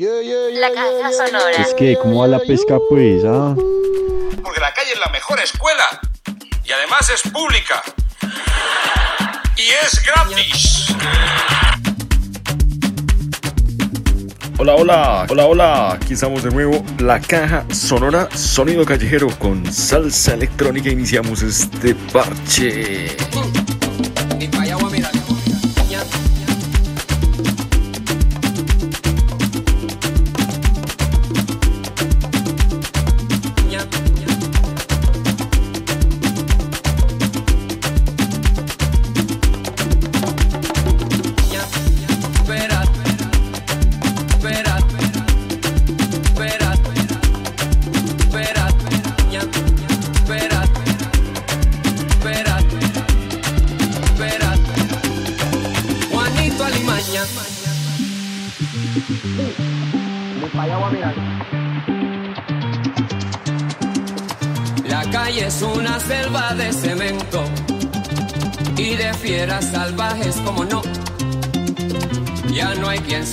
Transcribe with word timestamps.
La 0.00 0.70
caja 0.72 1.12
sonora. 1.12 1.56
Es 1.58 1.74
que, 1.74 1.96
¿cómo 2.00 2.20
va 2.20 2.28
la 2.28 2.38
pesca, 2.38 2.78
pues? 2.88 3.24
Ah? 3.26 3.52
Porque 4.44 4.60
la 4.60 4.72
calle 4.72 4.92
es 4.92 4.98
la 5.00 5.10
mejor 5.10 5.40
escuela. 5.40 6.00
Y 6.64 6.70
además 6.70 7.10
es 7.10 7.20
pública. 7.32 7.82
Y 9.56 9.70
es 9.84 10.00
gratis. 10.06 10.94
Hola, 14.58 14.76
hola, 14.76 15.26
hola, 15.28 15.46
hola. 15.46 15.92
Aquí 15.94 16.12
estamos 16.12 16.44
de 16.44 16.52
nuevo. 16.52 16.84
La 17.00 17.20
caja 17.20 17.64
sonora, 17.74 18.28
sonido 18.36 18.84
callejero 18.84 19.26
con 19.40 19.66
salsa 19.72 20.34
electrónica. 20.34 20.90
Iniciamos 20.90 21.42
este 21.42 21.96
parche. 22.12 23.16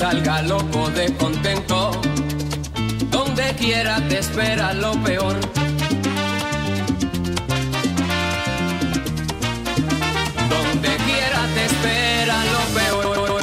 Salga 0.09 0.43
loco 0.43 0.91
de 0.91 1.11
contento. 1.15 1.89
Donde 3.09 3.45
quiera 3.55 3.95
te 4.07 4.19
espera 4.19 4.71
lo 4.73 4.91
peor. 5.03 5.35
Donde 10.53 10.91
quiera 11.07 11.41
te 11.55 11.65
espera 11.71 12.37
lo 12.53 12.61
peor. 12.77 13.41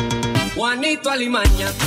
Juanito 0.54 1.10
Alimaña. 1.10 1.81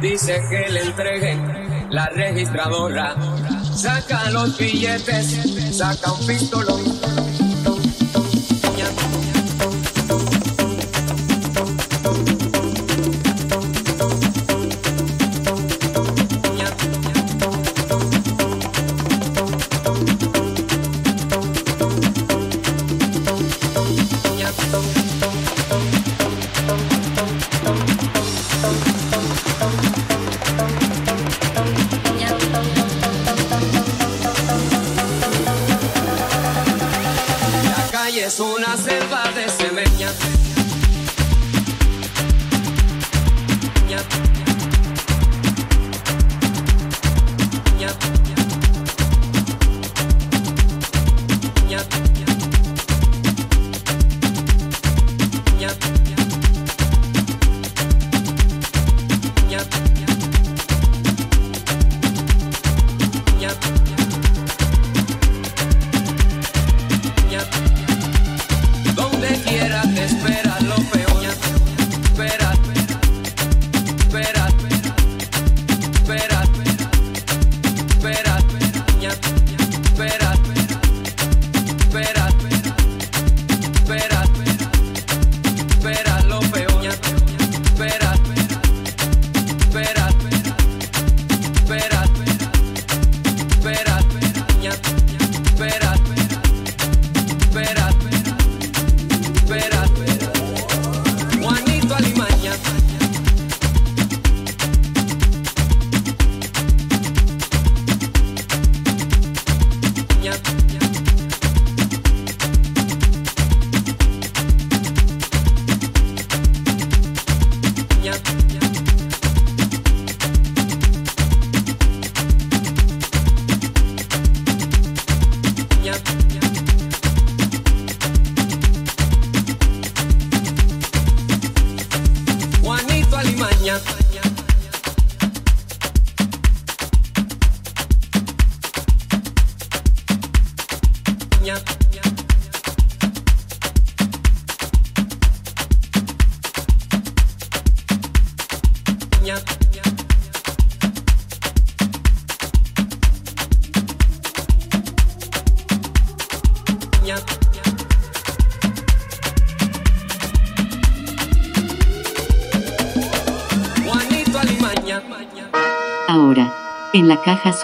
Dice 0.00 0.40
que 0.48 0.70
le 0.70 0.82
entreguen 0.82 1.88
la 1.90 2.06
registradora. 2.06 3.16
Saca 3.74 4.30
los 4.30 4.56
billetes, 4.56 5.76
saca 5.76 6.12
un 6.12 6.26
pistolón. 6.26 7.05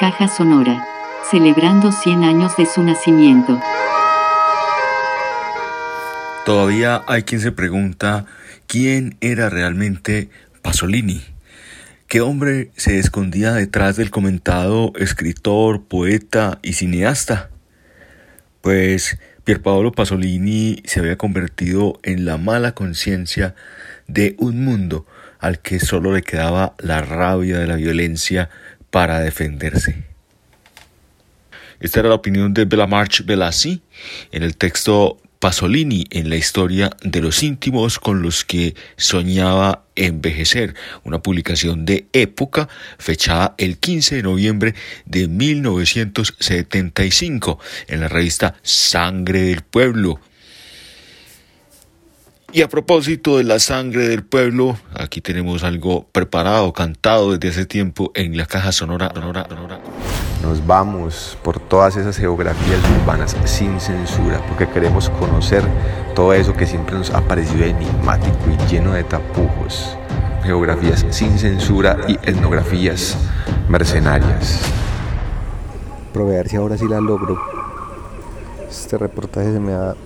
Caja 0.00 0.26
sonora. 0.26 0.84
Celebrando 1.30 1.92
100 1.92 2.24
años 2.24 2.56
de 2.56 2.66
su 2.66 2.82
nacimiento. 2.82 3.60
Todavía 6.44 7.04
hay 7.06 7.22
quien 7.22 7.40
se 7.40 7.52
pregunta 7.52 8.26
quién 8.66 9.16
era 9.20 9.48
realmente 9.48 10.28
Pasolini. 10.60 11.22
¿Qué 12.08 12.20
hombre 12.20 12.72
se 12.76 12.98
escondía 12.98 13.52
detrás 13.52 13.94
del 13.94 14.10
comentado 14.10 14.92
escritor, 14.96 15.84
poeta 15.84 16.58
y 16.62 16.72
cineasta? 16.72 17.50
Pues 18.60 19.18
Pierpaolo 19.44 19.92
Pasolini 19.92 20.82
se 20.86 21.00
había 21.00 21.18
convertido 21.18 22.00
en 22.02 22.24
la 22.24 22.38
mala 22.38 22.72
conciencia 22.72 23.54
de 24.06 24.36
un 24.38 24.64
mundo 24.64 25.06
al 25.38 25.58
que 25.58 25.80
solo 25.80 26.14
le 26.14 26.22
quedaba 26.22 26.74
la 26.78 27.02
rabia 27.02 27.58
de 27.58 27.66
la 27.66 27.76
violencia 27.76 28.48
para 28.90 29.20
defenderse. 29.20 30.02
Esta 31.78 32.00
era 32.00 32.08
la 32.08 32.14
opinión 32.14 32.54
de 32.54 32.64
Belamarch 32.64 33.26
Belassi 33.26 33.82
en 34.32 34.42
el 34.42 34.56
texto 34.56 35.18
Pasolini 35.44 36.08
en 36.08 36.30
la 36.30 36.36
historia 36.36 36.88
de 37.02 37.20
los 37.20 37.42
íntimos 37.42 37.98
con 37.98 38.22
los 38.22 38.46
que 38.46 38.74
soñaba 38.96 39.84
envejecer, 39.94 40.74
una 41.02 41.22
publicación 41.22 41.84
de 41.84 42.06
época 42.14 42.70
fechada 42.96 43.54
el 43.58 43.76
15 43.76 44.16
de 44.16 44.22
noviembre 44.22 44.74
de 45.04 45.28
1975 45.28 47.58
en 47.88 48.00
la 48.00 48.08
revista 48.08 48.54
Sangre 48.62 49.42
del 49.42 49.60
Pueblo. 49.60 50.18
Y 52.56 52.62
a 52.62 52.68
propósito 52.68 53.38
de 53.38 53.42
la 53.42 53.58
sangre 53.58 54.06
del 54.06 54.22
pueblo, 54.22 54.76
aquí 54.94 55.20
tenemos 55.20 55.64
algo 55.64 56.06
preparado, 56.12 56.72
cantado 56.72 57.32
desde 57.32 57.48
hace 57.48 57.66
tiempo 57.66 58.12
en 58.14 58.36
la 58.36 58.46
caja 58.46 58.70
sonora. 58.70 59.10
sonora, 59.12 59.44
sonora. 59.48 59.80
Nos 60.40 60.64
vamos 60.64 61.36
por 61.42 61.58
todas 61.58 61.96
esas 61.96 62.16
geografías 62.16 62.78
urbanas 63.00 63.36
sin 63.44 63.80
censura, 63.80 64.40
porque 64.46 64.68
queremos 64.68 65.10
conocer 65.10 65.64
todo 66.14 66.32
eso 66.32 66.52
que 66.52 66.64
siempre 66.64 66.96
nos 66.96 67.10
ha 67.10 67.22
parecido 67.22 67.64
enigmático 67.64 68.38
y 68.48 68.70
lleno 68.70 68.92
de 68.92 69.02
tapujos. 69.02 69.98
Geografías 70.44 71.04
sin 71.10 71.36
censura 71.36 71.98
y 72.06 72.12
etnografías 72.22 73.18
mercenarias. 73.68 74.60
Proveer 76.12 76.48
si 76.48 76.54
ahora 76.54 76.78
sí 76.78 76.86
la 76.86 77.00
logro. 77.00 77.36
Este 78.70 78.96
reportaje 78.96 79.52
se 79.52 79.58
me 79.58 79.72
ha 79.72 79.96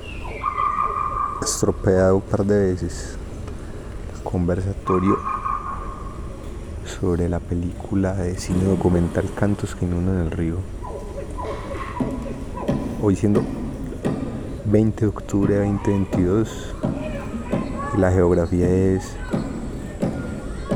estropeado 1.48 2.16
un 2.16 2.22
par 2.22 2.44
de 2.44 2.72
veces. 2.72 3.16
El 4.14 4.22
conversatorio 4.22 5.18
sobre 7.00 7.28
la 7.28 7.40
película 7.40 8.12
de 8.14 8.36
cine 8.38 8.64
documental 8.64 9.30
Cantos 9.34 9.74
que 9.74 9.86
inundan 9.86 10.18
el 10.18 10.30
río. 10.30 10.56
Hoy 13.02 13.16
siendo 13.16 13.42
20 14.66 15.00
de 15.00 15.06
octubre 15.06 15.54
de 15.54 15.66
2022 15.66 16.74
y 17.96 18.00
la 18.00 18.12
geografía 18.12 18.68
es 18.68 19.16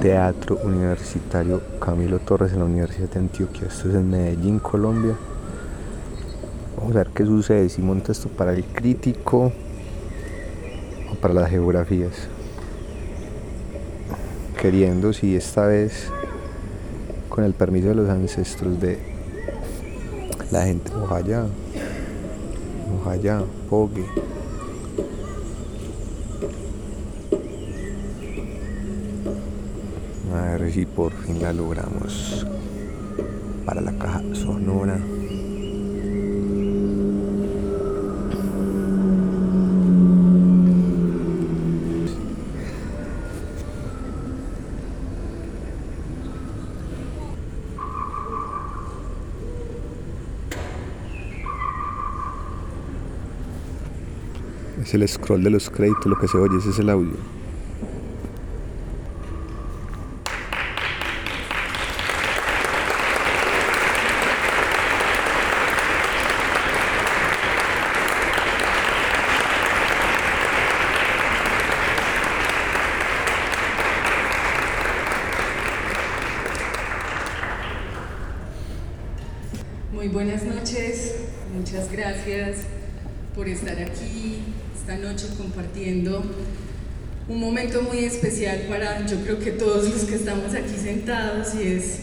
Teatro 0.01 0.59
Universitario 0.65 1.61
Camilo 1.81 2.19
Torres 2.21 2.53
en 2.53 2.61
la 2.61 2.65
Universidad 2.65 3.11
de 3.11 3.19
Antioquia. 3.21 3.69
Esto 3.69 3.91
es 3.91 3.95
en 3.95 4.11
Medellín, 4.11 4.59
Colombia. 4.59 5.17
Vamos 6.77 6.97
a 6.97 6.99
ver 6.99 7.11
qué 7.15 7.27
sucede 7.27 7.69
si 7.69 7.83
monta 7.83 8.13
esto 8.13 8.29
para 8.29 8.53
el 8.53 8.65
crítico 8.65 9.53
para 11.23 11.35
las 11.35 11.51
geografías 11.51 12.29
queriendo 14.61 15.13
si 15.13 15.37
esta 15.37 15.67
vez 15.67 16.11
con 17.29 17.45
el 17.45 17.55
permiso 17.55 17.89
de 17.89 17.95
los 17.95 18.09
ancestros 18.09 18.81
de 18.81 18.99
la 20.51 20.65
gente 20.65 20.91
Mojaya, 20.91 21.47
Mojaya, 22.91 23.43
Pogue. 23.71 24.05
A 30.35 30.57
ver 30.57 30.73
si 30.73 30.87
por 30.87 31.13
fin 31.13 31.41
la 31.41 31.53
logramos 31.53 32.45
para 33.65 33.81
la 33.81 33.93
caja 33.97 34.23
sonora. 34.35 34.99
El 54.95 55.09
scroll 55.09 55.43
de 55.43 55.51
los 55.51 55.71
créditos, 55.71 56.07
lo 56.07 56.19
que 56.19 56.29
se 56.29 56.37
oye, 56.37 56.59
ese 56.59 56.71
es 56.71 56.79
el 56.79 56.91
audio. 56.91 57.17
Muy 79.93 80.09
buenas 80.09 80.45
noches, 80.45 81.15
muchas 81.57 81.91
gracias 81.91 82.59
por 83.35 83.49
estar 83.49 83.79
aquí 83.79 84.43
esta 84.83 84.97
noche 84.97 85.29
compartiendo 85.39 86.25
un 87.29 87.39
momento 87.39 87.83
muy 87.83 88.05
especial 88.05 88.63
para 88.69 89.07
yo 89.07 89.17
creo 89.23 89.39
que 89.39 89.53
todos 89.53 89.89
los 89.89 90.03
que 90.03 90.17
estamos 90.17 90.55
aquí 90.55 90.75
y 91.43 91.67
es 91.67 91.99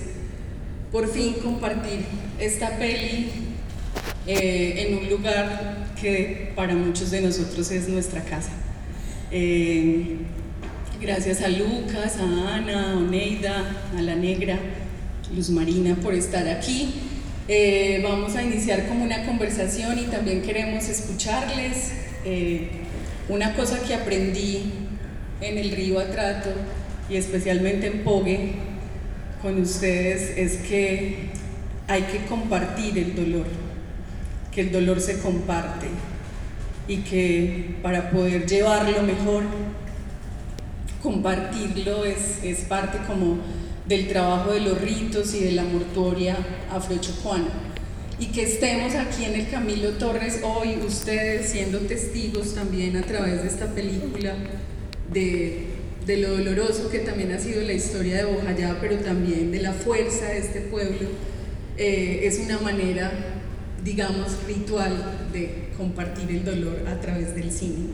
por 0.91 1.07
fin 1.07 1.35
compartir 1.41 2.03
esta 2.39 2.77
peli 2.77 3.29
eh, 4.27 4.85
en 4.85 4.97
un 4.97 5.09
lugar 5.09 5.87
que 5.99 6.51
para 6.55 6.75
muchos 6.75 7.11
de 7.11 7.21
nosotros 7.21 7.71
es 7.71 7.87
nuestra 7.87 8.21
casa. 8.23 8.51
Eh, 9.31 10.17
gracias 10.99 11.41
a 11.41 11.47
Lucas, 11.47 12.17
a 12.17 12.55
Ana, 12.55 12.91
a 12.91 12.97
Oneida, 12.97 13.63
a 13.97 14.01
la 14.01 14.15
Negra, 14.15 14.59
Luz 15.33 15.49
Marina 15.49 15.95
por 15.95 16.13
estar 16.13 16.47
aquí. 16.49 16.93
Eh, 17.47 18.01
vamos 18.03 18.35
a 18.35 18.43
iniciar 18.43 18.87
como 18.89 19.05
una 19.05 19.25
conversación 19.25 19.99
y 19.99 20.03
también 20.03 20.41
queremos 20.41 20.89
escucharles. 20.89 21.93
Una 23.29 23.55
cosa 23.55 23.79
que 23.79 23.93
aprendí 23.93 24.73
en 25.39 25.57
el 25.57 25.71
río 25.71 25.99
Atrato 25.99 26.49
y 27.09 27.15
especialmente 27.15 27.87
en 27.87 28.03
Pogue 28.03 28.68
con 29.41 29.61
ustedes 29.61 30.37
es 30.37 30.57
que 30.67 31.29
hay 31.87 32.03
que 32.03 32.25
compartir 32.25 32.97
el 32.97 33.15
dolor, 33.15 33.45
que 34.51 34.61
el 34.61 34.71
dolor 34.71 34.99
se 34.99 35.19
comparte 35.19 35.87
y 36.87 36.97
que 36.97 37.75
para 37.81 38.09
poder 38.11 38.45
llevarlo 38.45 39.01
mejor, 39.03 39.43
compartirlo 41.01 42.03
es, 42.03 42.43
es 42.43 42.59
parte 42.61 42.97
como 43.07 43.37
del 43.87 44.07
trabajo 44.07 44.51
de 44.51 44.61
los 44.61 44.79
ritos 44.81 45.33
y 45.33 45.45
de 45.45 45.51
la 45.53 45.63
mortuoria 45.63 46.37
afrochocuana. 46.71 47.47
Y 48.19 48.27
que 48.27 48.43
estemos 48.43 48.95
aquí 48.95 49.23
en 49.23 49.35
el 49.35 49.49
Camilo 49.49 49.91
Torres 49.91 50.41
hoy, 50.43 50.77
ustedes 50.85 51.49
siendo 51.49 51.79
testigos 51.79 52.53
también 52.53 52.97
a 52.97 53.01
través 53.01 53.41
de 53.41 53.47
esta 53.47 53.67
película 53.67 54.35
de, 55.11 55.68
de 56.09 56.17
lo 56.17 56.29
doloroso 56.31 56.89
que 56.89 56.99
también 56.99 57.31
ha 57.31 57.39
sido 57.39 57.61
la 57.61 57.73
historia 57.73 58.17
de 58.17 58.25
Bojayá, 58.25 58.77
pero 58.81 58.97
también 58.97 59.51
de 59.51 59.61
la 59.61 59.73
fuerza 59.73 60.25
de 60.25 60.39
este 60.39 60.61
pueblo, 60.61 61.07
eh, 61.77 62.21
es 62.23 62.39
una 62.39 62.57
manera 62.57 63.11
digamos, 63.83 64.43
ritual 64.47 65.29
de 65.31 65.69
compartir 65.77 66.29
el 66.31 66.43
dolor 66.43 66.83
a 66.87 66.99
través 66.99 67.35
del 67.35 67.51
cine. 67.51 67.91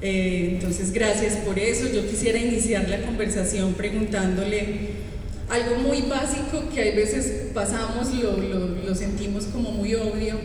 Eh, 0.00 0.52
entonces, 0.52 0.92
gracias 0.92 1.34
por 1.36 1.58
eso. 1.58 1.86
Yo 1.92 2.06
quisiera 2.08 2.38
iniciar 2.38 2.88
la 2.88 3.02
conversación 3.02 3.74
preguntándole 3.74 5.10
algo 5.48 5.76
muy 5.76 6.02
básico 6.02 6.64
que 6.74 6.80
a 6.80 6.94
veces 6.94 7.50
pasamos, 7.52 8.14
lo, 8.14 8.36
lo, 8.36 8.94
sentimos 8.94 9.44
como 9.44 9.72
muy 9.72 9.94
obvio, 9.94 10.36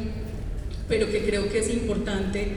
pero 0.90 1.10
que 1.10 1.20
creo 1.26 1.50
que 1.50 1.60
es 1.60 1.70
importante 1.70 2.48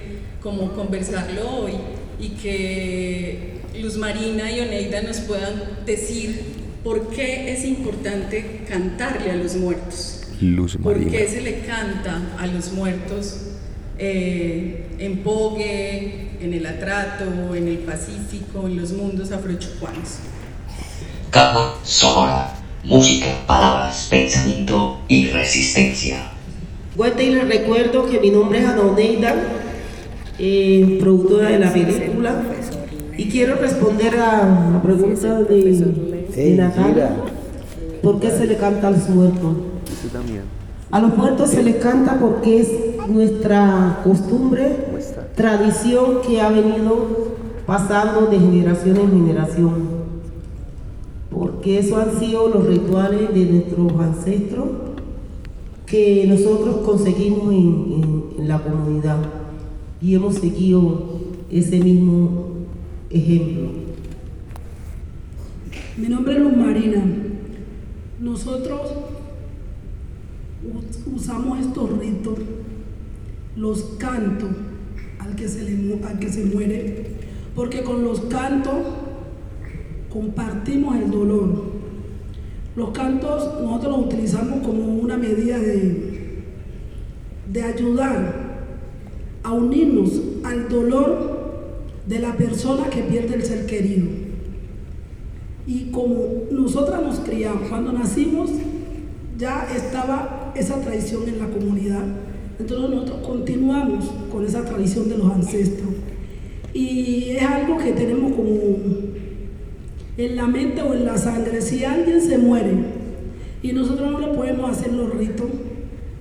como 0.43 0.73
conversarlo 0.73 1.49
hoy 1.49 1.73
y 2.19 2.31
que 2.31 3.58
Luz 3.77 3.97
Marina 3.97 4.51
y 4.51 4.61
Oneida 4.61 5.03
nos 5.03 5.19
puedan 5.19 5.55
decir 5.85 6.43
por 6.83 7.09
qué 7.11 7.53
es 7.53 7.65
importante 7.65 8.65
cantarle 8.69 9.31
a 9.31 9.37
los 9.37 9.57
muertos. 9.57 10.23
Luz 10.41 10.79
Marina. 10.79 11.11
¿Por 11.11 11.19
qué 11.19 11.29
se 11.29 11.41
le 11.41 11.61
canta 11.61 12.21
a 12.39 12.47
los 12.47 12.73
muertos 12.73 13.37
eh, 13.99 14.87
en 14.99 15.19
Pogue, 15.19 16.31
en 16.41 16.55
el 16.55 16.67
Atrato, 16.67 17.55
en 17.55 17.69
el 17.69 17.79
Pacífico, 17.79 18.67
en 18.67 18.77
los 18.81 18.93
mundos 18.93 19.33
afrochucuanos? 19.33 20.19
Caja 21.31 21.75
sonora, 21.83 22.55
música, 22.85 23.27
palabras, 23.47 24.07
pensamiento 24.09 25.01
y 25.09 25.27
resistencia. 25.27 26.33
Bueno, 26.97 27.21
y 27.21 27.31
les 27.31 27.47
recuerdo 27.47 28.09
que 28.09 28.19
mi 28.19 28.31
nombre 28.31 28.61
es 28.61 28.67
Adoneida, 28.67 29.35
eh, 30.39 30.97
productora 31.01 31.51
de 31.51 31.59
la 31.59 31.73
película, 31.73 32.43
y 33.19 33.29
quiero 33.29 33.57
responder 33.57 34.17
a 34.21 34.71
la 34.73 34.81
pregunta 34.81 35.43
de, 35.43 36.55
Natalia. 36.57 37.11
¿Por 38.01 38.21
qué 38.21 38.31
se 38.31 38.47
le 38.47 38.57
canta 38.57 38.89
a 38.89 38.91
los 38.93 39.09
muertos? 39.09 39.57
A 40.93 41.01
los 41.01 41.17
muertos 41.17 41.51
se 41.51 41.65
les 41.65 41.77
canta 41.77 42.17
porque 42.21 42.61
es 42.61 42.71
nuestra 43.09 44.01
costumbre, 44.05 44.77
tradición 45.35 46.21
que 46.25 46.41
ha 46.41 46.49
venido 46.49 47.37
pasando 47.67 48.27
de 48.27 48.39
generación 48.39 48.97
en 48.99 49.11
generación. 49.11 49.73
Porque 51.29 51.81
eso 51.81 51.97
han 51.97 52.21
sido 52.21 52.49
los 52.49 52.67
rituales 52.67 53.35
de 53.35 53.45
nuestros 53.47 53.93
ancestros 54.01 54.69
que 55.87 56.25
nosotros 56.29 56.79
conseguimos 56.87 57.53
en, 57.53 58.49
la 58.49 58.61
comunidad. 58.61 59.19
Y 60.01 60.15
hemos 60.15 60.37
seguido 60.37 61.03
ese 61.51 61.81
mismo 61.81 62.58
ejemplo. 63.11 63.71
Mi 65.97 66.09
nombre 66.09 66.35
es 66.35 66.41
Luz 66.41 66.57
Marina. 66.57 67.03
Nosotros 68.21 68.81
usamos 71.15 71.61
estos 71.61 71.99
ritos, 71.99 72.39
los 73.57 73.83
cantos 73.99 74.51
al 75.19 75.35
que 75.35 75.49
se, 75.49 75.63
le, 75.63 76.05
al 76.05 76.19
que 76.19 76.31
se 76.31 76.45
muere, 76.45 77.07
porque 77.55 77.83
con 77.83 78.05
los 78.05 78.21
cantos 78.23 78.75
compartimos 80.11 80.97
el 80.97 81.11
dolor. 81.11 81.79
Los 82.77 82.91
cantos 82.91 83.61
nosotros 83.61 83.99
los 83.99 84.07
utilizamos 84.07 84.65
como 84.65 84.95
una 84.95 85.17
medida 85.17 85.59
de, 85.59 86.45
de 87.53 87.63
ayudar 87.63 88.49
a 89.43 89.53
unirnos 89.53 90.21
al 90.45 90.69
dolor 90.69 91.38
de 92.09 92.19
la 92.19 92.35
persona 92.37 92.89
que 92.89 93.03
pierde 93.03 93.35
el 93.35 93.45
ser 93.45 93.67
querido. 93.67 94.07
Y 95.67 95.91
como 95.91 96.45
nosotras 96.51 97.03
nos 97.03 97.21
criamos, 97.21 97.69
cuando 97.69 97.93
nacimos 97.93 98.51
ya 99.37 99.69
estaba 99.77 100.53
esa 100.57 100.81
tradición 100.81 101.29
en 101.29 101.39
la 101.39 101.47
comunidad. 101.49 102.03
Entonces 102.59 102.91
nosotros 102.91 103.27
continuamos 103.27 104.11
con 104.33 104.45
esa 104.45 104.65
tradición 104.65 105.09
de 105.09 105.19
los 105.19 105.31
ancestros. 105.31 105.91
Y 106.73 107.31
es 107.37 107.43
algo 107.43 107.77
que 107.77 107.93
tenemos 107.93 108.33
como 108.33 108.55
en 110.17 110.37
la 110.37 110.47
mente 110.47 110.83
o 110.83 110.95
en 110.95 111.05
la 111.05 111.19
sangre. 111.19 111.61
Si 111.61 111.85
alguien 111.85 112.21
se 112.23 112.39
muere 112.39 112.73
y 113.63 113.73
nosotros 113.73 114.11
no 114.11 114.19
le 114.19 114.29
podemos 114.29 114.71
hacer 114.71 114.95
los 114.95 115.15
ritos, 115.15 115.47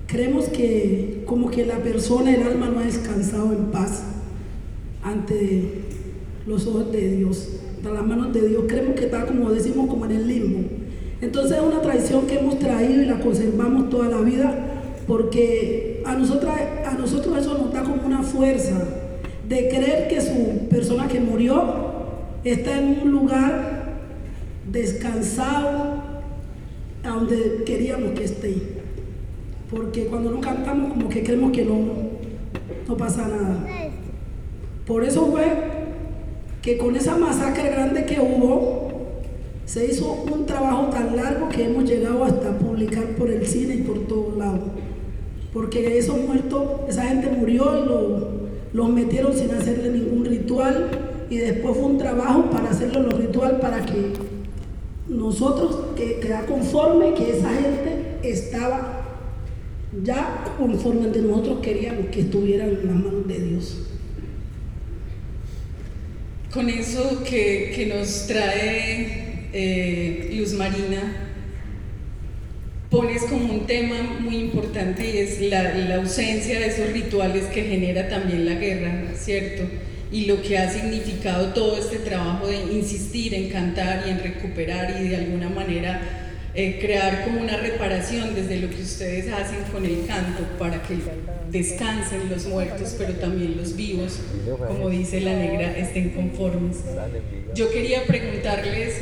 creemos 0.06 0.44
que 0.46 1.22
como 1.26 1.50
que 1.50 1.64
la 1.64 1.78
persona, 1.78 2.34
el 2.34 2.42
alma 2.42 2.68
no 2.68 2.80
ha 2.80 2.84
descansado 2.84 3.52
en 3.52 3.70
paz 3.70 4.02
ante 5.08 5.84
los 6.46 6.66
ojos 6.66 6.92
de 6.92 7.16
Dios, 7.16 7.48
ante 7.76 7.90
las 7.90 8.06
manos 8.06 8.32
de 8.32 8.48
Dios. 8.48 8.64
Creemos 8.66 8.94
que 8.94 9.06
está 9.06 9.26
como 9.26 9.50
decimos, 9.50 9.88
como 9.88 10.04
en 10.04 10.12
el 10.12 10.28
limbo. 10.28 10.68
Entonces 11.20 11.58
es 11.58 11.62
una 11.62 11.80
tradición 11.80 12.26
que 12.26 12.38
hemos 12.38 12.58
traído 12.58 13.02
y 13.02 13.06
la 13.06 13.18
conservamos 13.20 13.90
toda 13.90 14.08
la 14.08 14.20
vida 14.20 14.68
porque 15.06 16.02
a, 16.04 16.14
nosotros, 16.14 16.52
a 16.86 16.94
nosotros 16.94 17.38
eso 17.38 17.56
nos 17.58 17.72
da 17.72 17.82
como 17.82 18.06
una 18.06 18.22
fuerza 18.22 18.78
de 19.48 19.68
creer 19.68 20.08
que 20.08 20.20
su 20.20 20.68
persona 20.68 21.08
que 21.08 21.18
murió 21.18 21.62
está 22.44 22.78
en 22.78 23.00
un 23.02 23.10
lugar 23.10 23.96
descansado 24.70 26.02
a 27.02 27.08
donde 27.08 27.62
queríamos 27.64 28.12
que 28.12 28.24
esté. 28.24 28.54
Porque 29.70 30.06
cuando 30.06 30.30
no 30.30 30.40
cantamos 30.40 30.92
como 30.92 31.08
que 31.08 31.22
creemos 31.22 31.52
que 31.52 31.64
no, 31.64 31.78
no 32.86 32.96
pasa 32.96 33.26
nada. 33.28 33.87
Por 34.88 35.04
eso 35.04 35.26
fue 35.26 35.44
que 36.62 36.78
con 36.78 36.96
esa 36.96 37.18
masacre 37.18 37.68
grande 37.68 38.06
que 38.06 38.18
hubo, 38.18 38.88
se 39.66 39.84
hizo 39.84 40.24
un 40.32 40.46
trabajo 40.46 40.86
tan 40.86 41.14
largo 41.14 41.50
que 41.50 41.66
hemos 41.66 41.84
llegado 41.84 42.24
hasta 42.24 42.56
publicar 42.56 43.04
por 43.16 43.30
el 43.30 43.46
cine 43.46 43.74
y 43.74 43.82
por 43.82 44.06
todos 44.06 44.38
lados. 44.38 44.70
Porque 45.52 45.98
esos 45.98 46.18
muertos, 46.18 46.62
esa 46.88 47.02
gente 47.02 47.28
murió 47.28 47.84
y 47.84 48.74
los 48.74 48.88
metieron 48.88 49.34
sin 49.34 49.50
hacerle 49.50 49.90
ningún 49.90 50.24
ritual 50.24 50.88
y 51.28 51.36
después 51.36 51.76
fue 51.76 51.84
un 51.84 51.98
trabajo 51.98 52.50
para 52.50 52.70
hacerle 52.70 53.00
los 53.02 53.12
ritual 53.12 53.58
para 53.60 53.84
que 53.84 54.14
nosotros 55.06 55.80
que 55.96 56.18
conforme 56.48 57.12
que 57.12 57.36
esa 57.36 57.50
gente 57.50 58.18
estaba 58.22 59.02
ya 60.02 60.44
conforme 60.56 61.04
ante 61.04 61.20
nosotros 61.20 61.58
queríamos 61.60 62.06
que 62.06 62.20
estuvieran 62.20 62.70
en 62.70 62.86
las 62.86 62.96
manos 62.96 63.28
de 63.28 63.38
Dios. 63.38 63.97
Con 66.52 66.70
eso 66.70 67.22
que, 67.24 67.92
nos 67.94 68.26
trae 68.26 69.48
eh, 69.52 70.30
Luz 70.32 70.54
Marina, 70.54 71.28
pones 72.90 73.22
como 73.24 73.52
un 73.52 73.66
tema 73.66 74.18
muy 74.20 74.36
importante 74.36 75.10
y 75.10 75.18
es 75.18 75.40
la, 75.42 75.74
la 75.74 75.96
ausencia 75.96 76.58
de 76.58 76.66
esos 76.66 76.92
rituales 76.92 77.44
que 77.46 77.64
genera 77.64 78.08
también 78.08 78.46
la 78.46 78.54
guerra, 78.54 79.12
¿cierto? 79.14 79.64
y 80.10 80.24
lo 80.24 80.40
que 80.40 80.56
ha 80.58 80.70
significado 80.70 81.52
todo 81.52 81.76
este 81.76 81.98
trabajo 81.98 82.46
de 82.46 82.56
insistir 82.72 83.34
en 83.34 83.50
cantar 83.50 84.04
y 84.06 84.10
en 84.10 84.20
recuperar 84.20 85.02
y 85.02 85.08
de 85.08 85.16
alguna 85.16 85.50
manera 85.50 86.27
eh, 86.60 86.76
crear 86.80 87.24
como 87.24 87.40
una 87.40 87.56
reparación 87.56 88.34
desde 88.34 88.56
lo 88.58 88.68
que 88.68 88.82
ustedes 88.82 89.32
hacen 89.32 89.60
con 89.72 89.84
el 89.84 90.04
canto 90.08 90.42
para 90.58 90.82
que 90.82 90.98
descansen 91.52 92.28
los 92.28 92.46
muertos, 92.46 92.96
pero 92.98 93.12
también 93.12 93.56
los 93.56 93.76
vivos, 93.76 94.18
como 94.66 94.90
dice 94.90 95.20
la 95.20 95.36
negra, 95.36 95.78
estén 95.78 96.10
conformes. 96.10 96.78
Yo 97.54 97.70
quería 97.70 98.02
preguntarles 98.06 98.96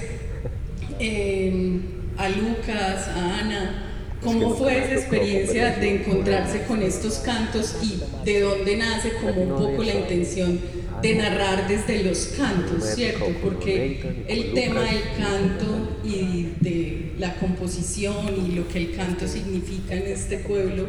eh, 1.00 1.80
a 2.18 2.28
Lucas, 2.28 3.08
a 3.08 3.38
Ana, 3.38 3.82
¿Cómo 4.22 4.56
fue 4.56 4.78
esa 4.78 4.94
experiencia 4.94 5.76
de 5.76 5.96
encontrarse 5.96 6.62
con 6.62 6.82
estos 6.82 7.18
cantos 7.18 7.76
y 7.82 8.02
de 8.24 8.40
dónde 8.40 8.76
nace 8.76 9.12
como 9.20 9.42
un 9.42 9.48
poco 9.50 9.84
la 9.84 9.94
intención 9.94 10.58
de 11.02 11.14
narrar 11.14 11.68
desde 11.68 12.02
los 12.02 12.34
cantos, 12.36 12.82
¿cierto? 12.94 13.26
Porque 13.42 14.24
el 14.26 14.52
tema 14.52 14.80
del 14.82 15.02
canto 15.18 15.98
y 16.04 16.48
de 16.60 16.75
la 17.18 17.34
composición 17.36 18.14
y 18.46 18.54
lo 18.54 18.68
que 18.68 18.78
el 18.78 18.96
canto 18.96 19.26
significa 19.26 19.94
en 19.94 20.06
este 20.06 20.38
pueblo 20.38 20.86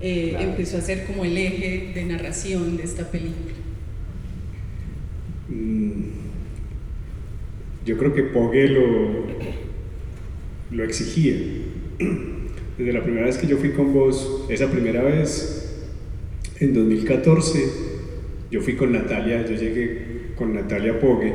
eh, 0.00 0.36
empezó 0.38 0.78
a 0.78 0.80
ser 0.80 1.06
como 1.06 1.24
el 1.24 1.36
eje 1.36 1.92
de 1.94 2.04
narración 2.04 2.76
de 2.76 2.84
esta 2.84 3.10
película. 3.10 3.54
Mm, 5.48 6.02
yo 7.84 7.96
creo 7.96 8.14
que 8.14 8.22
Pogue 8.24 8.68
lo, 8.68 9.26
lo 10.70 10.84
exigía. 10.84 11.34
Desde 12.78 12.92
la 12.92 13.02
primera 13.02 13.26
vez 13.26 13.38
que 13.38 13.48
yo 13.48 13.56
fui 13.56 13.70
con 13.72 13.92
vos, 13.92 14.44
esa 14.48 14.70
primera 14.70 15.02
vez, 15.02 15.84
en 16.60 16.74
2014, 16.74 17.58
yo 18.50 18.60
fui 18.60 18.74
con 18.74 18.92
Natalia, 18.92 19.44
yo 19.44 19.56
llegué 19.56 20.32
con 20.36 20.54
Natalia 20.54 21.00
Pogue, 21.00 21.32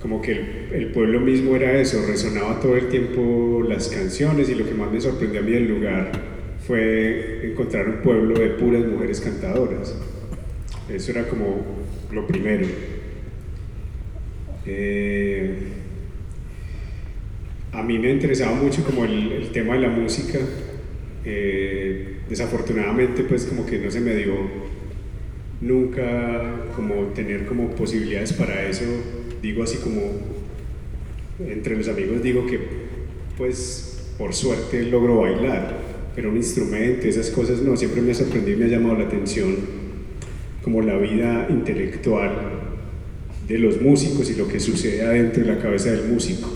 como 0.00 0.22
que 0.22 0.32
el, 0.72 0.92
pueblo 0.92 1.20
mismo 1.20 1.54
era 1.56 1.78
eso, 1.78 2.04
resonaba 2.06 2.58
todo 2.58 2.76
el 2.76 2.88
tiempo 2.88 3.62
las 3.68 3.88
canciones 3.88 4.48
y 4.48 4.54
lo 4.54 4.64
que 4.64 4.74
más 4.74 4.90
me 4.90 5.00
sorprendió 5.00 5.40
a 5.40 5.42
mí 5.42 5.52
del 5.52 5.68
lugar 5.68 6.10
fue 6.66 7.50
encontrar 7.50 7.88
un 7.88 7.96
pueblo 8.02 8.38
de 8.38 8.50
puras 8.50 8.84
mujeres 8.86 9.20
cantadoras. 9.20 9.94
Eso 10.88 11.10
era 11.12 11.28
como 11.28 11.64
lo 12.12 12.26
primero. 12.26 12.66
Eh, 14.66 15.54
a 17.72 17.82
mí 17.82 17.98
me 17.98 18.10
interesaba 18.10 18.54
mucho 18.54 18.84
como 18.84 19.04
el, 19.04 19.50
tema 19.52 19.74
de 19.74 19.80
la 19.80 19.88
música 19.88 20.38
Eh, 21.24 22.20
desafortunadamente 22.30 23.24
pues 23.24 23.44
como 23.44 23.66
que 23.66 23.78
no 23.78 23.90
se 23.90 24.00
me 24.00 24.14
dio 24.14 24.32
nunca 25.60 26.64
como 26.74 26.94
tener 27.14 27.44
como 27.44 27.70
posibilidades 27.70 28.32
para 28.32 28.66
eso, 28.66 28.86
digo 29.42 29.62
así 29.62 29.78
como 29.78 30.00
entre 31.40 31.76
los 31.76 31.88
amigos 31.88 32.22
digo 32.22 32.46
que 32.46 32.58
pues 33.36 33.90
por 34.20 34.34
suerte 34.34 34.82
logro 34.82 35.22
bailar, 35.22 35.78
pero 36.14 36.28
un 36.28 36.36
instrumento, 36.36 37.08
esas 37.08 37.30
cosas 37.30 37.62
no, 37.62 37.74
siempre 37.74 38.02
me 38.02 38.10
ha 38.10 38.14
sorprendido 38.14 38.58
y 38.58 38.60
me 38.60 38.66
ha 38.66 38.68
llamado 38.68 38.98
la 38.98 39.06
atención 39.06 39.56
como 40.62 40.82
la 40.82 40.98
vida 40.98 41.46
intelectual 41.48 42.32
de 43.48 43.58
los 43.58 43.80
músicos 43.80 44.30
y 44.30 44.34
lo 44.34 44.46
que 44.46 44.60
sucede 44.60 45.00
adentro 45.06 45.42
de 45.42 45.54
la 45.54 45.58
cabeza 45.58 45.90
del 45.90 46.04
músico. 46.04 46.50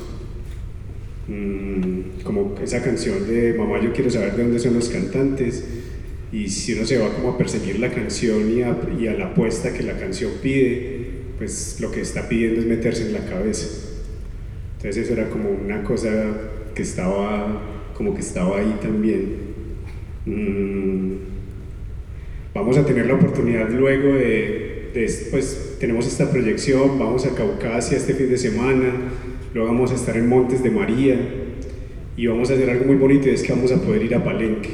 Mm, 1.27 2.23
como 2.23 2.55
esa 2.63 2.83
canción 2.83 3.27
de 3.27 3.55
Mamá, 3.55 3.83
yo 3.83 3.95
quiero 3.95 4.11
saber 4.11 4.37
de 4.37 4.43
dónde 4.43 4.59
son 4.59 4.75
los 4.75 4.91
cantantes, 4.91 5.65
y 6.33 6.49
si 6.49 6.75
uno 6.75 6.85
se 6.85 6.99
va 6.99 7.15
como 7.15 7.31
a 7.31 7.39
perseguir 7.39 7.79
la 7.79 7.91
canción 7.91 8.59
y 8.59 8.61
a, 8.63 8.77
y 9.01 9.07
a 9.07 9.15
la 9.15 9.29
apuesta 9.29 9.73
que 9.73 9.85
la 9.85 9.97
canción 9.97 10.33
pide, 10.43 10.94
pues 11.39 11.79
lo 11.81 11.91
que 11.91 12.01
está 12.01 12.29
pidiendo 12.29 12.61
es 12.61 12.67
meterse 12.67 13.07
en 13.07 13.13
la 13.13 13.25
cabeza. 13.27 13.67
Entonces 14.77 15.05
eso 15.05 15.13
era 15.15 15.31
como 15.31 15.51
una 15.51 15.83
cosa 15.83 16.11
que 16.75 16.83
estaba, 16.83 17.61
como 17.97 18.15
que 18.15 18.21
estaba 18.21 18.59
ahí 18.59 18.79
también. 18.83 19.55
Mm, 20.27 21.13
vamos 22.55 22.77
a 22.77 22.87
tener 22.87 23.07
la 23.07 23.15
oportunidad 23.15 23.71
luego 23.71 24.15
de, 24.15 24.91
de, 24.95 25.11
pues 25.31 25.77
tenemos 25.81 26.07
esta 26.07 26.31
proyección, 26.31 26.99
vamos 26.99 27.27
a 27.27 27.35
Caucasia 27.35 27.97
este 27.97 28.15
fin 28.15 28.31
de 28.31 28.39
semana, 28.39 28.93
luego 29.53 29.69
vamos 29.69 29.91
a 29.93 29.95
estar 29.95 30.17
en 30.17 30.29
Montes 30.29 30.63
de 30.63 30.71
María 30.71 31.19
y 32.17 32.27
vamos 32.27 32.51
a 32.51 32.55
hacer 32.55 32.71
algo 32.71 32.85
muy 32.85 32.97
bonito 32.97 33.29
es 33.29 33.43
que 33.43 33.53
vamos 33.53 33.73
a 33.73 33.81
poder 33.81 34.03
ir 34.05 34.15
a 34.15 34.23
Palenque. 34.23 34.71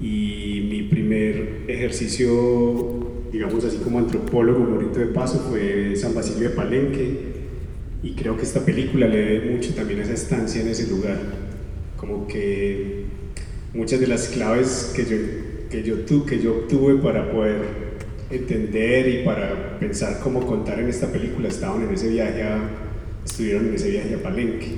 Y 0.00 0.66
mi 0.70 0.82
primer 0.84 1.62
ejercicio, 1.68 3.01
digamos 3.32 3.64
así 3.64 3.78
como 3.78 3.98
antropólogo, 3.98 4.64
bonito 4.64 4.98
de 4.98 5.06
paso, 5.06 5.38
fue 5.50 5.96
San 5.96 6.14
Basilio 6.14 6.50
de 6.50 6.54
Palenque 6.54 7.32
y 8.02 8.12
creo 8.14 8.36
que 8.36 8.42
esta 8.42 8.60
película 8.60 9.06
le 9.06 9.16
debe 9.16 9.50
mucho 9.52 9.74
también 9.74 10.00
a 10.00 10.02
esa 10.02 10.12
estancia 10.12 10.60
en 10.60 10.68
ese 10.68 10.88
lugar. 10.88 11.18
Como 11.96 12.26
que 12.26 13.04
muchas 13.72 14.00
de 14.00 14.06
las 14.06 14.28
claves 14.28 14.92
que 14.94 15.04
yo, 15.04 15.16
que 15.70 15.82
yo, 15.82 16.00
tu, 16.00 16.26
que 16.26 16.40
yo 16.40 16.52
obtuve 16.52 16.96
para 16.96 17.30
poder 17.30 17.62
entender 18.30 19.08
y 19.08 19.24
para 19.24 19.78
pensar 19.78 20.20
cómo 20.22 20.46
contar 20.46 20.80
en 20.80 20.88
esta 20.88 21.06
película 21.06 21.48
estaban 21.48 21.82
en 21.82 21.94
ese 21.94 22.08
viaje 22.08 22.42
a, 22.42 22.58
estuvieron 23.24 23.68
en 23.68 23.74
ese 23.74 23.90
viaje 23.90 24.14
a 24.14 24.22
Palenque. 24.22 24.72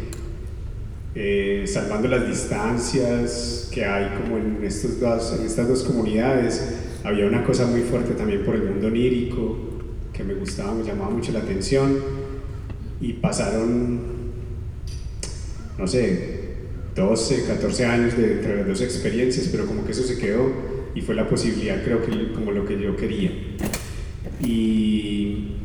Eh, 1.16 1.64
salvando 1.66 2.08
las 2.08 2.26
distancias 2.26 3.68
que 3.72 3.84
hay 3.84 4.10
como 4.20 4.36
en, 4.36 4.64
estos 4.64 5.00
dos, 5.00 5.36
en 5.38 5.46
estas 5.46 5.68
dos 5.68 5.82
comunidades, 5.84 6.60
había 7.04 7.26
una 7.26 7.44
cosa 7.44 7.66
muy 7.66 7.82
fuerte 7.82 8.14
también 8.14 8.44
por 8.44 8.54
el 8.56 8.64
mundo 8.64 8.88
onírico 8.88 9.58
que 10.12 10.24
me 10.24 10.34
gustaba, 10.34 10.74
me 10.74 10.84
llamaba 10.84 11.10
mucho 11.10 11.32
la 11.32 11.40
atención 11.40 11.98
y 13.00 13.12
pasaron, 13.14 14.00
no 15.78 15.86
sé, 15.86 16.44
12, 16.94 17.44
14 17.46 17.84
años 17.84 18.16
de, 18.16 18.32
entre 18.32 18.56
las 18.56 18.66
dos 18.66 18.80
experiencias, 18.80 19.48
pero 19.48 19.66
como 19.66 19.84
que 19.84 19.92
eso 19.92 20.02
se 20.02 20.18
quedó 20.18 20.50
y 20.94 21.02
fue 21.02 21.14
la 21.14 21.28
posibilidad, 21.28 21.82
creo 21.84 22.02
que 22.02 22.32
como 22.32 22.52
lo 22.52 22.64
que 22.64 22.80
yo 22.80 22.96
quería. 22.96 23.32
Y, 24.40 25.56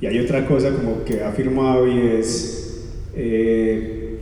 y 0.00 0.06
hay 0.06 0.18
otra 0.20 0.46
cosa 0.46 0.70
como 0.70 1.04
que 1.04 1.22
ha 1.22 1.30
afirmado 1.30 1.88
y 1.88 1.98
es, 2.18 2.86
eh, 3.16 4.18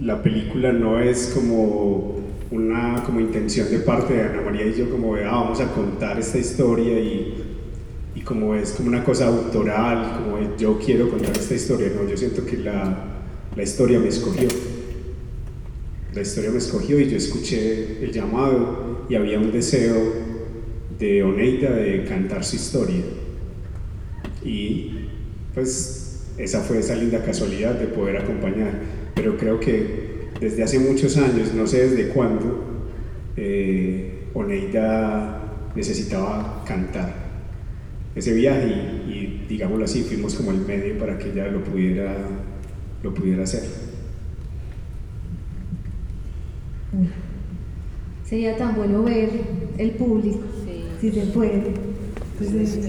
la 0.00 0.22
película 0.22 0.72
no 0.72 0.98
es 0.98 1.32
como 1.34 2.25
una 2.50 3.02
como 3.04 3.20
intención 3.20 3.70
de 3.70 3.78
parte 3.80 4.14
de 4.14 4.22
Ana 4.22 4.42
María 4.42 4.66
y 4.66 4.74
yo 4.74 4.90
como 4.90 5.16
de, 5.16 5.24
vamos 5.24 5.60
a 5.60 5.72
contar 5.72 6.18
esta 6.18 6.38
historia 6.38 6.98
y 7.00 7.56
como 8.26 8.56
es 8.56 8.72
como 8.72 8.88
una 8.88 9.04
cosa 9.04 9.28
autoral, 9.28 10.18
como 10.18 10.56
yo 10.58 10.78
quiero 10.84 11.08
contar 11.08 11.34
esta 11.36 11.54
historia, 11.54 11.92
no, 11.94 12.06
yo 12.10 12.16
siento 12.16 12.44
que 12.44 12.58
la, 12.58 13.04
la 13.54 13.62
historia 13.62 14.00
me 14.00 14.08
escogió. 14.08 14.48
La 16.12 16.22
historia 16.22 16.50
me 16.50 16.58
escogió 16.58 16.98
y 16.98 17.08
yo 17.08 17.16
escuché 17.16 18.04
el 18.04 18.12
llamado 18.12 19.06
y 19.08 19.14
había 19.14 19.38
un 19.38 19.52
deseo 19.52 19.94
de 20.98 21.22
Oneida 21.22 21.70
de 21.70 22.04
cantar 22.04 22.44
su 22.44 22.56
historia. 22.56 23.02
Y 24.44 25.08
pues 25.54 26.24
esa 26.36 26.62
fue 26.62 26.80
esa 26.80 26.96
linda 26.96 27.22
casualidad 27.24 27.74
de 27.74 27.86
poder 27.86 28.16
acompañar. 28.16 28.72
Pero 29.14 29.36
creo 29.36 29.60
que 29.60 30.15
desde 30.40 30.62
hace 30.62 30.78
muchos 30.78 31.16
años, 31.16 31.52
no 31.54 31.66
sé 31.66 31.88
desde 31.88 32.08
cuándo, 32.08 32.64
eh, 33.36 34.28
Oneida 34.34 35.70
necesitaba 35.74 36.64
cantar 36.66 37.14
ese 38.14 38.32
viaje 38.32 38.68
y, 39.06 39.44
digámoslo 39.48 39.84
así, 39.84 40.02
fuimos 40.02 40.34
como 40.34 40.50
el 40.50 40.60
medio 40.60 40.98
para 40.98 41.18
que 41.18 41.30
ella 41.30 41.48
lo 41.48 41.62
pudiera, 41.62 42.16
lo 43.02 43.14
pudiera 43.14 43.44
hacer. 43.44 43.62
Sería 48.24 48.56
tan 48.56 48.74
bueno 48.74 49.02
ver 49.02 49.28
el 49.78 49.90
público, 49.92 50.40
si 51.00 51.10
se 51.12 51.26
puede. 51.26 51.74
Pues 52.38 52.50
sí, 52.50 52.66
sí, 52.66 52.80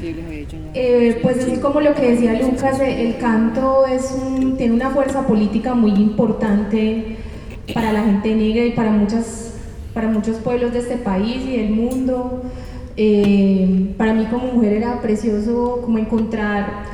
sí, 0.00 1.16
pues 1.22 1.36
es 1.38 1.58
como 1.58 1.80
lo 1.80 1.94
que 1.94 2.12
decía 2.12 2.40
Lucas, 2.40 2.80
el 2.80 3.18
canto 3.18 3.86
es 3.86 4.12
un, 4.12 4.56
tiene 4.56 4.74
una 4.74 4.90
fuerza 4.90 5.26
política 5.26 5.74
muy 5.74 5.92
importante 5.92 7.16
para 7.74 7.92
la 7.92 8.02
gente 8.02 8.34
negra 8.34 8.64
y 8.64 8.72
para, 8.72 8.90
muchas, 8.90 9.54
para 9.94 10.08
muchos 10.08 10.36
pueblos 10.38 10.72
de 10.72 10.80
este 10.80 10.96
país 10.96 11.42
y 11.46 11.56
del 11.56 11.70
mundo. 11.70 12.42
Eh, 12.96 13.94
para 13.96 14.12
mí 14.12 14.26
como 14.26 14.52
mujer 14.52 14.74
era 14.74 15.00
precioso 15.00 15.80
como 15.82 15.98
encontrar 15.98 16.84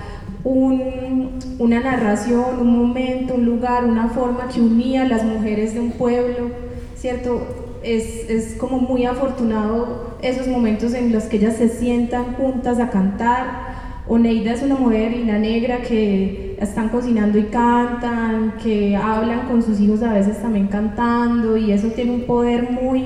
un, 0.45 1.39
una 1.59 1.81
narración, 1.81 2.61
un 2.61 2.79
momento, 2.79 3.35
un 3.35 3.45
lugar, 3.45 3.85
una 3.85 4.09
forma 4.09 4.49
que 4.49 4.61
unía 4.61 5.03
a 5.03 5.09
las 5.09 5.25
mujeres 5.25 5.75
de 5.75 5.81
un 5.81 5.91
pueblo, 5.93 6.51
¿cierto? 6.97 7.66
Es, 7.83 8.29
es 8.29 8.55
como 8.55 8.79
muy 8.79 9.05
afortunado 9.05 10.17
esos 10.23 10.49
momentos 10.49 10.95
en 10.95 11.13
los 11.13 11.25
que 11.25 11.37
ellas 11.37 11.57
se 11.57 11.69
sientan 11.69 12.35
juntas 12.35 12.79
a 12.79 12.91
cantar. 12.91 13.77
Oneida 14.09 14.53
es 14.53 14.63
una 14.63 14.77
mujer 14.77 15.13
y 15.13 15.25
la 15.25 15.39
negra 15.39 15.83
que 15.83 16.57
están 16.61 16.89
cocinando 16.89 17.39
y 17.39 17.45
cantan, 17.45 18.55
que 18.63 18.97
hablan 18.97 19.49
con 19.49 19.63
sus 19.63 19.81
hijos 19.81 20.03
a 20.03 20.13
veces 20.13 20.41
también 20.41 20.69
cantando 20.69 21.57
y 21.57 21.73
eso 21.73 21.89
tiene 21.89 22.13
un 22.13 22.23
poder 22.23 22.71
muy 22.71 23.05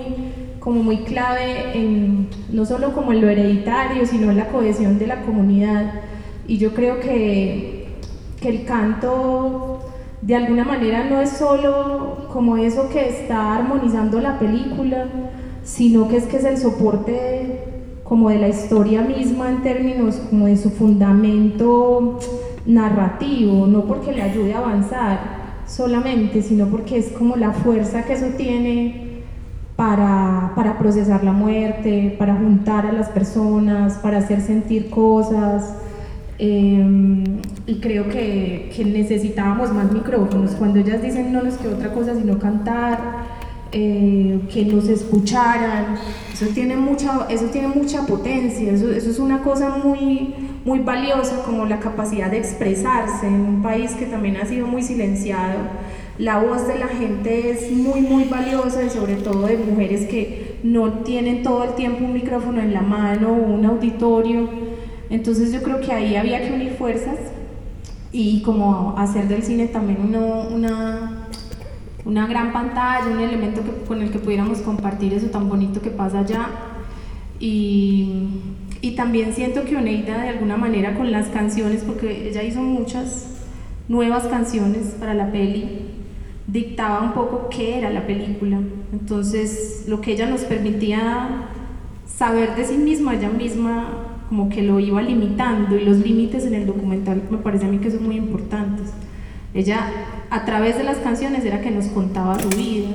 como 0.60 0.82
muy 0.82 0.98
clave 0.98 1.72
en 1.74 2.28
no 2.52 2.66
solo 2.66 2.92
como 2.92 3.12
en 3.12 3.22
lo 3.22 3.28
hereditario, 3.28 4.06
sino 4.06 4.30
en 4.30 4.36
la 4.36 4.48
cohesión 4.48 4.98
de 4.98 5.06
la 5.06 5.22
comunidad. 5.22 5.94
Y 6.46 6.58
yo 6.58 6.74
creo 6.74 7.00
que, 7.00 7.88
que 8.40 8.48
el 8.48 8.64
canto 8.64 9.79
de 10.22 10.36
alguna 10.36 10.64
manera 10.64 11.04
no 11.04 11.20
es 11.20 11.30
solo 11.30 12.26
como 12.32 12.56
eso 12.56 12.88
que 12.90 13.08
está 13.08 13.56
armonizando 13.56 14.20
la 14.20 14.38
película, 14.38 15.06
sino 15.64 16.08
que 16.08 16.18
es 16.18 16.24
que 16.24 16.36
es 16.36 16.44
el 16.44 16.58
soporte 16.58 17.64
como 18.04 18.28
de 18.28 18.38
la 18.38 18.48
historia 18.48 19.02
misma 19.02 19.48
en 19.48 19.62
términos 19.62 20.16
como 20.28 20.46
de 20.46 20.56
su 20.56 20.70
fundamento 20.70 22.18
narrativo, 22.66 23.66
no 23.66 23.84
porque 23.84 24.12
le 24.12 24.22
ayude 24.22 24.52
a 24.52 24.58
avanzar 24.58 25.20
solamente, 25.66 26.42
sino 26.42 26.66
porque 26.66 26.98
es 26.98 27.12
como 27.12 27.36
la 27.36 27.52
fuerza 27.52 28.04
que 28.04 28.14
eso 28.14 28.26
tiene 28.36 29.22
para, 29.76 30.52
para 30.54 30.76
procesar 30.76 31.24
la 31.24 31.32
muerte, 31.32 32.14
para 32.18 32.34
juntar 32.34 32.84
a 32.84 32.92
las 32.92 33.08
personas, 33.08 33.94
para 33.94 34.18
hacer 34.18 34.42
sentir 34.42 34.90
cosas. 34.90 35.76
Em, 36.42 37.22
y 37.66 37.74
creo 37.80 38.08
que, 38.08 38.72
que, 38.74 38.82
necesitábamos 38.82 39.74
más 39.74 39.92
micrófonos. 39.92 40.52
Cuando 40.52 40.80
ellas 40.80 41.02
dicen 41.02 41.34
no 41.34 41.42
nos 41.42 41.58
queda 41.58 41.74
otra 41.74 41.92
cosa 41.92 42.14
sino 42.14 42.38
cantar, 42.38 42.98
eh, 43.72 44.40
que 44.50 44.64
nos 44.64 44.88
escucharan, 44.88 45.96
eso 46.32 46.46
tiene 46.46 46.76
mucha, 46.76 47.26
eso 47.28 47.44
tiene 47.52 47.68
mucha 47.68 48.06
potencia, 48.06 48.72
eso, 48.72 48.90
eso 48.90 49.10
es 49.10 49.18
una 49.18 49.42
cosa 49.42 49.76
muy, 49.84 50.34
muy 50.64 50.78
valiosa 50.78 51.42
como 51.44 51.66
la 51.66 51.78
capacidad 51.78 52.30
de 52.30 52.38
expresarse 52.38 53.26
en 53.26 53.34
un 53.34 53.62
país 53.62 53.92
que 53.92 54.06
también 54.06 54.38
ha 54.38 54.46
sido 54.46 54.66
muy 54.66 54.82
silenciado. 54.82 55.58
La 56.18 56.38
voz 56.38 56.66
de 56.66 56.78
la 56.78 56.88
gente 56.88 57.50
es 57.50 57.70
muy, 57.70 58.00
muy 58.00 58.24
valiosa 58.24 58.82
y 58.82 58.88
sobre 58.88 59.16
todo 59.16 59.46
de 59.46 59.58
mujeres 59.58 60.08
que 60.08 60.56
no 60.62 61.04
tienen 61.04 61.42
todo 61.42 61.64
el 61.64 61.74
tiempo 61.74 62.06
un 62.06 62.14
micrófono 62.14 62.62
en 62.62 62.72
la 62.72 62.80
mano 62.80 63.28
o 63.28 63.52
un 63.52 63.66
auditorio. 63.66 64.69
Entonces 65.10 65.52
yo 65.52 65.62
creo 65.62 65.80
que 65.80 65.92
ahí 65.92 66.16
había 66.16 66.40
que 66.40 66.52
unir 66.52 66.72
fuerzas 66.72 67.18
y 68.12 68.42
como 68.42 68.94
hacer 68.96 69.28
del 69.28 69.42
cine 69.42 69.66
también 69.66 69.98
una, 70.02 71.26
una 72.04 72.26
gran 72.26 72.52
pantalla, 72.52 73.06
un 73.10 73.20
elemento 73.20 73.60
con 73.86 74.00
el 74.00 74.10
que 74.10 74.18
pudiéramos 74.18 74.58
compartir 74.58 75.12
eso 75.12 75.26
tan 75.26 75.48
bonito 75.48 75.82
que 75.82 75.90
pasa 75.90 76.20
allá. 76.20 76.48
Y, 77.38 78.28
Y 78.82 78.92
también 78.92 79.34
siento 79.34 79.64
que 79.64 79.76
Oneida 79.76 80.22
de 80.22 80.28
alguna 80.30 80.56
manera 80.56 80.94
con 80.96 81.10
las 81.10 81.28
canciones, 81.28 81.82
porque 81.82 82.28
ella 82.28 82.42
hizo 82.42 82.60
muchas 82.62 83.26
nuevas 83.88 84.24
canciones 84.26 84.94
para 84.98 85.12
la 85.14 85.30
peli, 85.30 85.86
dictaba 86.46 87.00
un 87.02 87.12
poco 87.12 87.48
qué 87.50 87.78
era 87.78 87.90
la 87.90 88.06
película. 88.06 88.58
Entonces, 88.92 89.84
lo 89.86 90.00
que 90.00 90.12
ella 90.12 90.26
nos 90.26 90.42
permitía 90.42 91.48
saber 92.06 92.56
de 92.56 92.64
sí 92.64 92.76
misma, 92.78 93.14
ella 93.14 93.28
misma 93.28 94.09
como 94.30 94.48
que 94.48 94.62
lo 94.62 94.78
iba 94.78 95.02
limitando 95.02 95.76
y 95.76 95.84
los 95.84 95.98
límites 95.98 96.46
en 96.46 96.54
el 96.54 96.64
documental 96.64 97.20
me 97.32 97.38
parece 97.38 97.66
a 97.66 97.68
mí 97.68 97.78
que 97.78 97.90
son 97.90 98.04
muy 98.04 98.14
importantes. 98.14 98.90
Ella 99.52 99.90
a 100.30 100.44
través 100.44 100.78
de 100.78 100.84
las 100.84 100.98
canciones 100.98 101.44
era 101.44 101.60
que 101.60 101.72
nos 101.72 101.86
contaba 101.86 102.38
su 102.38 102.48
vida 102.50 102.90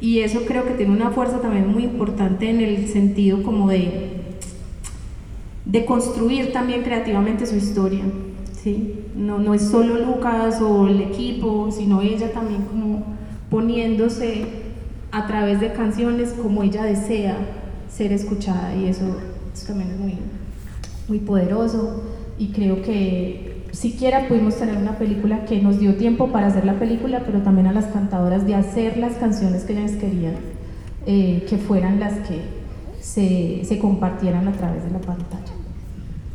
y 0.00 0.20
eso 0.20 0.42
creo 0.46 0.64
que 0.64 0.74
tiene 0.74 0.92
una 0.92 1.10
fuerza 1.10 1.40
también 1.40 1.66
muy 1.66 1.82
importante 1.82 2.48
en 2.48 2.60
el 2.60 2.86
sentido 2.86 3.42
como 3.42 3.68
de, 3.68 4.12
de 5.64 5.84
construir 5.84 6.52
también 6.52 6.82
creativamente 6.82 7.46
su 7.46 7.56
historia. 7.56 8.04
¿sí? 8.62 8.94
No, 9.16 9.40
no 9.40 9.54
es 9.54 9.62
solo 9.62 9.98
Lucas 9.98 10.62
o 10.62 10.86
el 10.86 11.00
equipo, 11.00 11.72
sino 11.72 12.00
ella 12.00 12.32
también 12.32 12.62
como 12.62 13.04
poniéndose 13.50 14.44
a 15.10 15.26
través 15.26 15.58
de 15.58 15.72
canciones 15.72 16.32
como 16.40 16.62
ella 16.62 16.84
desea 16.84 17.36
ser 17.92 18.12
escuchada 18.12 18.76
y 18.76 18.86
eso, 18.86 19.16
también 19.66 19.90
es 19.90 19.98
muy, 19.98 20.14
muy 21.10 21.18
poderoso 21.18 22.02
y 22.38 22.52
creo 22.52 22.80
que 22.80 23.64
siquiera 23.72 24.28
pudimos 24.28 24.56
tener 24.56 24.78
una 24.78 24.96
película 24.96 25.44
que 25.44 25.60
nos 25.60 25.78
dio 25.78 25.96
tiempo 25.96 26.28
para 26.28 26.46
hacer 26.46 26.64
la 26.64 26.78
película, 26.78 27.22
pero 27.26 27.42
también 27.42 27.66
a 27.66 27.72
las 27.72 27.86
cantadoras 27.86 28.46
de 28.46 28.54
hacer 28.54 28.96
las 28.96 29.14
canciones 29.16 29.64
que 29.64 29.74
ellas 29.74 29.92
querían, 29.92 30.36
eh, 31.06 31.44
que 31.48 31.58
fueran 31.58 32.00
las 32.00 32.14
que 32.26 32.40
se, 33.02 33.64
se 33.64 33.78
compartieran 33.78 34.48
a 34.48 34.52
través 34.52 34.84
de 34.84 34.90
la 34.90 35.00
pantalla. 35.00 35.52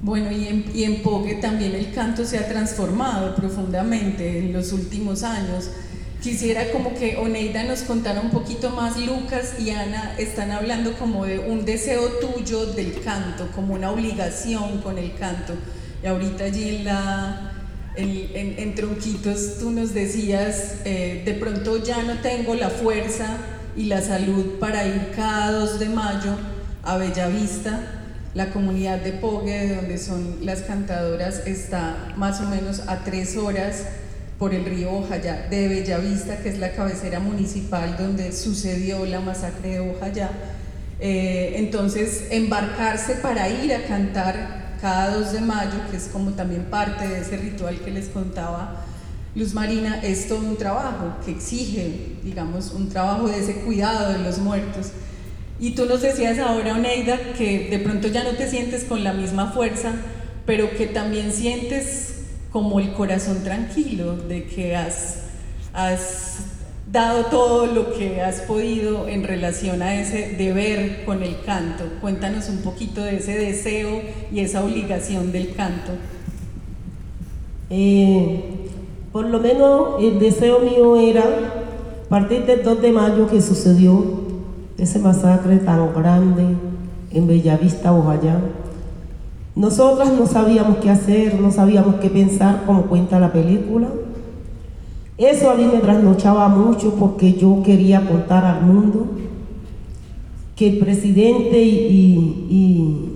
Bueno, 0.01 0.31
y 0.31 0.47
en, 0.47 0.65
y 0.75 0.83
en 0.83 1.01
Pogue 1.01 1.35
también 1.35 1.73
el 1.73 1.91
canto 1.91 2.25
se 2.25 2.38
ha 2.38 2.47
transformado 2.47 3.33
profundamente 3.33 4.39
en 4.39 4.53
los 4.53 4.71
últimos 4.71 5.23
años. 5.23 5.71
Quisiera 6.25 6.71
como 6.71 6.95
que 6.95 7.17
Oneida 7.17 7.63
nos 7.65 7.83
contara 7.83 8.19
un 8.19 8.31
poquito 8.31 8.71
más, 8.71 8.97
Lucas 8.97 9.59
y 9.59 9.69
Ana 9.69 10.15
están 10.17 10.49
hablando 10.49 10.97
como 10.97 11.23
de 11.23 11.38
un 11.38 11.65
deseo 11.65 12.01
tuyo 12.19 12.65
del 12.65 12.99
canto, 13.01 13.47
como 13.53 13.75
una 13.75 13.91
obligación 13.91 14.81
con 14.81 14.97
el 14.97 15.13
canto. 15.13 15.53
Y 16.01 16.07
ahorita 16.07 16.45
allí 16.45 16.83
en, 17.95 18.55
en, 18.57 18.73
Tronquitos 18.73 19.59
tú 19.59 19.69
nos 19.69 19.93
decías, 19.93 20.77
eh, 20.83 21.21
de 21.23 21.33
pronto 21.35 21.83
ya 21.83 22.01
no 22.01 22.17
tengo 22.21 22.55
la 22.55 22.71
fuerza 22.71 23.38
y 23.77 23.83
la 23.83 24.01
salud 24.01 24.57
para 24.59 24.83
ir 24.88 25.11
cada 25.15 25.51
2 25.51 25.77
de 25.77 25.89
mayo 25.89 26.31
a 26.81 26.97
Bellavista 26.97 28.01
la 28.33 28.49
comunidad 28.49 28.97
de 28.99 29.13
Pogue, 29.13 29.67
de 29.67 29.75
donde 29.75 29.97
son 29.99 30.39
las 30.41 30.63
cantadoras, 30.63 31.45
está 31.45 32.13
más 32.17 32.41
o 32.41 32.49
menos 32.49 32.81
a 32.88 33.03
tres 33.03 33.38
horas 33.38 33.83
por 34.45 34.53
el 34.53 34.63
río 34.63 34.91
Ojayá 34.91 35.47
de 35.49 35.67
Bellavista, 35.67 36.38
que 36.38 36.49
es 36.49 36.60
la 36.60 36.71
cabecera 36.73 37.19
municipal 37.19 37.97
donde 37.97 38.31
sucedió 38.31 39.03
la 39.08 39.19
masacre 39.19 39.69
de 39.69 39.79
Ojayá. 39.79 40.29
Eh, 40.99 41.53
entonces, 41.55 42.27
embarcarse 42.29 43.15
para 43.15 43.49
ir 43.49 43.73
a 43.73 43.88
cantar 43.88 44.75
cada 44.79 45.15
2 45.15 45.34
de 45.34 45.41
mayo, 45.41 45.79
que 45.89 45.97
es 45.97 46.10
como 46.13 46.34
también 46.34 46.65
parte 46.65 47.08
de 47.08 47.21
ese 47.21 47.38
ritual 47.38 47.79
que 47.79 47.89
les 47.89 48.10
contaba 48.10 48.86
Luz 49.34 49.55
Marina, 49.55 49.99
es 50.03 50.27
todo 50.27 50.47
un 50.47 50.58
trabajo 50.58 51.15
que 51.25 51.31
exige, 51.31 52.17
digamos, 52.23 52.71
un 52.71 52.89
trabajo 52.89 53.27
de 53.27 53.39
ese 53.39 53.62
cuidado 53.62 54.13
de 54.13 54.19
los 54.19 54.38
muertos. 54.38 54.91
Y 55.60 55.71
tú 55.71 55.88
nos 55.88 56.03
decías 56.03 56.38
ahora, 56.38 56.75
Oneida, 56.75 57.17
que 57.36 57.67
de 57.71 57.79
pronto 57.79 58.10
ya 58.10 58.23
no 58.23 58.38
te 58.38 58.47
sientes 58.47 58.84
con 58.84 59.03
la 59.03 59.12
misma 59.12 59.53
fuerza, 59.53 59.93
pero 60.45 60.69
que 60.77 60.86
también 60.86 61.34
sientes 61.34 62.14
como 62.55 62.79
el 62.79 62.93
corazón 62.93 63.43
tranquilo 63.43 64.15
de 64.15 64.45
que 64.45 64.77
has, 64.77 65.23
has 65.73 66.37
dado 66.89 67.25
todo 67.25 67.65
lo 67.65 67.91
que 67.93 68.21
has 68.21 68.39
podido 68.43 69.09
en 69.09 69.25
relación 69.25 69.81
a 69.81 69.93
ese 69.99 70.37
deber 70.37 71.03
con 71.03 71.21
el 71.21 71.41
canto. 71.41 71.83
Cuéntanos 71.99 72.47
un 72.47 72.59
poquito 72.59 73.01
de 73.01 73.17
ese 73.17 73.37
deseo 73.37 74.01
y 74.31 74.39
esa 74.39 74.63
obligación 74.63 75.33
del 75.33 75.53
canto. 75.53 75.91
Eh, 77.69 78.69
por 79.11 79.25
lo 79.25 79.41
menos 79.41 80.01
el 80.01 80.17
deseo 80.17 80.59
mío 80.59 80.95
era, 80.95 81.23
a 82.05 82.09
partir 82.09 82.45
del 82.45 82.63
2 82.63 82.81
de 82.81 82.91
mayo 82.93 83.27
que 83.27 83.41
sucedió 83.41 84.01
ese 84.77 84.99
masacre 84.99 85.57
tan 85.57 85.93
grande 85.93 86.55
en 87.11 87.27
Bellavista, 87.27 87.91
Ojayá. 87.91 88.39
Nosotras 89.55 90.11
no 90.13 90.27
sabíamos 90.27 90.77
qué 90.77 90.89
hacer, 90.89 91.39
no 91.39 91.51
sabíamos 91.51 91.95
qué 91.95 92.09
pensar, 92.09 92.63
como 92.65 92.83
cuenta 92.83 93.19
la 93.19 93.31
película. 93.31 93.87
Eso 95.17 95.49
a 95.49 95.55
mí 95.55 95.63
me 95.63 95.79
trasnochaba 95.79 96.49
mucho 96.49 96.95
porque 96.95 97.33
yo 97.33 97.61
quería 97.63 98.05
contar 98.05 98.43
al 98.43 98.63
mundo 98.63 99.07
que 100.55 100.67
el 100.67 100.79
presidente 100.79 101.63
y, 101.63 102.47
y, 102.49 103.11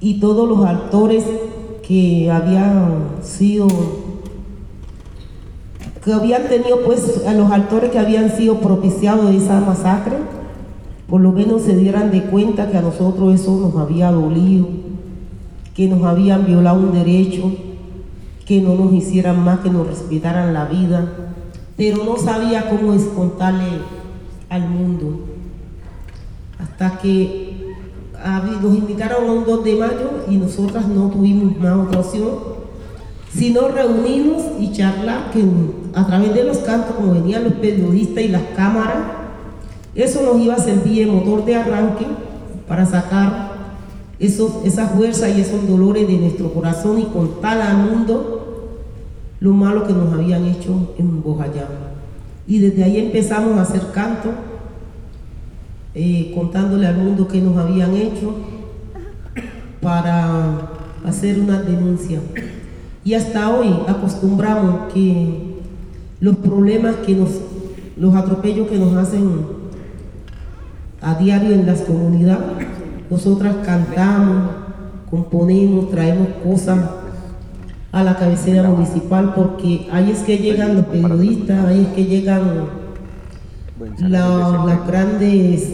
y 0.00 0.20
todos 0.20 0.48
los 0.48 0.66
actores 0.66 1.24
que 1.86 2.30
habían 2.30 3.22
sido 3.22 3.66
que 6.04 6.12
habían 6.12 6.48
tenido 6.48 6.80
pues 6.84 7.26
a 7.26 7.34
los 7.34 7.50
actores 7.50 7.90
que 7.90 7.98
habían 7.98 8.30
sido 8.36 8.60
propiciados 8.60 9.30
de 9.30 9.36
esa 9.36 9.60
masacre 9.60 10.16
por 11.08 11.22
lo 11.22 11.32
menos 11.32 11.62
se 11.62 11.74
dieran 11.74 12.10
de 12.10 12.24
cuenta 12.24 12.70
que 12.70 12.76
a 12.76 12.82
nosotros 12.82 13.34
eso 13.34 13.58
nos 13.58 13.76
había 13.76 14.12
dolido, 14.12 14.68
que 15.78 15.86
nos 15.86 16.02
habían 16.02 16.44
violado 16.44 16.80
un 16.80 16.92
derecho, 16.92 17.52
que 18.44 18.60
no 18.60 18.74
nos 18.74 18.92
hicieran 18.92 19.44
más, 19.44 19.60
que 19.60 19.70
nos 19.70 19.86
respetaran 19.86 20.52
la 20.52 20.64
vida, 20.64 21.06
pero 21.76 22.02
no 22.02 22.16
sabía 22.16 22.68
cómo 22.68 22.96
contarle 23.14 23.78
al 24.48 24.68
mundo. 24.68 25.20
Hasta 26.58 26.98
que 26.98 27.76
nos 28.60 28.76
invitaron 28.76 29.28
a 29.28 29.32
un 29.32 29.44
2 29.44 29.62
de 29.62 29.76
mayo 29.76 30.10
y 30.28 30.34
nosotras 30.34 30.88
no 30.88 31.10
tuvimos 31.10 31.56
más 31.60 31.86
otra 31.86 32.00
opción, 32.00 32.28
sino 33.32 33.68
reunirnos 33.68 34.42
y 34.58 34.72
charlar 34.72 35.30
que 35.30 35.44
a 35.94 36.04
través 36.08 36.34
de 36.34 36.42
los 36.42 36.58
cantos, 36.58 36.96
como 36.96 37.14
venían 37.14 37.44
los 37.44 37.52
periodistas 37.52 38.24
y 38.24 38.28
las 38.28 38.42
cámaras, 38.56 38.98
eso 39.94 40.22
nos 40.22 40.42
iba 40.42 40.56
a 40.56 40.58
servir 40.58 41.06
de 41.06 41.12
motor 41.12 41.44
de 41.44 41.54
arranque 41.54 42.06
para 42.66 42.84
sacar 42.84 43.47
esos, 44.18 44.64
esa 44.64 44.88
fuerza 44.88 45.28
y 45.28 45.40
esos 45.40 45.66
dolores 45.68 46.06
de 46.06 46.18
nuestro 46.18 46.52
corazón 46.52 46.98
y 46.98 47.04
contar 47.04 47.60
al 47.60 47.76
mundo 47.78 48.38
lo 49.40 49.52
malo 49.52 49.86
que 49.86 49.92
nos 49.92 50.12
habían 50.12 50.44
hecho 50.46 50.94
en 50.98 51.22
Bojayá. 51.22 51.68
Y 52.46 52.58
desde 52.58 52.84
ahí 52.84 52.98
empezamos 52.98 53.58
a 53.58 53.62
hacer 53.62 53.92
canto, 53.92 54.30
eh, 55.94 56.32
contándole 56.34 56.86
al 56.86 56.96
mundo 56.96 57.28
qué 57.28 57.40
nos 57.40 57.56
habían 57.56 57.94
hecho 57.94 58.34
para 59.80 60.70
hacer 61.04 61.38
una 61.38 61.62
denuncia. 61.62 62.20
Y 63.04 63.14
hasta 63.14 63.50
hoy 63.50 63.68
acostumbramos 63.86 64.92
que 64.92 65.58
los 66.20 66.36
problemas 66.36 66.96
que 66.96 67.14
nos, 67.14 67.30
los 67.96 68.14
atropellos 68.14 68.68
que 68.68 68.78
nos 68.78 68.94
hacen 68.96 69.58
a 71.00 71.14
diario 71.14 71.54
en 71.54 71.66
las 71.66 71.82
comunidades. 71.82 72.77
Nosotras 73.10 73.56
cantamos, 73.64 74.50
componemos, 75.10 75.90
traemos 75.90 76.28
cosas 76.44 76.78
a 77.90 78.02
la 78.02 78.16
cabecera 78.16 78.68
municipal 78.68 79.32
porque 79.34 79.88
ahí 79.90 80.10
es 80.10 80.20
que 80.20 80.36
llegan 80.38 80.76
los 80.76 80.86
periodistas, 80.86 81.64
ahí 81.64 81.86
es 81.88 81.94
que 81.94 82.04
llegan 82.04 82.66
las 83.98 84.86
grandes, 84.86 85.72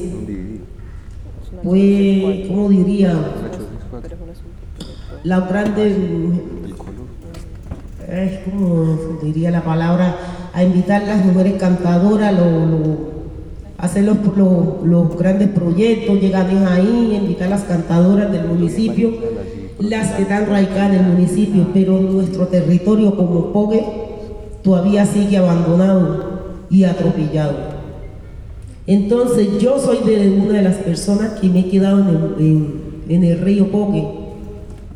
pues, 1.62 2.49
¿cómo 2.49 2.68
diría? 2.68 3.14
Las 5.25 5.49
grandes, 5.49 5.97
es 8.09 8.38
como 8.44 9.18
diría 9.23 9.51
la 9.51 9.64
palabra, 9.64 10.16
a 10.53 10.62
invitar 10.62 11.03
a 11.03 11.16
las 11.16 11.25
mujeres 11.25 11.55
cantadoras, 11.55 12.33
lo, 12.33 13.13
hacer 13.79 14.05
los, 14.05 14.17
los, 14.85 15.19
grandes 15.19 15.49
proyectos, 15.49 16.21
llegar 16.21 16.49
ahí, 16.69 17.19
invitar 17.21 17.51
las 17.51 17.65
cantadoras 17.65 18.31
del 18.31 18.47
municipio, 18.47 19.13
las 19.79 20.13
que 20.13 20.23
están 20.23 20.47
radicadas 20.47 20.95
en 20.95 21.05
el 21.05 21.13
municipio, 21.13 21.69
pero 21.75 22.01
nuestro 22.01 22.47
territorio 22.47 23.17
como 23.17 23.53
Pogue 23.53 23.85
todavía 24.63 25.05
sigue 25.05 25.37
abandonado 25.37 26.35
y 26.71 26.85
atropellado. 26.85 27.75
Entonces 28.87 29.59
yo 29.59 29.79
soy 29.79 29.99
de 30.05 30.31
una 30.31 30.59
de 30.59 30.63
las 30.63 30.77
personas 30.77 31.41
que 31.41 31.49
me 31.49 31.61
he 31.61 31.69
quedado 31.69 32.01
en 32.01 33.25
el, 33.25 33.41
río 33.41 33.71
Pogue, 33.71 34.07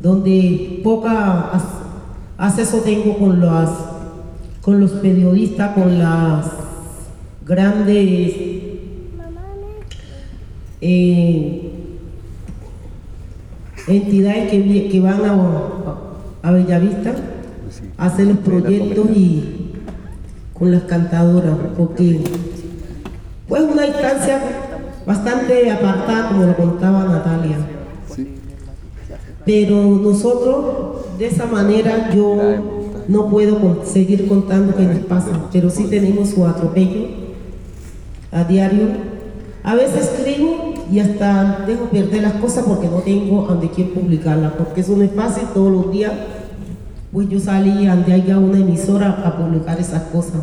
donde 0.01 0.79
poca 0.83 1.51
acceso 2.37 2.77
tengo 2.79 3.17
con, 3.17 3.41
las, 3.41 3.69
con 4.61 4.79
los 4.79 4.91
periodistas, 4.91 5.73
con 5.73 5.99
las 5.99 6.45
grandes 7.45 8.68
entidades 13.87 14.49
que, 14.51 14.99
van 15.01 15.23
a, 15.25 15.35
a 16.43 16.51
Bellavista 16.51 17.13
a 17.97 18.05
hacer 18.05 18.27
los 18.27 18.37
proyectos 18.37 19.09
y 19.15 19.71
con 20.53 20.71
las 20.71 20.83
cantadoras, 20.83 21.55
porque 21.77 22.19
pues 23.47 23.63
una 23.63 23.85
instancia 23.87 24.41
bastante 25.05 25.71
apartada, 25.71 26.29
como 26.29 26.45
lo 26.45 26.55
contaba 26.55 27.05
Natalia. 27.05 27.57
Pero 29.45 29.75
nosotros, 29.83 31.17
de 31.17 31.25
esa 31.25 31.45
manera, 31.45 32.11
yo 32.13 32.37
no 33.07 33.29
puedo 33.29 33.59
con- 33.59 33.79
seguir 33.85 34.27
contando 34.27 34.75
qué 34.75 34.83
nos 34.83 34.99
pasa, 34.99 35.31
pero 35.51 35.69
sí 35.69 35.85
tenemos 35.85 36.29
su 36.29 36.45
atropello 36.45 37.07
a 38.31 38.43
diario. 38.43 38.87
A 39.63 39.73
veces 39.75 40.11
escribo 40.13 40.68
y 40.91 40.99
hasta 40.99 41.65
dejo 41.67 41.85
perder 41.85 42.23
las 42.23 42.33
cosas 42.33 42.65
porque 42.67 42.87
no 42.87 42.97
tengo 42.97 43.43
donde 43.43 43.69
quién 43.69 43.89
publicarlas, 43.89 44.53
porque 44.53 44.81
eso 44.81 44.95
no 44.95 45.03
es 45.03 45.11
fácil 45.11 45.43
todos 45.53 45.71
los 45.71 45.91
días. 45.91 46.13
Pues 47.11 47.29
yo 47.29 47.39
salí 47.39 47.87
ante 47.87 48.13
haya 48.13 48.37
una 48.37 48.59
emisora 48.59 49.21
a 49.25 49.37
publicar 49.37 49.79
esas 49.79 50.03
cosas. 50.03 50.41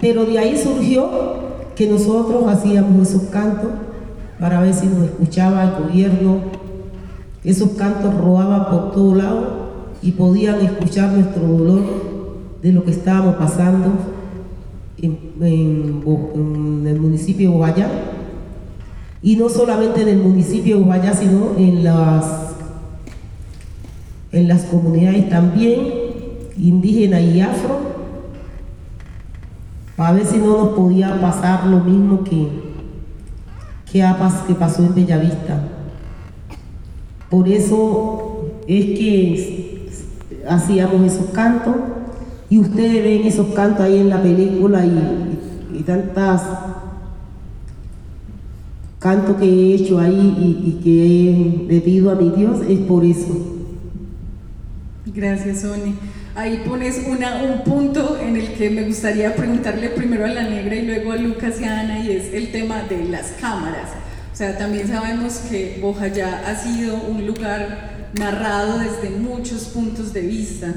Pero 0.00 0.24
de 0.24 0.38
ahí 0.38 0.56
surgió 0.56 1.08
que 1.76 1.88
nosotros 1.88 2.44
hacíamos 2.48 3.08
esos 3.08 3.22
cantos 3.24 3.70
para 4.38 4.60
ver 4.60 4.74
si 4.74 4.86
nos 4.86 5.04
escuchaba 5.04 5.64
el 5.64 5.84
gobierno. 5.84 6.38
Esos 7.44 7.70
cantos 7.70 8.14
rodaban 8.14 8.66
por 8.70 8.92
todos 8.92 9.16
lados 9.16 9.44
y 10.02 10.12
podían 10.12 10.60
escuchar 10.60 11.12
nuestro 11.12 11.46
dolor 11.46 11.82
de 12.62 12.72
lo 12.72 12.84
que 12.84 12.90
estábamos 12.90 13.36
pasando 13.36 13.92
en, 15.00 15.18
el 16.86 17.00
municipio 17.00 17.50
de 17.50 17.56
Bogayá. 17.56 17.88
Y 19.22 19.36
no 19.36 19.48
solamente 19.48 20.02
en 20.02 20.08
el 20.08 20.18
municipio 20.18 20.78
de 20.78 20.82
Bogayá, 20.82 21.14
sino 21.14 21.54
en 21.56 21.84
las, 21.84 22.24
en 24.32 24.48
las 24.48 24.62
comunidades 24.62 25.28
también 25.28 25.80
indígenas 26.58 27.22
y 27.22 27.40
afro, 27.40 27.92
para 29.96 30.12
ver 30.12 30.26
si 30.26 30.38
no 30.38 30.56
nos 30.56 30.68
podía 30.70 31.20
pasar 31.20 31.66
lo 31.66 31.80
mismo 31.80 32.24
que, 32.24 32.48
que, 33.90 34.04
que 34.46 34.54
pasó 34.54 34.82
en 34.82 34.94
Bellavista. 34.94 35.62
Por 37.30 37.48
eso 37.48 38.50
es 38.66 38.84
que 38.98 39.88
hacíamos 40.48 41.12
esos 41.12 41.26
cantos 41.26 41.76
y 42.50 42.58
ustedes 42.58 43.04
ven 43.04 43.26
esos 43.26 43.54
cantos 43.54 43.86
ahí 43.86 43.98
en 43.98 44.08
la 44.08 44.20
película 44.20 44.84
y, 44.84 45.78
y 45.78 45.82
tantas 45.82 46.42
cantos 49.02 49.36
que 49.36 49.44
he 49.44 49.74
hecho 49.74 49.98
ahí 49.98 50.34
y, 50.38 50.68
y 50.68 50.80
que 50.84 51.76
he 51.76 51.80
pedido 51.80 52.10
a 52.10 52.14
mi 52.14 52.30
Dios 52.30 52.60
es 52.68 52.78
por 52.80 53.04
eso. 53.04 53.48
Gracias, 55.06 55.62
Sony. 55.62 55.94
Ahí 56.34 56.62
pones 56.66 57.02
una, 57.06 57.42
un 57.42 57.62
punto 57.64 58.18
en 58.18 58.36
el 58.36 58.54
que 58.54 58.70
me 58.70 58.84
gustaría 58.84 59.34
preguntarle 59.34 59.90
primero 59.90 60.24
a 60.24 60.28
la 60.28 60.48
negra 60.48 60.74
y 60.76 60.86
luego 60.86 61.12
a 61.12 61.16
Lucas 61.16 61.60
y 61.60 61.64
a 61.64 61.80
Ana, 61.80 61.98
y 62.04 62.12
es 62.12 62.32
el 62.32 62.50
tema 62.52 62.82
de 62.88 63.04
las 63.04 63.32
cámaras. 63.40 63.90
O 64.32 64.36
sea, 64.36 64.56
también 64.56 64.88
sabemos 64.88 65.34
que 65.50 65.78
Bojayá 65.82 66.48
ha 66.48 66.56
sido 66.56 66.96
un 67.02 67.26
lugar 67.26 68.10
narrado 68.18 68.78
desde 68.78 69.10
muchos 69.18 69.64
puntos 69.64 70.12
de 70.14 70.22
vista 70.22 70.72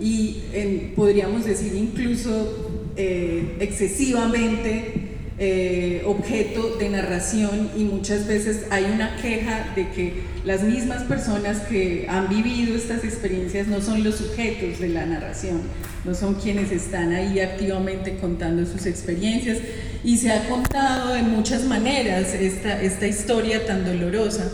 y 0.00 0.38
en- 0.54 0.92
podríamos 0.94 1.44
decir 1.44 1.74
incluso 1.74 2.92
eh, 2.96 3.56
excesivamente 3.60 5.03
eh, 5.36 6.02
objeto 6.06 6.76
de 6.76 6.90
narración 6.90 7.70
y 7.76 7.82
muchas 7.82 8.28
veces 8.28 8.66
hay 8.70 8.84
una 8.84 9.16
queja 9.16 9.72
de 9.74 9.88
que 9.90 10.22
las 10.44 10.62
mismas 10.62 11.02
personas 11.02 11.58
que 11.62 12.06
han 12.08 12.28
vivido 12.28 12.76
estas 12.76 13.02
experiencias 13.02 13.66
no 13.66 13.80
son 13.80 14.04
los 14.04 14.14
sujetos 14.14 14.78
de 14.78 14.90
la 14.90 15.06
narración, 15.06 15.62
no 16.04 16.14
son 16.14 16.34
quienes 16.34 16.70
están 16.70 17.12
ahí 17.12 17.40
activamente 17.40 18.16
contando 18.18 18.64
sus 18.64 18.86
experiencias 18.86 19.58
y 20.04 20.18
se 20.18 20.30
ha 20.30 20.48
contado 20.48 21.14
de 21.14 21.22
muchas 21.22 21.64
maneras 21.64 22.32
esta, 22.34 22.80
esta 22.80 23.08
historia 23.08 23.66
tan 23.66 23.84
dolorosa. 23.84 24.48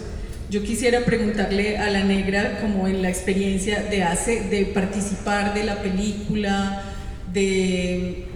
Yo 0.48 0.62
quisiera 0.62 1.04
preguntarle 1.04 1.76
a 1.76 1.90
la 1.90 2.04
negra 2.04 2.58
como 2.62 2.88
en 2.88 3.02
la 3.02 3.10
experiencia 3.10 3.82
de, 3.82 4.02
hace, 4.02 4.48
de 4.48 4.64
participar 4.64 5.52
de 5.52 5.64
la 5.64 5.82
película, 5.82 6.84
de 7.32 8.29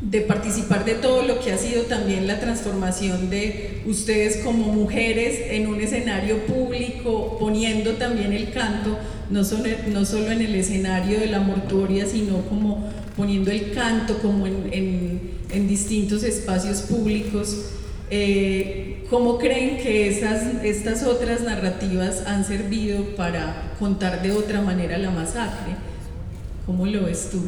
de 0.00 0.20
participar 0.20 0.84
de 0.84 0.94
todo 0.94 1.22
lo 1.22 1.40
que 1.40 1.50
ha 1.52 1.58
sido 1.58 1.82
también 1.82 2.26
la 2.28 2.38
transformación 2.38 3.30
de 3.30 3.82
ustedes 3.86 4.38
como 4.44 4.72
mujeres 4.72 5.40
en 5.50 5.66
un 5.66 5.80
escenario 5.80 6.46
público, 6.46 7.36
poniendo 7.40 7.94
también 7.94 8.32
el 8.32 8.52
canto, 8.52 8.96
no 9.28 9.44
solo, 9.44 9.64
no 9.92 10.04
solo 10.04 10.30
en 10.30 10.40
el 10.42 10.54
escenario 10.54 11.18
de 11.18 11.26
la 11.26 11.40
mortuoria, 11.40 12.06
sino 12.06 12.42
como 12.42 12.88
poniendo 13.16 13.50
el 13.50 13.72
canto 13.72 14.18
como 14.18 14.46
en, 14.46 15.20
en- 15.50 15.68
distintos 15.68 16.22
espacios 16.22 16.82
públicos. 16.82 17.70
Eh, 18.10 19.04
¿Cómo 19.10 19.38
creen 19.38 19.78
que 19.78 20.08
esas, 20.08 20.62
estas 20.64 21.02
otras 21.02 21.40
narrativas 21.42 22.22
han 22.26 22.44
servido 22.44 23.16
para 23.16 23.72
contar 23.78 24.22
de 24.22 24.30
otra 24.32 24.60
manera 24.60 24.96
la 24.98 25.10
masacre? 25.10 25.72
¿Cómo 26.66 26.86
lo 26.86 27.04
ves 27.06 27.30
tú? 27.32 27.38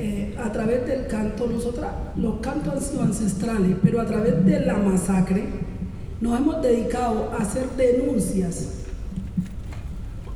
Eh, 0.00 0.36
a 0.38 0.52
través 0.52 0.86
del 0.86 1.08
canto, 1.08 1.48
nosotras, 1.48 1.90
los 2.14 2.38
cantos 2.38 2.72
han 2.72 2.80
sido 2.80 3.02
ancestrales, 3.02 3.76
pero 3.82 4.00
a 4.00 4.06
través 4.06 4.44
de 4.44 4.60
la 4.60 4.76
masacre 4.76 5.44
nos 6.20 6.38
hemos 6.38 6.62
dedicado 6.62 7.32
a 7.32 7.42
hacer 7.42 7.64
denuncias 7.76 8.74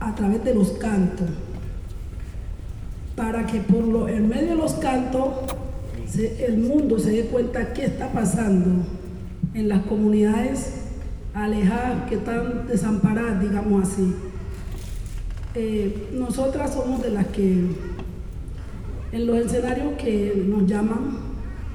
a 0.01 0.13
través 0.17 0.43
de 0.43 0.55
los 0.57 0.73
cantos, 0.73 1.29
para 3.15 3.47
que 3.47 3.61
por 3.61 3.87
lo, 3.87 4.09
en 4.09 4.29
medio 4.29 4.49
de 4.49 4.57
los 4.57 4.73
cantos 4.75 5.29
el 6.19 6.59
mundo 6.59 6.99
se 6.99 7.11
dé 7.11 7.25
cuenta 7.27 7.73
qué 7.73 7.85
está 7.85 8.13
pasando 8.13 8.85
en 9.55 9.69
las 9.69 9.83
comunidades 9.83 10.73
alejadas 11.35 12.09
que 12.09 12.17
están 12.17 12.67
desamparadas, 12.67 13.41
digamos 13.41 13.89
así. 13.89 14.13
Eh, 15.55 16.09
nosotras 16.15 16.75
somos 16.75 17.01
de 17.03 17.11
las 17.11 17.27
que 17.29 17.67
en 19.13 19.27
los 19.27 19.37
escenarios 19.37 19.93
que 19.99 20.45
nos 20.49 20.67
llaman 20.67 21.19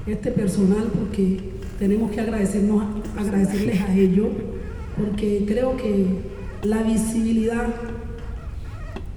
este 0.06 0.32
personal, 0.32 0.90
porque 0.92 1.38
tenemos 1.78 2.10
que 2.10 2.20
agradecernos, 2.20 2.82
agradecerles 3.16 3.80
a 3.80 3.94
ellos, 3.94 4.28
porque 4.96 5.44
creo 5.46 5.76
que 5.76 6.06
la 6.64 6.82
visibilidad 6.82 7.68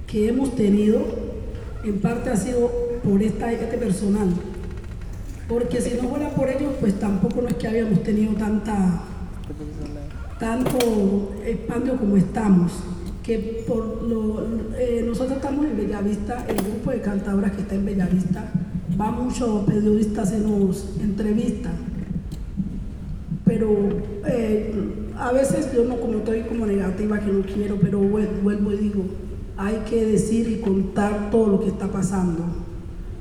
que 0.06 0.28
hemos 0.28 0.56
tenido 0.56 1.02
en 1.84 2.00
parte 2.00 2.30
ha 2.30 2.36
sido 2.36 2.72
por 3.04 3.24
esta, 3.24 3.52
este 3.52 3.78
personal. 3.78 4.30
Porque 5.48 5.82
si 5.82 5.96
no 5.96 6.10
fuera 6.10 6.30
por 6.30 6.50
ellos, 6.50 6.74
pues 6.80 7.00
tampoco 7.00 7.42
no 7.42 7.48
es 7.48 7.56
que 7.56 7.68
habíamos 7.68 8.04
tenido 8.04 8.34
tanta, 8.34 9.02
tanto 10.40 11.34
expandio 11.44 11.98
como 11.98 12.18
estamos. 12.18 12.72
Que 13.24 13.64
por 13.68 14.02
lo, 14.04 14.42
eh, 14.78 15.04
nosotros 15.06 15.38
estamos 15.38 15.66
en 15.66 15.78
Bellavista, 15.78 16.46
el 16.48 16.56
grupo 16.56 16.92
de 16.92 17.02
cantadoras 17.02 17.52
que 17.52 17.62
está 17.62 17.76
en 17.76 17.86
Bellavista, 17.86 18.52
va 19.00 19.12
muchos 19.12 19.64
periodistas 19.66 20.18
a 20.20 20.22
hacernos 20.24 20.90
entrevistas. 21.00 21.72
Pero 23.46 23.70
eh, 24.26 24.74
a 25.18 25.32
veces 25.32 25.72
yo 25.74 25.84
no 25.86 25.98
como 25.98 26.20
estoy 26.20 26.42
como 26.42 26.66
negativa 26.66 27.20
que 27.20 27.32
no 27.32 27.42
quiero, 27.42 27.78
pero 27.80 28.00
vuel- 28.02 28.42
vuelvo 28.42 28.72
y 28.72 28.78
digo, 28.78 29.04
hay 29.58 29.84
que 29.90 30.06
decir 30.06 30.50
y 30.50 30.56
contar 30.62 31.30
todo 31.30 31.48
lo 31.48 31.60
que 31.60 31.68
está 31.68 31.88
pasando, 31.88 32.44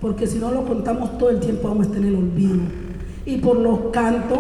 porque 0.01 0.27
si 0.27 0.39
no 0.39 0.51
lo 0.51 0.65
contamos 0.65 1.19
todo 1.19 1.31
el 1.31 1.41
tiempo 1.41 1.69
vamos 1.69 1.85
a 1.87 1.89
estar 1.91 2.03
en 2.03 2.09
el 2.09 2.15
olvido. 2.17 2.57
Y 3.27 3.37
por 3.39 3.59
los 3.59 3.79
cantos 3.93 4.39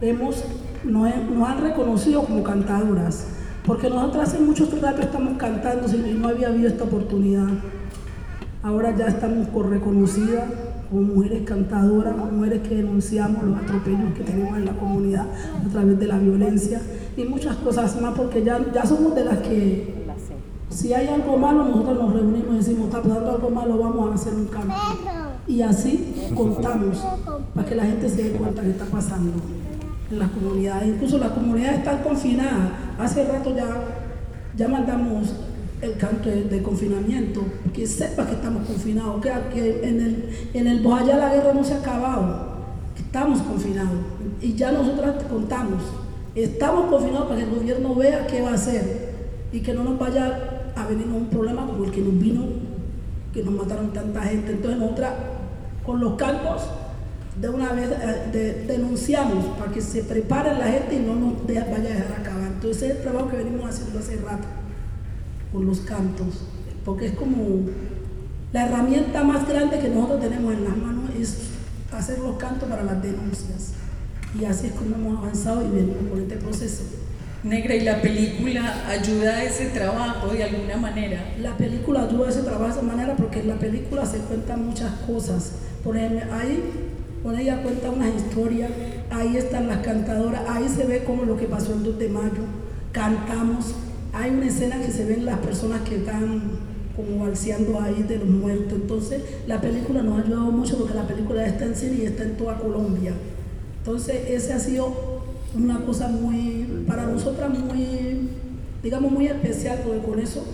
hemos, 0.00 0.42
nos, 0.84 1.10
nos 1.30 1.48
han 1.48 1.60
reconocido 1.62 2.22
como 2.24 2.42
cantadoras, 2.42 3.26
porque 3.66 3.90
nosotros 3.90 4.28
hace 4.28 4.38
mucho 4.38 4.68
rato 4.80 5.02
estamos 5.02 5.36
cantando 5.38 5.86
y 5.94 6.14
no 6.14 6.28
había 6.28 6.48
habido 6.48 6.68
esta 6.68 6.84
oportunidad. 6.84 7.48
Ahora 8.62 8.96
ya 8.96 9.06
estamos 9.06 9.48
reconocidas 9.68 10.44
como 10.90 11.02
mujeres 11.02 11.42
cantadoras, 11.44 12.14
como 12.14 12.32
mujeres 12.32 12.66
que 12.66 12.76
denunciamos 12.76 13.42
los 13.44 13.56
atropellos 13.58 14.14
que 14.14 14.24
tenemos 14.24 14.56
en 14.56 14.64
la 14.64 14.72
comunidad 14.72 15.26
a 15.64 15.68
través 15.70 15.98
de 15.98 16.06
la 16.06 16.18
violencia 16.18 16.80
y 17.16 17.24
muchas 17.24 17.56
cosas 17.56 18.00
más, 18.00 18.14
porque 18.14 18.42
ya, 18.42 18.60
ya 18.72 18.84
somos 18.84 19.14
de 19.14 19.24
las 19.24 19.38
que 19.38 19.98
si 20.70 20.92
hay 20.92 21.08
algo 21.08 21.36
malo, 21.36 21.64
nosotros 21.64 21.98
nos 21.98 22.12
reunimos 22.12 22.54
y 22.54 22.58
decimos, 22.58 22.86
está 22.86 23.02
pasando 23.02 23.30
algo 23.30 23.50
malo, 23.50 23.78
vamos 23.78 24.10
a 24.10 24.14
hacer 24.14 24.34
un 24.34 24.46
cambio. 24.46 24.76
Y 25.46 25.62
así 25.62 26.14
contamos 26.34 26.98
para 27.54 27.68
que 27.68 27.74
la 27.74 27.84
gente 27.84 28.08
se 28.08 28.22
dé 28.24 28.32
cuenta 28.32 28.62
que 28.62 28.70
está 28.70 28.84
pasando 28.84 29.32
en 30.10 30.18
las 30.18 30.30
comunidades. 30.30 30.88
Incluso 30.88 31.18
las 31.18 31.30
comunidades 31.30 31.78
están 31.78 32.02
confinadas. 32.02 32.70
Hace 32.98 33.24
rato 33.24 33.54
ya, 33.54 33.66
ya 34.56 34.68
mandamos 34.68 35.34
el 35.80 35.96
canto 35.96 36.28
de, 36.28 36.62
confinamiento, 36.62 37.42
que 37.72 37.86
sepa 37.86 38.26
que 38.26 38.32
estamos 38.32 38.66
confinados, 38.66 39.24
que, 39.52 39.80
en 39.82 40.00
el, 40.00 40.28
en 40.52 40.66
el 40.66 40.82
la 40.82 41.34
guerra 41.34 41.52
no 41.54 41.62
se 41.62 41.74
ha 41.74 41.78
acabado, 41.78 42.48
estamos 42.96 43.40
confinados 43.42 43.94
y 44.40 44.54
ya 44.54 44.72
nosotros 44.72 45.18
te 45.18 45.24
contamos, 45.26 45.82
estamos 46.34 46.90
confinados 46.90 47.28
para 47.28 47.38
que 47.38 47.44
el 47.44 47.54
gobierno 47.54 47.94
vea 47.94 48.26
qué 48.26 48.40
va 48.40 48.50
a 48.50 48.54
hacer 48.54 49.14
y 49.52 49.60
que 49.60 49.72
no 49.72 49.84
nos 49.84 49.98
vaya 49.98 50.72
a 50.74 50.86
venir 50.86 51.06
un 51.06 51.26
problema 51.26 51.64
como 51.64 51.84
el 51.84 51.92
que 51.92 52.00
nos 52.00 52.18
vino, 52.18 52.44
que 53.32 53.42
nos 53.44 53.54
mataron 53.54 53.92
tanta 53.92 54.22
gente. 54.22 54.52
Entonces 54.52 54.80
nosotras 54.80 55.12
con 55.86 56.00
los 56.00 56.14
cantos 56.14 56.62
de 57.40 57.48
una 57.48 57.72
vez 57.72 57.90
eh, 57.90 58.28
de- 58.32 58.52
denunciamos 58.66 59.44
para 59.58 59.70
que 59.72 59.80
se 59.80 60.02
prepare 60.04 60.56
la 60.58 60.66
gente 60.66 60.96
y 60.96 61.00
no 61.00 61.14
nos 61.14 61.46
de- 61.46 61.54
vaya 61.60 61.76
a 61.76 61.94
dejar 61.94 62.20
acabar. 62.20 62.48
Entonces 62.54 62.82
es 62.82 62.96
el 62.96 63.02
trabajo 63.02 63.28
que 63.28 63.36
venimos 63.36 63.68
haciendo 63.70 63.98
hace 63.98 64.16
rato 64.16 64.46
con 65.52 65.66
los 65.66 65.80
cantos, 65.80 66.42
porque 66.84 67.06
es 67.06 67.12
como 67.12 67.60
la 68.52 68.66
herramienta 68.66 69.22
más 69.24 69.46
grande 69.48 69.78
que 69.78 69.88
nosotros 69.88 70.20
tenemos 70.20 70.52
en 70.54 70.64
las 70.64 70.76
manos 70.76 71.10
es 71.18 71.36
hacer 71.92 72.18
los 72.18 72.36
cantos 72.36 72.68
para 72.68 72.82
las 72.82 73.02
denuncias. 73.02 73.72
Y 74.38 74.44
así 74.44 74.66
es 74.66 74.72
como 74.74 74.94
hemos 74.94 75.18
avanzado 75.18 75.62
y 75.66 75.70
venimos 75.70 75.96
por 76.10 76.18
este 76.18 76.36
proceso. 76.36 76.82
Negra, 77.44 77.74
¿y 77.74 77.80
la 77.80 78.02
película 78.02 78.88
ayuda 78.88 79.36
a 79.36 79.44
ese 79.44 79.66
trabajo 79.66 80.28
de 80.28 80.44
alguna 80.44 80.76
manera? 80.76 81.34
La 81.40 81.56
película 81.56 82.02
ayuda 82.02 82.26
a 82.26 82.30
ese 82.30 82.42
trabajo 82.42 82.64
de 82.64 82.70
esa 82.72 82.82
manera 82.82 83.16
porque 83.16 83.40
en 83.40 83.48
la 83.48 83.54
película 83.58 84.04
se 84.04 84.18
cuentan 84.18 84.66
muchas 84.66 84.92
cosas. 85.06 85.52
Por 85.84 85.96
ejemplo, 85.96 86.20
ahí, 86.34 86.87
por 87.22 87.34
ella 87.38 87.62
cuenta 87.62 87.90
una 87.90 88.08
historia, 88.08 88.68
ahí 89.10 89.36
están 89.36 89.68
las 89.68 89.78
cantadoras, 89.78 90.42
ahí 90.48 90.68
se 90.68 90.84
ve 90.84 91.04
como 91.04 91.24
lo 91.24 91.36
que 91.36 91.46
pasó 91.46 91.74
el 91.74 91.82
2 91.82 91.98
de 91.98 92.08
mayo, 92.08 92.44
cantamos, 92.92 93.74
hay 94.12 94.30
una 94.30 94.46
escena 94.46 94.80
que 94.80 94.90
se 94.90 95.04
ven 95.04 95.24
las 95.26 95.38
personas 95.38 95.82
que 95.82 95.96
están 95.96 96.42
como 96.98 97.24
balseando 97.24 97.80
ahí 97.80 98.02
de 98.02 98.18
los 98.18 98.28
muertos. 98.28 98.72
Entonces, 98.72 99.22
la 99.46 99.60
película 99.60 100.02
nos 100.02 100.18
ha 100.18 100.24
ayudado 100.24 100.50
mucho 100.50 100.78
porque 100.78 100.94
la 100.94 101.06
película 101.06 101.46
está 101.46 101.64
en 101.64 101.76
cine 101.76 101.96
y 102.00 102.06
está 102.06 102.24
en 102.24 102.36
toda 102.36 102.58
Colombia. 102.58 103.12
Entonces, 103.78 104.16
ese 104.28 104.52
ha 104.52 104.58
sido 104.58 104.92
una 105.56 105.84
cosa 105.84 106.08
muy, 106.08 106.84
para 106.86 107.06
nosotras 107.06 107.50
muy, 107.50 108.28
digamos, 108.82 109.12
muy 109.12 109.26
especial, 109.26 109.80
porque 109.84 110.00
con 110.00 110.18
eso 110.18 110.44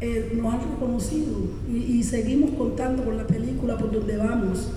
eh, 0.00 0.32
nos 0.36 0.54
han 0.54 0.60
reconocido 0.72 1.36
y 1.72 2.02
seguimos 2.02 2.50
contando 2.50 3.04
con 3.04 3.16
la 3.16 3.26
película 3.26 3.78
por 3.78 3.92
donde 3.92 4.16
vamos. 4.16 4.68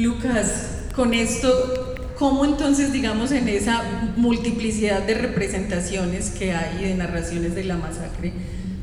Lucas, 0.00 0.86
con 0.94 1.12
esto, 1.12 1.94
¿cómo 2.18 2.46
entonces, 2.46 2.90
digamos, 2.90 3.32
en 3.32 3.48
esa 3.48 4.12
multiplicidad 4.16 5.02
de 5.02 5.12
representaciones 5.12 6.30
que 6.30 6.52
hay 6.52 6.84
de 6.84 6.94
narraciones 6.94 7.54
de 7.54 7.64
la 7.64 7.76
masacre, 7.76 8.32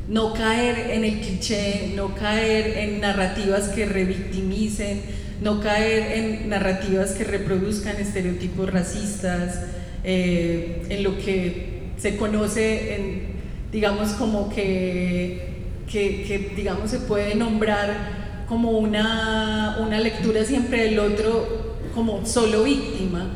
no 0.08 0.32
caer 0.32 0.92
en 0.92 1.04
el 1.04 1.20
cliché, 1.20 1.92
no 1.96 2.14
caer 2.14 2.78
en 2.78 3.00
narrativas 3.00 3.68
que 3.68 3.84
revictimicen, 3.84 5.00
no 5.40 5.60
caer 5.60 6.18
en 6.18 6.48
narrativas 6.50 7.12
que 7.12 7.24
reproduzcan 7.24 7.96
estereotipos 7.96 8.72
racistas, 8.72 9.62
eh, 10.04 10.86
en 10.88 11.02
lo 11.02 11.18
que 11.18 11.90
se 11.98 12.16
conoce, 12.16 13.24
digamos, 13.72 14.10
como 14.10 14.48
que, 14.48 15.64
que, 15.90 16.22
que, 16.22 16.52
digamos, 16.54 16.92
se 16.92 17.00
puede 17.00 17.34
nombrar 17.34 18.27
como 18.48 18.70
una, 18.70 19.76
una 19.80 20.00
lectura 20.00 20.44
siempre 20.44 20.84
del 20.84 20.98
otro 20.98 21.46
como 21.94 22.24
solo 22.24 22.64
víctima, 22.64 23.26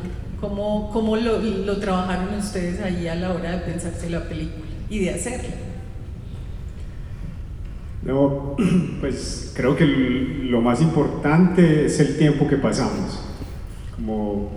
como, 0.41 0.89
como 0.91 1.15
lo, 1.15 1.39
lo 1.39 1.77
trabajaron 1.77 2.33
ustedes 2.35 2.81
ahí 2.81 3.07
a 3.07 3.15
la 3.15 3.31
hora 3.31 3.51
de 3.51 3.57
pensarse 3.59 4.09
la 4.09 4.27
película 4.27 4.65
y 4.89 4.99
de 4.99 5.11
hacerla. 5.11 5.49
No, 8.03 8.55
pues 8.99 9.53
creo 9.55 9.75
que 9.75 9.85
lo 9.85 10.61
más 10.61 10.81
importante 10.81 11.85
es 11.85 11.99
el 11.99 12.17
tiempo 12.17 12.47
que 12.47 12.57
pasamos, 12.57 13.19
como 13.95 14.51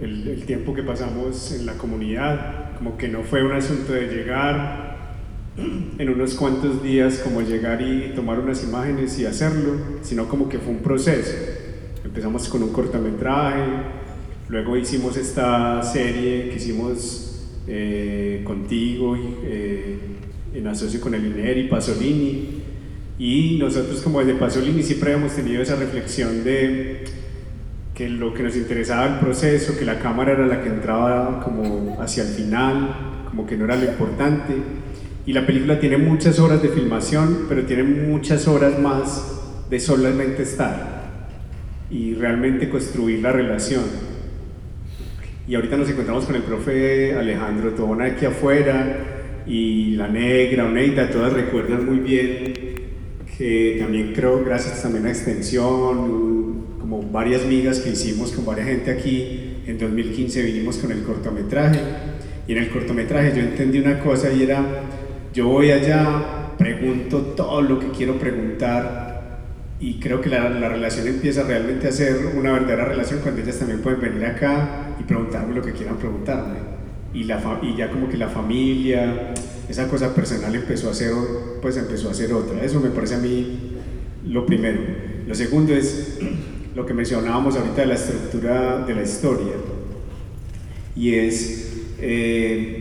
el, 0.00 0.26
el 0.26 0.44
tiempo 0.44 0.74
que 0.74 0.82
pasamos 0.82 1.52
en 1.52 1.66
la 1.66 1.74
comunidad, 1.74 2.76
como 2.78 2.96
que 2.96 3.08
no 3.08 3.22
fue 3.22 3.44
un 3.44 3.52
asunto 3.52 3.92
de 3.92 4.08
llegar 4.08 4.89
en 5.56 6.08
unos 6.08 6.34
cuantos 6.34 6.82
días, 6.82 7.18
como 7.18 7.42
llegar 7.42 7.82
y 7.82 8.12
tomar 8.14 8.38
unas 8.38 8.62
imágenes 8.62 9.18
y 9.18 9.26
hacerlo, 9.26 9.74
sino 10.02 10.28
como 10.28 10.48
que 10.48 10.58
fue 10.58 10.72
un 10.72 10.80
proceso. 10.80 11.32
Empezamos 12.04 12.48
con 12.48 12.62
un 12.62 12.72
cortometraje, 12.72 13.64
luego 14.48 14.76
hicimos 14.76 15.16
esta 15.16 15.82
serie 15.82 16.50
que 16.50 16.56
hicimos 16.56 17.48
eh, 17.66 18.42
contigo 18.44 19.16
y, 19.16 19.36
eh, 19.44 19.98
en 20.54 20.66
asocio 20.66 21.00
con 21.00 21.14
el 21.14 21.26
INER 21.26 21.58
y 21.58 21.68
Pasolini. 21.68 22.62
Y 23.18 23.58
nosotros 23.58 24.00
como 24.00 24.20
desde 24.20 24.34
Pasolini 24.34 24.82
siempre 24.82 25.12
hemos 25.12 25.32
tenido 25.32 25.62
esa 25.62 25.76
reflexión 25.76 26.42
de 26.42 27.04
que 27.94 28.08
lo 28.08 28.32
que 28.32 28.42
nos 28.42 28.56
interesaba 28.56 29.06
el 29.06 29.18
proceso, 29.20 29.76
que 29.78 29.84
la 29.84 29.98
cámara 29.98 30.32
era 30.32 30.46
la 30.46 30.62
que 30.62 30.70
entraba 30.70 31.42
como 31.44 32.00
hacia 32.00 32.22
el 32.22 32.30
final, 32.30 33.24
como 33.28 33.46
que 33.46 33.58
no 33.58 33.66
era 33.66 33.76
lo 33.76 33.84
importante. 33.84 34.54
Y 35.26 35.32
la 35.32 35.46
película 35.46 35.78
tiene 35.78 35.98
muchas 35.98 36.38
horas 36.38 36.62
de 36.62 36.68
filmación, 36.68 37.46
pero 37.48 37.64
tiene 37.64 37.82
muchas 37.82 38.48
horas 38.48 38.78
más 38.78 39.40
de 39.68 39.78
solamente 39.78 40.42
estar 40.42 41.00
y 41.90 42.14
realmente 42.14 42.68
construir 42.68 43.20
la 43.20 43.32
relación. 43.32 43.84
Y 45.46 45.54
ahorita 45.54 45.76
nos 45.76 45.90
encontramos 45.90 46.24
con 46.26 46.36
el 46.36 46.42
profe 46.42 47.14
Alejandro 47.14 47.70
Tobona 47.72 48.06
aquí 48.06 48.24
afuera 48.24 49.42
y 49.46 49.92
la 49.92 50.08
negra, 50.08 50.66
Oneida, 50.66 51.10
todas 51.10 51.32
recuerdan 51.32 51.86
muy 51.86 51.98
bien 51.98 52.54
que 53.36 53.78
también 53.80 54.12
creo, 54.12 54.44
gracias 54.44 54.82
también 54.82 55.06
a 55.06 55.08
Extensión, 55.08 56.66
como 56.78 57.02
varias 57.10 57.46
migas 57.46 57.80
que 57.80 57.90
hicimos 57.90 58.32
con 58.32 58.44
varias 58.44 58.68
gente 58.68 58.90
aquí, 58.90 59.56
en 59.66 59.78
2015 59.78 60.42
vinimos 60.42 60.76
con 60.76 60.92
el 60.92 61.02
cortometraje 61.02 61.80
y 62.46 62.52
en 62.52 62.58
el 62.58 62.68
cortometraje 62.68 63.32
yo 63.34 63.40
entendí 63.40 63.78
una 63.78 63.98
cosa 64.00 64.30
y 64.30 64.42
era, 64.42 64.62
yo 65.32 65.46
voy 65.46 65.70
allá, 65.70 66.54
pregunto 66.58 67.18
todo 67.36 67.62
lo 67.62 67.78
que 67.78 67.88
quiero 67.90 68.18
preguntar 68.18 69.10
y 69.80 69.94
creo 69.98 70.20
que 70.20 70.28
la, 70.28 70.50
la 70.50 70.68
relación 70.68 71.08
empieza 71.08 71.42
realmente 71.44 71.88
a 71.88 71.92
ser 71.92 72.34
una 72.36 72.52
verdadera 72.52 72.84
relación 72.84 73.20
cuando 73.20 73.40
ellas 73.40 73.58
también 73.58 73.80
pueden 73.80 74.00
venir 74.00 74.26
acá 74.26 74.94
y 75.00 75.04
preguntarme 75.04 75.54
lo 75.54 75.62
que 75.62 75.72
quieran 75.72 75.96
preguntarme. 75.96 76.58
Y, 77.14 77.24
la 77.24 77.58
y 77.62 77.76
ya 77.76 77.90
como 77.90 78.08
que 78.08 78.16
la 78.16 78.28
familia, 78.28 79.32
esa 79.68 79.88
cosa 79.88 80.14
personal 80.14 80.54
empezó 80.54 80.90
a 80.90 80.94
ser, 80.94 81.12
pues 81.62 81.76
empezó 81.76 82.10
a 82.10 82.14
ser 82.14 82.32
otra. 82.32 82.62
Eso 82.62 82.78
me 82.80 82.90
parece 82.90 83.14
a 83.14 83.18
mí 83.18 83.78
lo 84.26 84.44
primero. 84.44 84.80
Lo 85.26 85.34
segundo 85.34 85.74
es 85.74 86.18
lo 86.74 86.84
que 86.84 86.92
mencionábamos 86.94 87.56
ahorita 87.56 87.80
de 87.80 87.86
la 87.86 87.94
estructura 87.94 88.84
de 88.84 88.94
la 88.94 89.02
historia. 89.02 89.54
Y 90.94 91.14
es, 91.14 91.72
eh, 92.00 92.79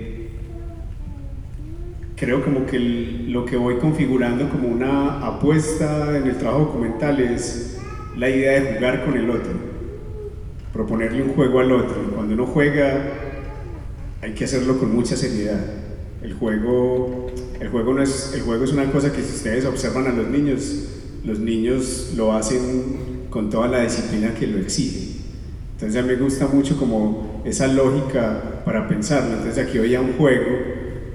creo 2.19 2.43
como 2.43 2.65
que 2.65 2.75
el- 2.77 3.31
lo 3.31 3.45
que 3.45 3.55
voy 3.57 3.75
configurando 3.77 4.49
como 4.49 4.67
una 4.67 5.25
apuesta 5.25 6.17
en 6.17 6.27
el 6.27 6.37
trabajo 6.37 6.65
documental 6.65 7.19
es 7.19 7.79
la 8.17 8.29
idea 8.29 8.59
de 8.59 8.73
jugar 8.75 9.05
con 9.05 9.15
el 9.17 9.29
otro, 9.29 9.53
proponerle 10.73 11.23
un 11.23 11.29
juego 11.29 11.59
al 11.59 11.71
otro. 11.71 12.11
Cuando 12.15 12.33
uno 12.33 12.45
juega 12.45 13.01
hay 14.21 14.33
que 14.33 14.43
hacerlo 14.43 14.77
con 14.77 14.93
mucha 14.93 15.15
seriedad. 15.15 15.59
El 16.21 16.33
juego, 16.33 17.27
el 17.61 17.69
juego, 17.69 17.93
no 17.93 18.01
es, 18.01 18.33
el 18.35 18.41
juego 18.41 18.65
es 18.65 18.73
una 18.73 18.91
cosa 18.91 19.13
que 19.13 19.21
si 19.21 19.33
ustedes 19.35 19.65
observan 19.65 20.07
a 20.07 20.11
los 20.11 20.27
niños, 20.27 20.89
los 21.23 21.39
niños 21.39 22.13
lo 22.17 22.33
hacen 22.33 23.27
con 23.29 23.49
toda 23.49 23.67
la 23.69 23.81
disciplina 23.81 24.33
que 24.33 24.47
lo 24.47 24.57
exige. 24.57 25.19
Entonces 25.75 25.97
a 25.97 26.05
mí 26.05 26.13
me 26.13 26.21
gusta 26.21 26.47
mucho 26.47 26.77
como 26.77 27.41
esa 27.45 27.67
lógica 27.67 28.61
para 28.65 28.89
pensarlo. 28.89 29.37
Entonces 29.37 29.65
aquí 29.65 29.77
había 29.77 30.01
un 30.01 30.13
juego, 30.13 30.45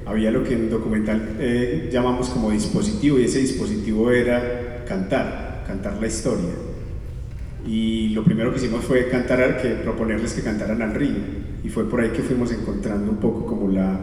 había 0.07 0.31
lo 0.31 0.45
que 0.45 0.55
en 0.55 0.71
documental 0.71 1.37
eh, 1.39 1.89
llamamos 1.93 2.29
como 2.31 2.51
dispositivo 2.51 3.19
y 3.19 3.25
ese 3.25 3.39
dispositivo 3.41 4.11
era 4.11 4.85
cantar, 4.87 5.65
cantar 5.67 5.99
la 6.01 6.07
historia. 6.07 6.51
Y 7.67 8.11
lo 8.11 8.23
primero 8.25 8.51
que 8.53 8.59
hicimos 8.59 8.85
fue 8.85 9.09
cantar, 9.09 9.61
que 9.61 9.71
proponerles 9.71 10.35
que 10.35 10.43
cantaran 10.43 10.83
al 10.83 10.95
río. 10.95 11.17
Y 11.65 11.69
fue 11.71 11.89
por 11.89 12.01
ahí 12.01 12.11
que 12.11 12.23
fuimos 12.23 12.53
encontrando 12.53 13.11
un 13.11 13.17
poco 13.17 13.47
como 13.47 13.71
la, 13.71 13.99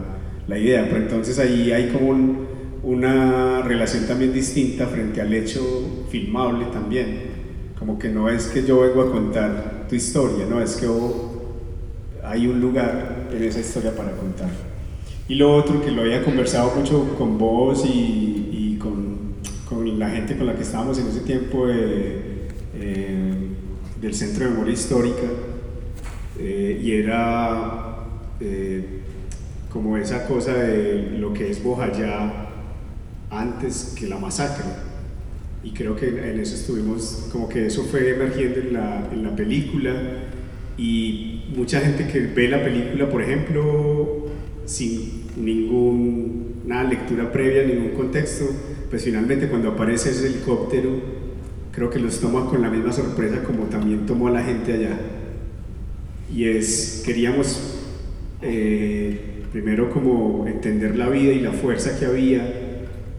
la 0.48 0.58
idea. 0.58 0.84
Pero 0.90 1.02
entonces 1.02 1.38
ahí 1.38 1.70
hay 1.70 1.88
como 1.90 2.08
un- 2.08 2.46
una 2.82 3.62
relación 3.62 4.06
también 4.06 4.32
distinta 4.32 4.86
frente 4.88 5.20
al 5.20 5.32
hecho 5.32 5.60
filmable 6.10 6.66
también. 6.72 7.30
Como 7.78 7.96
que 7.98 8.08
no 8.08 8.28
es 8.28 8.46
que 8.46 8.64
yo 8.64 8.80
vengo 8.80 9.02
a 9.02 9.12
contar 9.12 9.86
tu 9.88 9.94
historia, 9.94 10.46
no 10.50 10.60
es 10.60 10.74
que 10.76 10.86
oh, 10.88 11.30
hay 12.24 12.46
un 12.48 12.60
lugar 12.60 13.28
en 13.32 13.42
esa 13.44 13.60
historia 13.60 13.94
para 13.94 14.10
contar. 14.12 14.48
Y 15.32 15.34
lo 15.34 15.56
otro 15.56 15.82
que 15.82 15.90
lo 15.90 16.02
había 16.02 16.22
conversado 16.22 16.74
mucho 16.76 17.14
con 17.16 17.38
vos 17.38 17.86
y, 17.86 18.50
y 18.52 18.76
con, 18.78 19.16
con 19.66 19.98
la 19.98 20.10
gente 20.10 20.36
con 20.36 20.44
la 20.44 20.54
que 20.54 20.60
estábamos 20.60 20.98
en 20.98 21.06
ese 21.06 21.20
tiempo 21.20 21.70
eh, 21.70 22.48
eh, 22.74 23.32
del 23.98 24.14
Centro 24.14 24.44
de 24.44 24.50
Memoria 24.50 24.74
Histórica, 24.74 25.22
eh, 26.38 26.78
y 26.84 26.92
era 26.92 28.08
eh, 28.40 28.84
como 29.72 29.96
esa 29.96 30.26
cosa 30.28 30.52
de 30.52 31.16
lo 31.18 31.32
que 31.32 31.50
es 31.50 31.64
Bojayá 31.64 32.50
antes 33.30 33.94
que 33.98 34.08
la 34.08 34.18
masacre. 34.18 34.66
Y 35.64 35.70
creo 35.70 35.96
que 35.96 36.08
en 36.08 36.40
eso 36.40 36.56
estuvimos, 36.56 37.30
como 37.32 37.48
que 37.48 37.68
eso 37.68 37.84
fue 37.84 38.10
emergiendo 38.10 38.60
en 38.60 38.74
la, 38.74 39.08
en 39.10 39.22
la 39.22 39.34
película 39.34 39.94
y 40.76 41.44
mucha 41.56 41.80
gente 41.80 42.06
que 42.06 42.20
ve 42.20 42.48
la 42.48 42.62
película, 42.62 43.08
por 43.08 43.22
ejemplo, 43.22 44.26
sin 44.66 45.21
ninguna 45.36 46.84
lectura 46.84 47.30
previa, 47.32 47.64
ningún 47.64 47.90
contexto, 47.90 48.44
pues 48.90 49.04
finalmente 49.04 49.48
cuando 49.48 49.70
aparece 49.70 50.10
ese 50.10 50.26
helicóptero, 50.26 50.90
creo 51.72 51.90
que 51.90 51.98
los 51.98 52.20
toma 52.20 52.46
con 52.46 52.60
la 52.60 52.70
misma 52.70 52.92
sorpresa 52.92 53.42
como 53.42 53.64
también 53.64 54.06
tomó 54.06 54.28
la 54.28 54.42
gente 54.42 54.74
allá. 54.74 54.98
Y 56.34 56.44
es, 56.44 57.02
queríamos 57.04 57.78
eh, 58.42 59.44
primero 59.52 59.90
como 59.90 60.46
entender 60.46 60.96
la 60.96 61.08
vida 61.08 61.32
y 61.32 61.40
la 61.40 61.52
fuerza 61.52 61.98
que 61.98 62.06
había, 62.06 62.46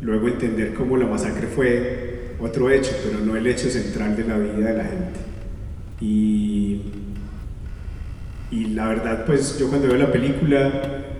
luego 0.01 0.27
entender 0.27 0.73
cómo 0.73 0.97
la 0.97 1.07
masacre 1.07 1.47
fue 1.47 2.33
otro 2.39 2.69
hecho, 2.69 2.91
pero 3.03 3.23
no 3.23 3.35
el 3.35 3.47
hecho 3.47 3.69
central 3.69 4.15
de 4.15 4.23
la 4.25 4.37
vida 4.37 4.71
de 4.71 4.77
la 4.77 4.83
gente. 4.83 5.19
Y, 6.01 6.81
y 8.51 8.65
la 8.65 8.87
verdad, 8.87 9.25
pues 9.25 9.57
yo 9.57 9.69
cuando 9.69 9.87
veo 9.87 9.97
la 9.97 10.11
película 10.11 11.12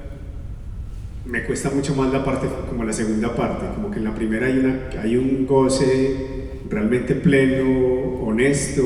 me 1.25 1.43
cuesta 1.43 1.69
mucho 1.69 1.95
más 1.95 2.11
la 2.11 2.23
parte, 2.23 2.47
como 2.69 2.83
la 2.83 2.93
segunda 2.93 3.35
parte, 3.35 3.65
como 3.75 3.89
que 3.89 3.99
en 3.99 4.03
la 4.03 4.13
primera 4.13 4.47
hay, 4.47 4.57
una, 4.57 4.89
hay 5.01 5.15
un 5.15 5.45
goce 5.45 6.43
realmente 6.69 7.15
pleno, 7.15 8.19
honesto, 8.21 8.83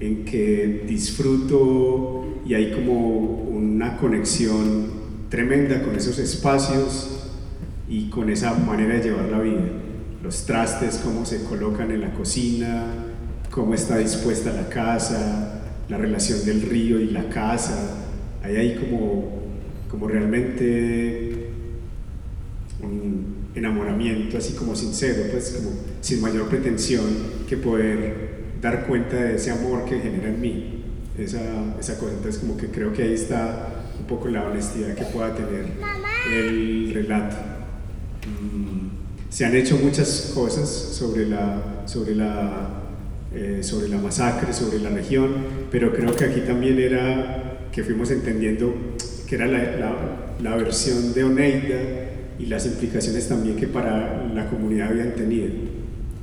en 0.00 0.24
que 0.24 0.84
disfruto 0.86 2.40
y 2.44 2.54
hay 2.54 2.72
como 2.72 2.98
una 2.98 3.96
conexión 3.96 5.04
tremenda 5.28 5.82
con 5.82 5.94
esos 5.94 6.18
espacios 6.18 7.30
y 7.88 8.08
con 8.10 8.30
esa 8.30 8.54
manera 8.54 8.94
de 8.94 9.02
llevar 9.02 9.26
la 9.26 9.40
vida. 9.40 9.62
Los 10.22 10.46
trastes, 10.46 11.00
cómo 11.04 11.24
se 11.24 11.44
colocan 11.44 11.90
en 11.90 12.00
la 12.00 12.12
cocina, 12.12 12.86
cómo 13.50 13.74
está 13.74 13.98
dispuesta 13.98 14.52
la 14.52 14.68
casa, 14.68 15.62
la 15.88 15.98
relación 15.98 16.44
del 16.44 16.62
río 16.62 16.98
y 16.98 17.10
la 17.10 17.28
casa. 17.28 18.06
Ahí 18.42 18.56
hay 18.56 18.74
como, 18.76 19.42
como 19.90 20.08
realmente 20.08 21.33
un 22.82 23.48
enamoramiento 23.54 24.38
así 24.38 24.54
como 24.54 24.74
sincero, 24.74 25.24
pues 25.30 25.50
como 25.56 25.70
sin 26.00 26.20
mayor 26.20 26.48
pretensión 26.48 27.04
que 27.48 27.56
poder 27.56 28.34
dar 28.60 28.86
cuenta 28.86 29.16
de 29.16 29.36
ese 29.36 29.50
amor 29.50 29.84
que 29.84 30.00
genera 30.00 30.28
en 30.28 30.40
mí 30.40 30.84
esa, 31.18 31.40
esa 31.78 31.98
cosa. 31.98 32.12
Entonces 32.12 32.40
como 32.40 32.56
que 32.56 32.68
creo 32.68 32.92
que 32.92 33.02
ahí 33.02 33.14
está 33.14 33.84
un 33.98 34.06
poco 34.06 34.28
la 34.28 34.44
honestidad 34.44 34.94
que 34.94 35.04
pueda 35.04 35.34
tener 35.34 35.66
el 36.32 36.92
relato. 36.94 37.36
Mm, 38.26 38.88
se 39.30 39.44
han 39.44 39.54
hecho 39.54 39.76
muchas 39.76 40.32
cosas 40.34 40.68
sobre 40.68 41.26
la, 41.26 41.82
sobre 41.86 42.14
la, 42.14 42.82
eh, 43.34 43.60
sobre 43.62 43.88
la 43.88 43.98
masacre, 43.98 44.52
sobre 44.52 44.78
la 44.78 44.90
región, 44.90 45.34
pero 45.70 45.92
creo 45.92 46.14
que 46.14 46.24
aquí 46.24 46.40
también 46.40 46.78
era 46.78 47.68
que 47.72 47.82
fuimos 47.82 48.10
entendiendo 48.10 48.74
que 49.26 49.34
era 49.34 49.46
la, 49.46 49.58
la, 49.76 49.96
la 50.42 50.56
versión 50.56 51.12
de 51.12 51.24
Oneida 51.24 52.13
y 52.38 52.46
las 52.46 52.66
implicaciones 52.66 53.28
también 53.28 53.56
que 53.56 53.66
para 53.66 54.26
la 54.32 54.48
comunidad 54.48 54.90
habían 54.90 55.14
tenido. 55.14 55.48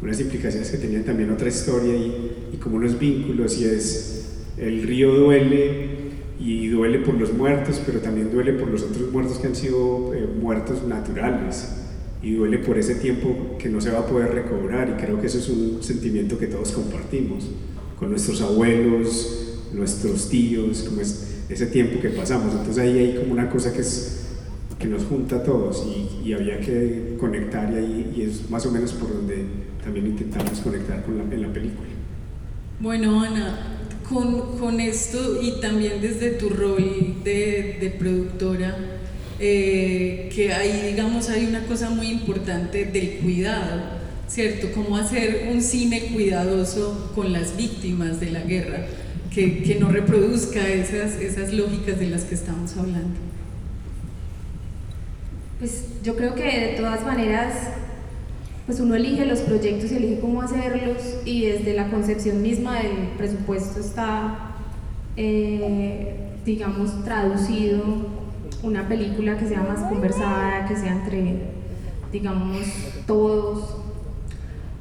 Unas 0.02 0.20
implicaciones 0.20 0.70
que 0.72 0.78
tenían 0.78 1.04
también 1.04 1.32
otra 1.32 1.50
historia 1.50 1.96
y, 1.96 2.52
y 2.54 2.58
como 2.58 2.78
unos 2.78 2.98
vínculos 2.98 3.60
y 3.60 3.66
es 3.66 4.26
el 4.58 4.84
río 4.84 5.14
duele 5.14 6.02
y 6.40 6.68
duele 6.68 7.00
por 7.00 7.16
los 7.16 7.34
muertos, 7.34 7.82
pero 7.86 8.00
también 8.00 8.32
duele 8.32 8.54
por 8.54 8.68
los 8.68 8.82
otros 8.84 9.12
muertos 9.12 9.38
que 9.38 9.48
han 9.48 9.56
sido 9.56 10.14
eh, 10.14 10.28
muertos 10.40 10.84
naturales 10.88 11.70
y 12.24 12.34
duele 12.34 12.60
por 12.60 12.78
ese 12.78 12.96
tiempo 12.96 13.58
que 13.58 13.70
no 13.70 13.80
se 13.80 13.92
va 13.92 14.00
a 14.00 14.06
poder 14.06 14.34
recobrar 14.34 14.90
y 14.90 15.02
creo 15.02 15.20
que 15.20 15.28
eso 15.28 15.40
es 15.40 15.50
un 15.50 15.82
sentimiento 15.82 16.38
que 16.38 16.48
todos 16.48 16.72
compartimos 16.72 17.50
con 17.98 18.10
nuestros 18.10 18.42
abuelos, 18.42 19.60
nuestros 19.74 20.30
tíos, 20.30 20.84
como 20.88 21.02
es 21.02 21.28
ese 21.50 21.68
tiempo 21.68 22.00
que 22.02 22.10
pasamos. 22.10 22.54
Entonces 22.54 22.80
ahí 22.80 22.98
hay 22.98 23.16
como 23.16 23.34
una 23.34 23.50
cosa 23.50 23.72
que, 23.72 23.82
es, 23.82 24.21
que 24.82 24.88
nos 24.88 25.04
junta 25.04 25.38
a 25.38 25.44
todos 25.44 25.86
y, 25.86 26.28
y 26.28 26.34
había 26.34 26.60
que 26.60 27.16
conectar 27.20 27.72
y, 27.72 27.76
ahí, 27.76 28.14
y 28.18 28.22
es 28.24 28.50
más 28.50 28.66
o 28.66 28.72
menos 28.72 28.92
por 28.94 29.14
donde 29.14 29.46
también 29.84 30.08
intentamos 30.08 30.60
conectar 30.60 31.04
con 31.04 31.18
la, 31.18 31.24
en 31.24 31.42
la 31.42 31.54
película. 31.54 31.88
Bueno, 32.80 33.22
Ana, 33.22 33.78
con, 34.10 34.58
con, 34.58 34.80
esto 34.80 35.40
y 35.42 35.62
también 35.62 36.02
desde 36.02 36.32
tu 36.32 36.50
rol 36.50 37.18
de, 37.24 37.78
de 37.80 37.90
productora, 37.98 38.76
eh, 39.40 40.30
que 40.34 40.52
ahí, 40.52 40.92
digamos, 40.92 41.30
hay 41.30 41.46
una 41.46 41.64
cosa 41.66 41.92
muy 41.92 42.08
importante 42.08 42.86
del 42.86 43.20
cuidado, 43.20 43.82
¿cierto? 44.28 44.72
Cómo 44.74 44.98
hacer 44.98 45.50
un 45.52 45.62
cine 45.62 46.10
cuidadoso 46.14 47.12
con 47.14 47.32
las 47.32 47.56
víctimas 47.56 48.20
de 48.20 48.32
la 48.32 48.42
guerra, 48.42 48.86
que, 49.32 49.62
que 49.62 49.76
no 49.76 49.90
reproduzca 49.90 50.68
esas, 50.68 51.22
esas 51.22 51.54
lógicas 51.54 52.00
de 52.00 52.08
las 52.08 52.24
que 52.24 52.36
estamos 52.36 52.76
hablando. 52.78 53.31
Pues 55.62 55.86
yo 56.02 56.16
creo 56.16 56.34
que 56.34 56.42
de 56.42 56.76
todas 56.76 57.06
maneras 57.06 57.54
pues 58.66 58.80
uno 58.80 58.96
elige 58.96 59.28
los 59.28 59.42
proyectos 59.42 59.92
y 59.92 59.96
elige 59.96 60.20
cómo 60.20 60.42
hacerlos 60.42 61.20
y 61.24 61.46
desde 61.46 61.76
la 61.76 61.92
concepción 61.92 62.42
misma 62.42 62.80
del 62.80 63.10
presupuesto 63.16 63.80
está, 63.80 64.56
eh, 65.18 66.16
digamos, 66.46 67.04
traducido 67.04 67.84
una 68.64 68.88
película 68.88 69.38
que 69.38 69.46
sea 69.46 69.62
más 69.62 69.88
conversada, 69.88 70.66
que 70.66 70.76
sea 70.78 70.94
entre, 70.94 71.52
digamos, 72.12 72.66
todos. 73.06 73.78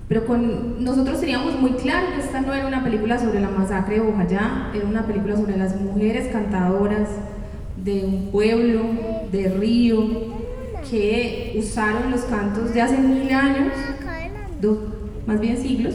Pero 0.09 0.25
con 0.25 0.83
nosotros 0.83 1.21
teníamos 1.21 1.61
muy 1.61 1.73
claro 1.73 2.07
que 2.15 2.23
esta 2.23 2.41
no 2.41 2.55
era 2.55 2.67
una 2.67 2.83
película 2.83 3.19
sobre 3.19 3.41
la 3.41 3.51
masacre 3.51 3.97
de 3.97 4.01
Bojayá, 4.01 4.71
era 4.75 4.87
una 4.87 5.07
película 5.07 5.37
sobre 5.37 5.59
las 5.59 5.79
mujeres 5.79 6.29
cantadoras 6.33 7.11
de 7.77 8.03
un 8.07 8.31
pueblo, 8.31 8.81
de 9.31 9.51
río, 9.51 10.40
que 10.89 11.55
usaron 11.59 12.11
los 12.11 12.23
cantos 12.23 12.73
de 12.73 12.83
hace 12.83 12.99
mil 12.99 13.33
años, 13.33 13.73
dos, 14.61 14.79
más 15.27 15.41
bien 15.41 15.57
siglos, 15.57 15.95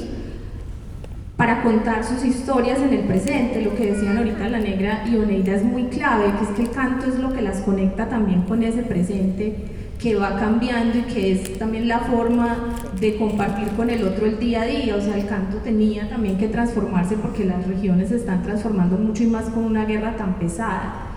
para 1.38 1.62
contar 1.64 2.04
sus 2.04 2.24
historias 2.24 2.80
en 2.80 2.94
el 2.94 3.02
presente. 3.02 3.62
Lo 3.62 3.76
que 3.76 3.92
decían 3.94 4.18
ahorita 4.18 4.50
la 4.50 4.60
negra 4.60 5.04
y 5.08 5.18
Oneida 5.18 5.56
es 5.56 5.64
muy 5.64 5.86
clave, 5.86 6.34
que 6.38 6.44
es 6.46 6.50
que 6.52 6.62
el 6.64 6.72
canto 6.72 7.08
es 7.08 7.20
lo 7.20 7.34
que 7.34 7.42
las 7.42 7.62
conecta 7.62 8.08
también 8.08 8.42
con 8.44 8.64
ese 8.64 8.84
presente 8.84 9.56
que 10.00 10.16
va 10.16 10.38
cambiando 10.38 10.98
y 11.00 11.02
que 11.04 11.32
es 11.32 11.58
también 11.58 11.88
la 11.88 12.00
forma 12.00 12.76
de 13.00 13.16
compartir 13.16 13.70
con 13.70 13.90
el 13.90 14.04
otro 14.04 14.26
el 14.26 14.40
día 14.40 14.64
a 14.64 14.66
día. 14.66 14.96
O 14.96 15.02
sea, 15.02 15.18
el 15.18 15.26
canto 15.26 15.58
tenía 15.58 16.10
también 16.10 16.38
que 16.38 16.48
transformarse 16.48 17.16
porque 17.18 17.46
las 17.46 17.66
regiones 17.68 18.10
se 18.10 18.18
están 18.18 18.44
transformando 18.44 18.98
mucho 18.98 19.24
y 19.24 19.28
más 19.28 19.46
con 19.46 19.64
una 19.64 19.86
guerra 19.86 20.16
tan 20.16 20.38
pesada 20.38 21.14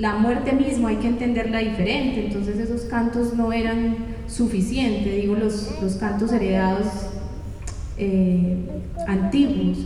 la 0.00 0.14
muerte 0.14 0.52
misma 0.52 0.88
hay 0.88 0.96
que 0.96 1.08
entenderla 1.08 1.58
diferente, 1.58 2.24
entonces 2.24 2.58
esos 2.58 2.82
cantos 2.82 3.34
no 3.34 3.52
eran 3.52 3.96
suficientes, 4.26 5.14
digo, 5.14 5.34
los, 5.34 5.78
los 5.82 5.96
cantos 5.96 6.32
heredados 6.32 6.86
eh, 7.98 8.56
antiguos. 9.06 9.76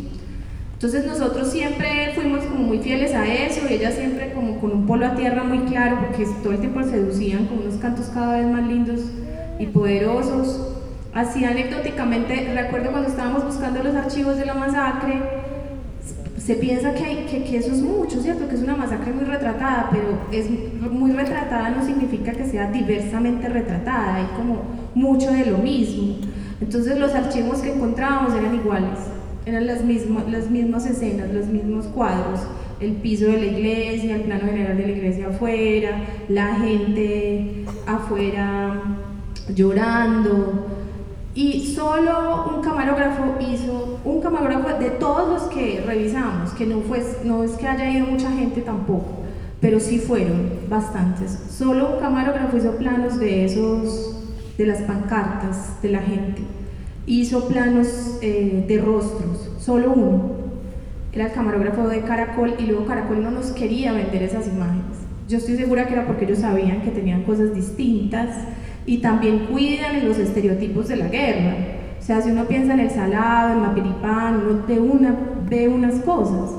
Entonces 0.74 1.04
nosotros 1.04 1.50
siempre 1.50 2.12
fuimos 2.14 2.44
como 2.44 2.62
muy 2.62 2.78
fieles 2.78 3.12
a 3.12 3.26
eso, 3.26 3.62
y 3.68 3.72
ellas 3.72 3.94
siempre 3.94 4.32
como 4.32 4.60
con 4.60 4.70
un 4.70 4.86
polo 4.86 5.04
a 5.04 5.16
tierra 5.16 5.42
muy 5.42 5.58
claro, 5.64 5.98
porque 6.06 6.24
todo 6.44 6.52
el 6.52 6.60
tiempo 6.60 6.84
seducían 6.84 7.46
con 7.46 7.58
unos 7.58 7.74
cantos 7.80 8.06
cada 8.14 8.36
vez 8.36 8.46
más 8.46 8.68
lindos 8.68 9.00
y 9.58 9.66
poderosos. 9.66 10.76
Así 11.12 11.44
anecdóticamente, 11.44 12.52
recuerdo 12.54 12.92
cuando 12.92 13.08
estábamos 13.08 13.44
buscando 13.44 13.82
los 13.82 13.96
archivos 13.96 14.36
de 14.36 14.46
la 14.46 14.54
masacre, 14.54 15.43
se 16.44 16.56
piensa 16.56 16.92
que, 16.92 17.24
que, 17.24 17.42
que, 17.42 17.56
eso 17.56 17.72
es 17.72 17.80
mucho, 17.80 18.20
¿cierto? 18.20 18.46
Que 18.46 18.54
es 18.54 18.62
una 18.62 18.76
masacre 18.76 19.12
muy 19.12 19.24
retratada, 19.24 19.88
pero 19.90 20.28
es 20.30 20.46
muy 20.90 21.12
retratada 21.12 21.70
no 21.70 21.82
significa 21.84 22.32
que 22.32 22.44
sea 22.44 22.70
diversamente 22.70 23.48
retratada, 23.48 24.16
hay 24.16 24.26
como 24.36 24.62
mucho 24.94 25.32
de 25.32 25.46
lo 25.46 25.58
mismo. 25.58 26.16
Entonces 26.60 26.98
los 26.98 27.14
archivos 27.14 27.62
que 27.62 27.72
encontrábamos 27.72 28.34
eran 28.34 28.54
iguales, 28.54 28.98
eran 29.46 29.66
las 29.66 29.82
mismas, 29.84 30.30
las 30.30 30.50
mismas 30.50 30.84
escenas, 30.84 31.32
los 31.32 31.46
mismos 31.46 31.86
cuadros, 31.86 32.40
el 32.78 32.92
piso 32.92 33.24
de 33.24 33.38
la 33.38 33.46
iglesia, 33.46 34.16
el 34.16 34.22
plano 34.22 34.46
general 34.46 34.76
de 34.76 34.86
la 34.86 34.92
iglesia 34.92 35.28
afuera, 35.28 36.02
la 36.28 36.56
gente 36.56 37.64
afuera 37.86 38.82
llorando, 39.54 40.66
y 41.34 41.66
solo 41.74 42.54
un 42.54 42.62
camarógrafo 42.62 43.36
hizo, 43.40 43.98
un 44.04 44.20
camarógrafo 44.20 44.78
de 44.78 44.90
todos 44.90 45.28
los 45.28 45.42
que 45.52 45.82
revisamos, 45.84 46.52
que 46.52 46.64
no, 46.64 46.80
fue, 46.82 47.02
no 47.24 47.42
es 47.42 47.52
que 47.52 47.66
haya 47.66 47.90
ido 47.90 48.06
mucha 48.06 48.30
gente 48.30 48.60
tampoco, 48.60 49.24
pero 49.60 49.80
sí 49.80 49.98
fueron 49.98 50.50
bastantes. 50.68 51.36
Solo 51.50 51.94
un 51.94 52.00
camarógrafo 52.00 52.56
hizo 52.56 52.76
planos 52.76 53.18
de 53.18 53.44
esos, 53.46 54.16
de 54.56 54.66
las 54.66 54.82
pancartas 54.82 55.82
de 55.82 55.88
la 55.88 56.02
gente. 56.02 56.42
Hizo 57.06 57.48
planos 57.48 58.18
eh, 58.22 58.64
de 58.68 58.78
rostros, 58.78 59.50
solo 59.58 59.92
uno. 59.92 60.44
Era 61.12 61.26
el 61.26 61.32
camarógrafo 61.32 61.88
de 61.88 62.02
Caracol 62.02 62.54
y 62.58 62.66
luego 62.66 62.86
Caracol 62.86 63.22
no 63.22 63.32
nos 63.32 63.46
quería 63.46 63.92
vender 63.92 64.22
esas 64.22 64.46
imágenes. 64.46 64.98
yo 65.28 65.38
estoy 65.38 65.56
segura 65.56 65.86
que 65.86 65.94
era 65.94 66.06
porque 66.06 66.26
ellos 66.26 66.38
sabían 66.38 66.82
que 66.82 66.90
tenían 66.90 67.22
cosas 67.24 67.54
distintas 67.54 68.28
y 68.86 68.98
también 68.98 69.46
cuidan 69.50 70.06
los 70.06 70.18
estereotipos 70.18 70.88
de 70.88 70.96
la 70.96 71.08
guerra. 71.08 71.56
O 72.00 72.02
sea, 72.04 72.20
si 72.20 72.30
uno 72.30 72.44
piensa 72.44 72.74
en 72.74 72.80
el 72.80 72.90
salado, 72.90 73.54
en 73.54 73.60
Mapiripán, 73.60 74.42
uno 74.46 74.66
de 74.66 74.78
una 74.78 75.16
ve 75.48 75.68
unas 75.68 76.00
cosas. 76.00 76.50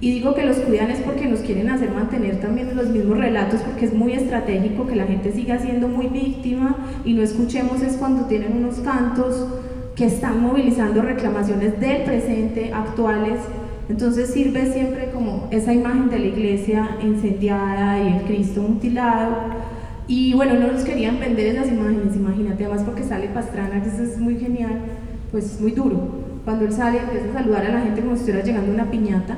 Y 0.00 0.10
digo 0.10 0.34
que 0.34 0.44
los 0.44 0.56
cuidan 0.56 0.90
es 0.90 0.98
porque 1.00 1.26
nos 1.26 1.40
quieren 1.40 1.70
hacer 1.70 1.92
mantener 1.92 2.40
también 2.40 2.76
los 2.76 2.88
mismos 2.88 3.18
relatos, 3.18 3.60
porque 3.60 3.86
es 3.86 3.94
muy 3.94 4.12
estratégico 4.12 4.86
que 4.86 4.96
la 4.96 5.06
gente 5.06 5.32
siga 5.32 5.60
siendo 5.60 5.86
muy 5.86 6.08
víctima 6.08 6.76
y 7.04 7.14
no 7.14 7.22
escuchemos 7.22 7.82
es 7.82 7.96
cuando 7.96 8.24
tienen 8.24 8.56
unos 8.56 8.80
cantos 8.80 9.46
que 9.94 10.06
están 10.06 10.42
movilizando 10.42 11.02
reclamaciones 11.02 11.78
del 11.78 12.02
presente, 12.02 12.72
actuales, 12.74 13.38
entonces 13.88 14.32
sirve 14.32 14.72
siempre 14.72 15.10
como 15.10 15.48
esa 15.50 15.72
imagen 15.72 16.08
de 16.08 16.18
la 16.18 16.26
iglesia 16.26 16.96
incendiada 17.02 17.98
y 17.98 18.14
el 18.14 18.22
Cristo 18.22 18.62
mutilado. 18.62 19.36
Y 20.08 20.34
bueno, 20.34 20.54
no 20.54 20.72
nos 20.72 20.82
querían 20.82 21.20
vender 21.20 21.46
esas 21.46 21.68
imágenes, 21.68 22.16
imagínate, 22.16 22.64
además 22.64 22.82
porque 22.84 23.04
sale 23.04 23.28
Pastrana, 23.28 23.82
que 23.82 23.88
eso 23.88 24.02
es 24.02 24.18
muy 24.18 24.36
genial, 24.36 24.80
pues 25.30 25.44
es 25.46 25.60
muy 25.60 25.72
duro. 25.72 26.22
Cuando 26.44 26.64
él 26.64 26.72
sale 26.72 26.98
empieza 26.98 27.30
a 27.30 27.42
saludar 27.42 27.66
a 27.66 27.74
la 27.74 27.80
gente 27.82 28.00
como 28.00 28.14
si 28.14 28.20
estuviera 28.20 28.44
llegando 28.44 28.72
una 28.72 28.90
piñata. 28.90 29.36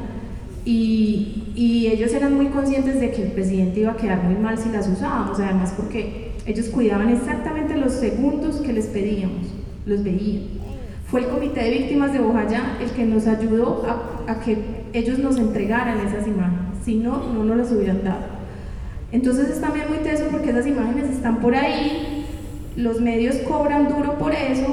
Y, 0.64 1.40
ellos 1.56 2.12
eran 2.12 2.34
muy 2.34 2.46
conscientes 2.46 2.98
de 2.98 3.12
que 3.12 3.22
el 3.22 3.32
presidente 3.32 3.80
iba 3.80 3.92
a 3.92 3.96
quedar 3.96 4.24
muy 4.24 4.34
mal 4.34 4.58
si 4.58 4.70
las 4.70 4.88
usábamos, 4.88 5.38
además 5.38 5.72
porque 5.76 6.32
ellos 6.46 6.66
cuidaban 6.68 7.10
exactamente 7.10 7.76
los 7.76 7.92
segundos 7.92 8.56
que 8.56 8.72
les 8.72 8.86
pedíamos, 8.86 9.46
los 9.86 10.02
veían. 10.02 10.42
Fue 11.06 11.20
el 11.20 11.28
Comité 11.28 11.62
de 11.62 11.70
Víctimas 11.70 12.12
de 12.12 12.18
Bojayá 12.18 12.78
el 12.80 12.90
que 12.90 13.04
nos 13.04 13.26
ayudó 13.28 13.84
a, 14.26 14.40
que 14.40 14.58
ellos 14.92 15.18
nos 15.18 15.36
entregaran 15.36 16.00
esas 16.00 16.26
imágenes, 16.26 16.78
si 16.84 16.96
no, 16.96 17.32
no 17.32 17.44
nos 17.44 17.56
las 17.56 17.70
hubieran 17.70 18.02
dado. 18.02 18.33
Entonces 19.12 19.48
es 19.48 19.60
también 19.60 19.88
muy 19.88 19.98
teso 19.98 20.24
porque 20.30 20.50
esas 20.50 20.66
imágenes 20.66 21.10
están 21.10 21.40
por 21.40 21.54
ahí, 21.54 22.26
los 22.76 23.00
medios 23.00 23.36
cobran 23.48 23.88
duro 23.88 24.18
por 24.18 24.34
eso 24.34 24.66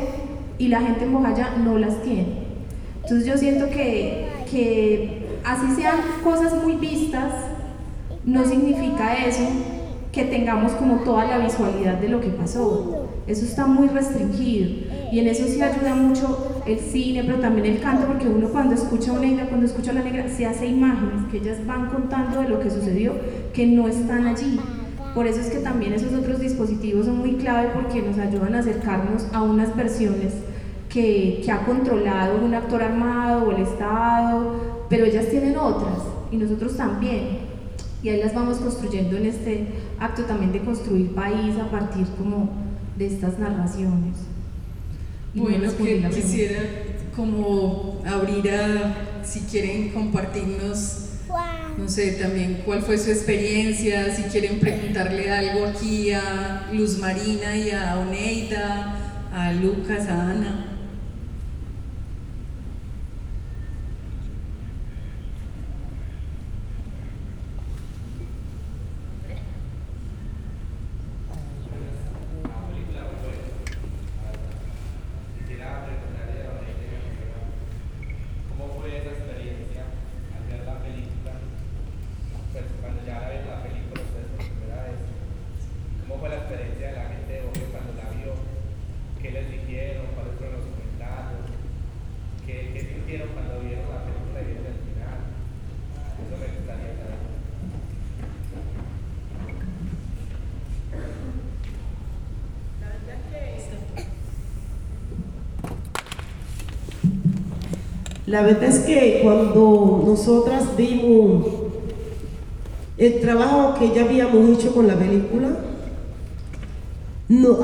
y 0.57 0.67
la 0.67 0.81
gente 0.81 1.05
en 1.05 1.13
Bojayá 1.13 1.55
no 1.63 1.77
las 1.77 2.01
tiene. 2.01 2.41
Entonces 3.03 3.25
yo 3.25 3.37
siento 3.37 3.69
que, 3.69 4.27
que 4.49 5.27
así 5.43 5.75
sean 5.75 5.97
cosas 6.23 6.53
muy 6.63 6.75
vistas, 6.75 7.31
no 8.25 8.45
significa 8.45 9.25
eso 9.25 9.47
que 10.11 10.25
tengamos 10.25 10.73
como 10.73 10.97
toda 10.97 11.25
la 11.25 11.37
visualidad 11.37 11.95
de 11.95 12.09
lo 12.09 12.19
que 12.19 12.29
pasó. 12.29 13.07
Eso 13.27 13.45
está 13.45 13.65
muy 13.65 13.87
restringido. 13.87 14.69
Y 15.11 15.19
en 15.19 15.27
eso 15.27 15.45
sí 15.45 15.61
ayuda 15.61 15.95
mucho 15.95 16.63
el 16.65 16.79
cine, 16.79 17.23
pero 17.23 17.39
también 17.39 17.65
el 17.65 17.79
canto, 17.79 18.05
porque 18.07 18.27
uno 18.27 18.49
cuando 18.49 18.75
escucha 18.75 19.11
a 19.11 19.13
una 19.13 19.21
negra, 19.21 19.47
cuando 19.47 19.65
escucha 19.65 19.91
a 19.91 19.93
la 19.93 20.03
negra, 20.03 20.27
se 20.27 20.45
hace 20.45 20.67
imágenes 20.67 21.25
que 21.31 21.37
ellas 21.37 21.65
van 21.65 21.87
contando 21.87 22.41
de 22.41 22.49
lo 22.49 22.59
que 22.59 22.69
sucedió, 22.69 23.13
que 23.53 23.67
no 23.67 23.87
están 23.87 24.27
allí. 24.27 24.59
Por 25.13 25.27
eso 25.27 25.41
es 25.41 25.47
que 25.47 25.59
también 25.59 25.93
esos 25.93 26.13
otros 26.13 26.39
dispositivos 26.39 27.05
son 27.05 27.17
muy 27.17 27.35
clave 27.35 27.69
porque 27.73 28.01
nos 28.01 28.17
ayudan 28.17 28.55
a 28.55 28.59
acercarnos 28.59 29.27
a 29.33 29.41
unas 29.41 29.75
versiones 29.75 30.33
que, 30.87 31.41
que 31.43 31.51
ha 31.51 31.65
controlado 31.65 32.43
un 32.43 32.53
actor 32.53 32.81
armado 32.81 33.47
o 33.47 33.51
el 33.51 33.63
Estado, 33.63 34.85
pero 34.89 35.05
ellas 35.05 35.27
tienen 35.29 35.57
otras 35.57 35.99
y 36.31 36.37
nosotros 36.37 36.77
también. 36.77 37.51
Y 38.03 38.09
ahí 38.09 38.19
las 38.21 38.33
vamos 38.33 38.57
construyendo 38.57 39.17
en 39.17 39.25
este 39.25 39.67
acto 39.99 40.23
también 40.23 40.51
de 40.51 40.61
construir 40.61 41.13
país 41.13 41.55
a 41.57 41.69
partir 41.69 42.07
como 42.17 42.49
de 42.97 43.07
estas 43.07 43.37
narraciones. 43.37 44.17
Bueno, 45.33 45.71
que 45.77 46.09
quisiera 46.09 46.61
como 47.15 48.01
abrir 48.05 48.49
a, 48.51 49.23
si 49.23 49.41
quieren 49.41 49.89
compartirnos, 49.89 51.10
no 51.77 51.89
sé, 51.89 52.11
también 52.13 52.61
cuál 52.65 52.81
fue 52.81 52.97
su 52.97 53.09
experiencia, 53.09 54.15
si 54.15 54.23
quieren 54.23 54.59
preguntarle 54.59 55.31
algo 55.31 55.65
aquí 55.65 56.11
a 56.11 56.67
Luz 56.71 56.99
Marina 56.99 57.55
y 57.55 57.71
a 57.71 57.97
Oneida, 57.97 58.95
a 59.33 59.51
Lucas, 59.53 60.07
a 60.07 60.29
Ana. 60.29 60.70
La 108.31 108.43
verdad 108.43 108.63
es 108.63 108.79
que 108.79 109.19
cuando 109.21 110.03
nosotras 110.07 110.63
vimos 110.77 111.47
el 112.97 113.19
trabajo 113.19 113.77
que 113.77 113.93
ya 113.93 114.05
habíamos 114.05 114.57
hecho 114.57 114.73
con 114.73 114.87
la 114.87 114.95
película, 114.95 115.49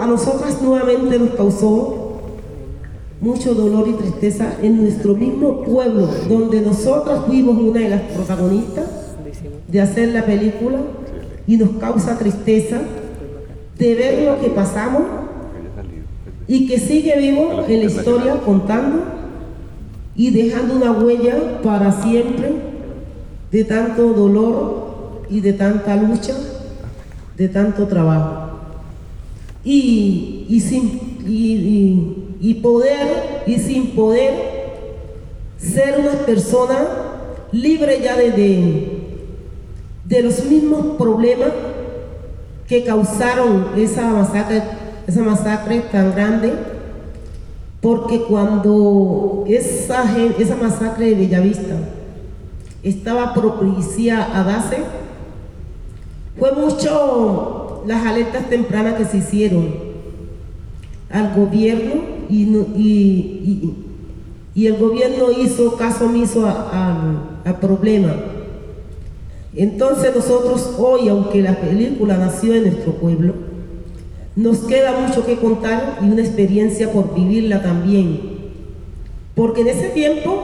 a 0.01 0.07
nosotras 0.07 0.61
nuevamente 0.61 1.19
nos 1.19 1.29
causó 1.35 2.19
mucho 3.21 3.53
dolor 3.53 3.87
y 3.87 3.93
tristeza 3.93 4.57
en 4.61 4.81
nuestro 4.81 5.15
mismo 5.15 5.63
pueblo, 5.63 6.09
donde 6.27 6.59
nosotras 6.59 7.21
fuimos 7.25 7.57
una 7.57 7.79
de 7.79 7.89
las 7.89 8.01
protagonistas 8.01 8.87
de 9.69 9.79
hacer 9.79 10.09
la 10.09 10.25
película 10.25 10.79
y 11.47 11.55
nos 11.55 11.69
causa 11.79 12.17
tristeza 12.17 12.81
de 13.77 13.95
ver 13.95 14.23
lo 14.23 14.41
que 14.41 14.49
pasamos 14.49 15.03
y 16.45 16.67
que 16.67 16.77
sigue 16.77 17.17
vivo 17.17 17.63
en 17.69 17.79
la 17.79 17.85
historia 17.85 18.41
contando 18.45 19.16
y 20.17 20.31
dejando 20.31 20.75
una 20.75 20.91
huella 20.91 21.61
para 21.61 21.91
siempre 21.91 22.51
de 23.51 23.63
tanto 23.63 24.13
dolor 24.13 25.21
y 25.29 25.41
de 25.41 25.53
tanta 25.53 25.95
lucha, 25.95 26.33
de 27.37 27.47
tanto 27.47 27.87
trabajo. 27.87 28.47
Y, 29.63 30.59
sin, 30.67 31.19
y, 31.27 32.53
poder, 32.55 33.43
y 33.45 33.59
sin 33.59 33.91
poder 33.91 34.33
ser 35.57 35.99
una 35.99 36.13
persona 36.25 36.87
libre 37.51 37.99
ya 38.03 38.15
de, 38.15 38.31
de, 40.03 40.21
los 40.23 40.45
mismos 40.45 40.97
problemas 40.97 41.49
que 42.67 42.83
causaron 42.83 43.67
esa 43.77 44.07
masacre, 44.09 44.63
esa 45.05 45.21
masacre 45.21 45.81
tan 45.91 46.15
grande 46.15 46.53
porque 47.87 48.19
cuando 48.23 49.45
esa, 49.47 50.03
esa 50.37 50.57
masacre 50.57 51.05
de 51.05 51.15
Bellavista 51.15 51.77
estaba 52.83 53.33
propicia 53.33 54.37
a 54.37 54.43
darse, 54.43 54.79
fue 56.37 56.51
mucho 56.51 57.83
las 57.87 58.05
alertas 58.05 58.49
tempranas 58.49 58.95
que 58.95 59.05
se 59.05 59.19
hicieron 59.19 59.73
al 61.09 61.33
gobierno 61.33 61.93
y, 62.29 63.73
y, 64.53 64.67
el 64.67 64.75
gobierno 64.75 65.31
hizo 65.31 65.77
caso 65.77 66.07
omiso 66.07 66.45
al 66.45 67.55
problema. 67.61 68.13
Entonces 69.55 70.13
nosotros 70.13 70.75
hoy, 70.77 71.07
aunque 71.07 71.41
la 71.41 71.55
película 71.55 72.17
nació 72.17 72.53
en 72.53 72.63
nuestro 72.63 72.95
pueblo, 72.95 73.46
nos 74.37 74.59
queda 74.59 74.91
mucho 74.91 75.25
que 75.25 75.37
contar 75.37 75.97
y 75.99 76.05
una 76.05 76.21
experiencia 76.21 76.91
por 76.91 77.15
vivirla 77.15 77.63
también. 77.63 78.37
Porque 79.33 79.61
en 79.61 79.69
ese 79.69 79.89
tiempo 79.89 80.43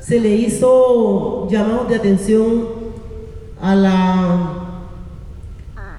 se 0.00 0.18
le 0.18 0.34
hizo 0.34 1.46
llamados 1.50 1.90
de 1.90 1.96
atención 1.96 2.68
a 3.60 3.74
la, 3.74 4.52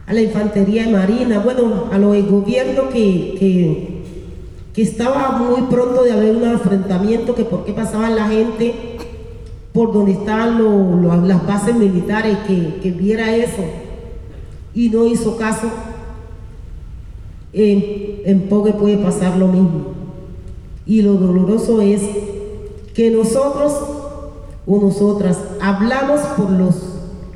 a 0.07 0.13
la 0.13 0.21
infantería 0.21 0.85
de 0.85 0.91
marina, 0.91 1.37
bueno, 1.37 1.85
a 1.91 1.99
los 1.99 2.27
gobiernos 2.27 2.87
que, 2.91 3.35
que, 4.73 4.81
estaba 4.81 5.37
muy 5.37 5.61
pronto 5.69 6.01
de 6.01 6.13
haber 6.13 6.35
un 6.35 6.45
enfrentamiento, 6.45 7.35
que 7.35 7.45
por 7.45 7.63
qué 7.63 7.73
pasaban 7.73 8.15
la 8.15 8.27
gente 8.27 8.73
por 9.71 9.93
donde 9.93 10.13
estaban 10.13 11.27
las 11.27 11.45
bases 11.45 11.75
militares, 11.75 12.39
que, 12.47 12.79
que 12.81 12.91
viera 12.91 13.35
eso 13.35 13.63
y 14.73 14.89
no 14.89 15.05
hizo 15.05 15.37
caso 15.37 15.69
en, 17.53 18.21
en 18.25 18.41
puede 18.49 18.97
pasar 18.97 19.37
lo 19.37 19.47
mismo. 19.47 19.93
Y 20.85 21.01
lo 21.01 21.13
doloroso 21.13 21.81
es 21.81 22.01
que 22.93 23.09
nosotros 23.09 23.73
o 24.65 24.79
nosotras 24.79 25.39
hablamos 25.61 26.21
por 26.37 26.49
los 26.51 26.75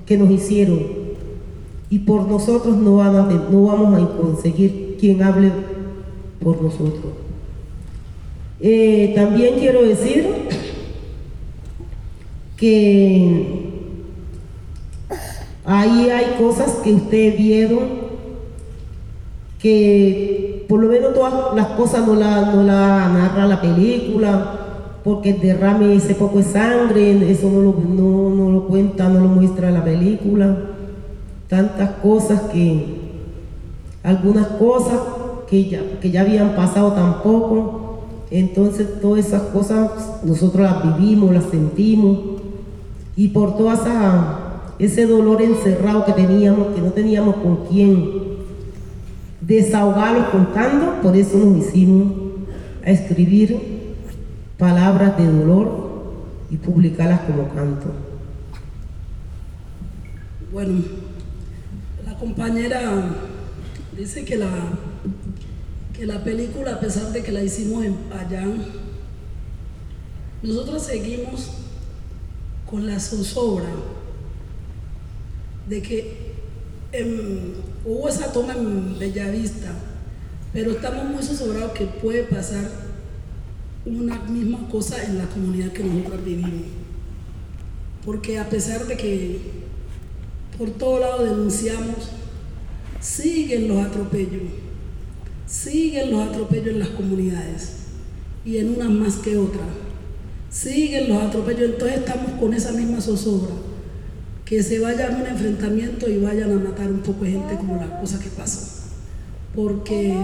que 0.05 0.18
nos 0.18 0.30
hicieron, 0.32 1.07
y 1.89 1.99
por 1.99 2.28
nosotros 2.28 2.76
no 2.76 2.97
vamos, 2.97 3.34
a, 3.34 3.49
no 3.49 3.63
vamos 3.65 4.01
a 4.01 4.18
conseguir 4.18 4.97
quien 4.99 5.24
hable 5.24 5.51
por 6.43 6.61
nosotros. 6.61 7.13
Eh, 8.59 9.13
también 9.15 9.59
quiero 9.59 9.84
decir 9.84 10.26
que 12.57 13.70
ahí 15.63 16.09
hay 16.09 16.36
cosas 16.38 16.72
que 16.84 16.93
ustedes 16.93 17.38
vieron 17.38 18.07
que 19.60 20.66
por 20.68 20.80
lo 20.82 20.89
menos 20.89 21.14
todas 21.14 21.55
las 21.55 21.68
cosas 21.68 22.05
no 22.05 22.16
la, 22.16 22.53
no 22.53 22.64
la 22.64 23.10
narra 23.10 23.47
la 23.47 23.62
película, 23.62 24.53
porque 25.03 25.34
derrame 25.34 25.95
ese 25.95 26.16
poco 26.16 26.39
de 26.39 26.43
sangre, 26.43 27.32
eso 27.32 27.49
no 27.49 27.62
lo, 27.62 27.74
no, 27.74 28.30
no 28.36 28.51
lo 28.51 28.68
cuenta, 28.68 29.08
no 29.08 29.22
lo 29.22 29.28
muestra 29.28 29.72
la 29.72 29.84
película. 29.84 30.58
Tantas 31.47 31.91
cosas 32.01 32.41
que, 32.51 32.97
algunas 34.03 34.47
cosas 34.47 34.99
que 35.49 35.70
ya, 35.70 35.82
que 36.01 36.12
ya 36.12 36.22
habían 36.22 36.55
pasado 36.55 36.91
tampoco. 36.91 38.01
Entonces 38.30 38.99
todas 39.01 39.26
esas 39.26 39.43
cosas 39.43 39.91
nosotros 40.24 40.64
las 40.64 40.99
vivimos, 40.99 41.34
las 41.34 41.45
sentimos. 41.45 42.20
Y 43.16 43.30
por 43.30 43.55
todo 43.55 43.72
ese 44.78 45.08
dolor 45.08 45.41
encerrado 45.41 46.03
que 46.03 46.12
teníamos, 46.12 46.68
que 46.76 46.82
no 46.82 46.91
teníamos 46.91 47.36
con 47.38 47.66
quién 47.70 48.36
desahogarlos 49.47 50.27
contando, 50.27 51.01
por 51.01 51.15
eso 51.15 51.37
nos 51.37 51.65
hicimos 51.65 52.11
a 52.85 52.91
escribir 52.91 53.95
palabras 54.57 55.17
de 55.17 55.25
dolor 55.25 55.87
y 56.49 56.57
publicarlas 56.57 57.21
como 57.21 57.47
canto. 57.53 57.87
Bueno, 60.51 60.83
la 62.05 62.17
compañera 62.17 62.79
dice 63.97 64.25
que 64.25 64.35
la, 64.35 64.49
que 65.93 66.05
la 66.05 66.23
película, 66.23 66.73
a 66.73 66.79
pesar 66.79 67.13
de 67.13 67.23
que 67.23 67.31
la 67.31 67.41
hicimos 67.41 67.85
en 67.85 67.93
Payán, 67.93 68.65
nosotros 70.43 70.83
seguimos 70.83 71.51
con 72.69 72.85
la 72.85 72.99
zozobra 72.99 73.69
de 75.69 75.81
que 75.81 76.26
hubo 77.85 78.09
esa 78.09 78.31
toma 78.31 78.53
en 78.53 78.97
Bellavista, 78.97 79.73
pero 80.53 80.71
estamos 80.71 81.05
muy 81.05 81.23
zozobrados 81.23 81.73
que 81.73 81.85
puede 81.85 82.23
pasar 82.23 82.69
una 83.85 84.19
misma 84.23 84.67
cosa 84.69 85.03
en 85.03 85.17
la 85.17 85.25
comunidad 85.25 85.71
que 85.71 85.83
nosotros 85.83 86.23
vivimos. 86.23 86.67
Porque 88.05 88.39
a 88.39 88.49
pesar 88.49 88.85
de 88.85 88.97
que 88.97 89.39
por 90.57 90.71
todo 90.71 90.99
lado 90.99 91.23
denunciamos, 91.23 92.09
siguen 92.99 93.67
los 93.67 93.85
atropellos, 93.85 94.43
siguen 95.45 96.11
los 96.11 96.27
atropellos 96.27 96.67
en 96.69 96.79
las 96.79 96.89
comunidades 96.89 97.73
y 98.45 98.57
en 98.57 98.75
unas 98.75 98.89
más 98.89 99.15
que 99.17 99.38
otras. 99.38 99.67
Siguen 100.49 101.09
los 101.09 101.21
atropellos, 101.21 101.71
entonces 101.71 101.99
estamos 101.99 102.31
con 102.39 102.53
esa 102.53 102.71
misma 102.71 103.01
zozobra. 103.01 103.53
Que 104.47 104.63
se 104.63 104.79
vaya 104.79 105.09
a 105.09 105.15
un 105.15 105.25
enfrentamiento 105.25 106.09
y 106.09 106.19
vayan 106.19 106.51
a 106.51 106.55
matar 106.55 106.89
un 106.89 106.99
poco 106.99 107.25
de 107.25 107.31
gente 107.31 107.55
como 107.57 107.75
la 107.75 107.99
cosa 107.99 108.19
que 108.19 108.29
pasa. 108.29 108.85
Porque 109.53 110.15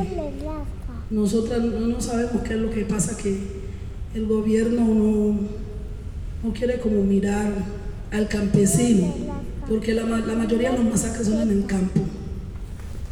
nosotras 1.09 1.61
no, 1.61 1.99
sabemos 1.99 2.41
qué 2.43 2.53
es 2.53 2.59
lo 2.59 2.71
que 2.71 2.85
pasa, 2.85 3.17
que 3.17 3.37
el 4.15 4.25
gobierno 4.25 4.81
no, 4.81 5.39
no 6.43 6.53
quiere 6.53 6.79
como 6.79 7.03
mirar 7.03 7.51
al 8.11 8.27
campesino, 8.29 9.13
porque 9.67 9.93
la, 9.93 10.03
la 10.03 10.35
mayoría 10.35 10.71
de 10.71 10.77
los 10.77 10.85
masacres 10.85 11.27
son 11.27 11.41
en 11.41 11.49
el 11.49 11.65
campo. 11.65 12.01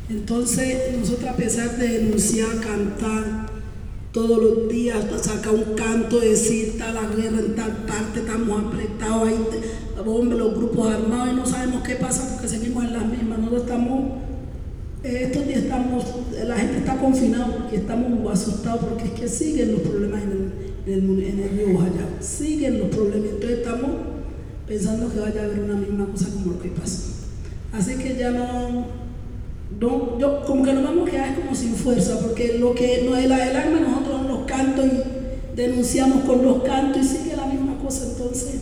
Entonces, 0.10 0.98
nosotros 0.98 1.30
a 1.30 1.36
pesar 1.36 1.78
de 1.78 1.88
denunciar, 1.88 2.60
cantar, 2.60 3.51
todos 4.12 4.44
los 4.44 4.70
días 4.70 5.06
saca 5.22 5.52
un 5.52 5.76
canto, 5.76 6.20
decir 6.20 6.70
está 6.70 6.92
la 6.92 7.06
guerra 7.08 7.40
en 7.40 7.56
tal 7.56 7.72
parte, 7.88 8.20
estamos 8.20 8.66
apretados 8.66 9.28
ahí, 9.28 9.38
hombre, 10.06 10.38
los 10.38 10.56
grupos 10.56 10.94
armados 10.94 11.34
y 11.34 11.36
no 11.36 11.46
sabemos 11.46 11.84
qué 11.84 11.96
pasa 11.96 12.30
porque 12.34 12.48
seguimos 12.48 12.84
en 12.84 12.94
las 12.94 13.06
mismas, 13.06 13.40
nosotros 13.40 13.64
estamos 13.64 14.04
eh, 15.04 15.24
estos 15.24 15.48
días 15.48 15.64
estamos, 15.64 16.06
la 16.46 16.58
gente 16.58 16.78
está 16.78 16.98
confinada 16.98 17.48
porque 17.58 17.78
estamos 17.78 18.32
asustados 18.32 18.86
porque 18.86 19.06
es 19.06 19.12
que 19.12 19.28
siguen 19.28 19.72
los 19.72 19.82
problemas 19.82 20.22
en 20.24 20.32
el, 20.32 20.94
en 20.94 21.10
el, 21.10 21.24
en 21.24 21.40
el 21.40 21.50
río 21.50 21.80
siguen 22.20 22.80
los 22.80 22.90
problemas, 22.90 23.30
entonces 23.30 23.60
estamos 23.60 23.92
pensando 24.68 25.12
que 25.12 25.20
vaya 25.20 25.42
a 25.42 25.46
haber 25.46 25.60
una 25.62 25.76
misma 25.76 26.06
cosa 26.06 26.30
como 26.34 26.54
lo 26.54 26.62
que 26.62 26.70
pasa. 26.70 27.14
Así 27.74 27.96
que 27.96 28.16
ya 28.16 28.32
no, 28.32 28.86
no 29.82 30.20
yo 30.20 30.46
como 30.46 30.64
que 30.64 30.74
nos 30.74 30.84
vamos 30.84 31.08
a 31.08 31.12
quedar 31.12 31.36
como 31.36 31.56
sin 31.56 31.74
fuerza, 31.74 32.20
porque 32.22 32.60
lo 32.60 32.76
que 32.76 33.02
no 33.04 33.18
es 33.18 33.28
la 33.28 33.38
del 33.46 33.56
alma, 33.56 33.80
nosotros 33.80 34.28
los 34.28 34.46
cantos 34.46 34.86
y 34.86 35.56
denunciamos 35.56 36.24
con 36.24 36.44
los 36.44 36.62
cantos 36.62 37.02
y 37.04 37.08
sigue 37.08 37.36
la 37.36 37.48
misma 37.48 37.80
cosa, 37.80 38.06
entonces, 38.06 38.62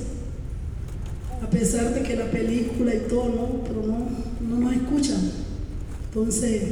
a 1.44 1.50
pesar 1.50 1.94
de 1.94 2.04
que 2.04 2.16
la 2.16 2.32
película 2.32 2.96
y 2.96 3.00
todo, 3.00 3.26
no, 3.26 3.64
pero 3.64 3.86
no, 3.86 4.08
no 4.48 4.60
nos 4.60 4.74
escuchan. 4.74 5.20
Entonces, 6.06 6.64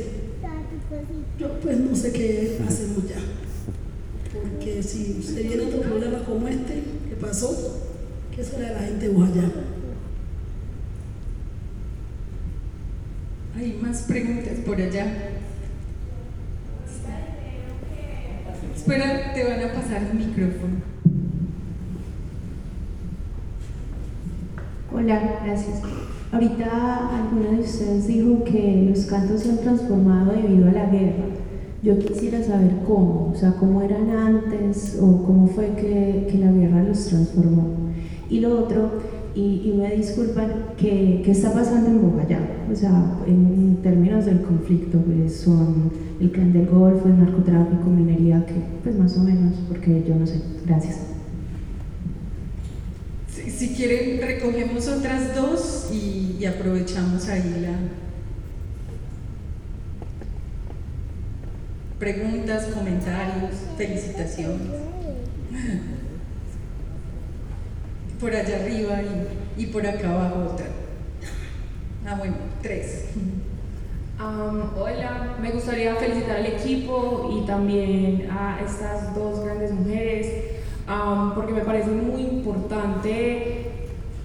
yo 1.38 1.60
pues 1.62 1.78
no 1.78 1.96
sé 1.96 2.12
qué 2.14 2.58
hacemos 2.66 3.08
ya. 3.08 3.20
Porque 4.32 4.82
si 4.82 5.22
se 5.22 5.44
viene 5.44 5.66
otro 5.66 5.82
problema 5.82 6.20
como 6.24 6.48
este 6.48 6.84
que 7.10 7.16
pasó, 7.20 7.80
¿qué 8.34 8.44
será 8.44 8.70
de 8.70 8.74
la 8.74 8.80
gente 8.80 9.10
de 9.10 9.16
allá? 9.16 9.52
Hay 13.58 13.80
más 13.82 14.04
preguntas 14.04 14.60
por 14.64 14.80
allá. 14.80 15.08
Espera, 18.76 19.34
te 19.34 19.44
van 19.44 19.64
a 19.64 19.74
pasar 19.74 20.04
el 20.04 20.20
micrófono. 20.20 20.76
Hola, 24.94 25.40
gracias. 25.44 25.82
Ahorita 26.32 27.18
alguna 27.18 27.58
de 27.58 27.64
ustedes 27.64 28.08
dijo 28.08 28.44
que 28.44 28.90
los 28.92 29.06
cantos 29.08 29.42
se 29.42 29.50
han 29.50 29.58
transformado 29.58 30.34
debido 30.34 30.70
a 30.70 30.74
la 30.74 30.86
guerra. 30.86 31.26
Yo 31.82 31.98
quisiera 31.98 32.44
saber 32.44 32.74
cómo, 32.86 33.32
o 33.32 33.36
sea, 33.36 33.54
cómo 33.54 33.82
eran 33.82 34.12
antes 34.12 35.00
o 35.02 35.24
cómo 35.26 35.48
fue 35.48 35.74
que, 35.74 36.28
que 36.32 36.38
la 36.38 36.52
guerra 36.52 36.84
los 36.84 37.08
transformó. 37.08 37.76
Y 38.30 38.40
lo 38.40 38.60
otro, 38.60 39.02
y, 39.38 39.70
y 39.70 39.74
me 39.78 39.96
disculpan, 39.96 40.52
¿qué, 40.78 41.22
¿qué, 41.24 41.32
está 41.32 41.54
pasando 41.54 41.90
en 41.90 42.02
Bogotá? 42.02 42.40
O 42.72 42.76
sea, 42.76 43.18
en 43.28 43.78
términos 43.84 44.26
del 44.26 44.42
conflicto, 44.42 45.00
pues 45.00 45.38
son 45.38 45.92
el 46.20 46.32
clan 46.32 46.52
del 46.52 46.66
Golfo, 46.66 47.08
el 47.08 47.20
narcotráfico, 47.20 47.90
minería, 47.90 48.46
que 48.46 48.56
pues 48.84 48.98
más 48.98 49.16
o 49.18 49.24
menos, 49.24 49.54
porque 49.68 50.04
yo 50.08 50.16
no 50.16 50.26
sé. 50.26 50.42
Gracias 50.66 51.18
si 53.58 53.70
quieren, 53.70 54.22
recogemos 54.22 54.88
otras 54.88 55.34
dos 55.34 55.90
y, 55.92 56.46
aprovechamos 56.46 57.28
ahí 57.28 57.60
la. 57.62 57.76
Preguntas, 61.98 62.68
comentarios, 62.68 63.56
felicitaciones. 63.76 64.68
Por 68.20 68.36
allá 68.36 68.58
arriba 68.64 69.00
y, 69.58 69.66
por 69.68 69.86
acá 69.86 70.10
abajo 70.10 70.52
otra. 70.54 70.66
Ah, 72.06 72.16
bueno, 72.18 72.36
tres. 72.62 73.10
hola, 74.20 75.38
me 75.40 75.52
gustaría 75.52 75.96
felicitar 75.96 76.38
al 76.38 76.46
equipo 76.48 77.30
y 77.32 77.46
también 77.46 78.28
a 78.32 78.60
estas 78.66 79.14
dos 79.14 79.44
grandes 79.44 79.72
mujeres 79.72 80.58
porque 81.36 81.54
me 81.54 81.62
parece 81.62 81.92
muy 81.92 82.22
importante 82.22 83.66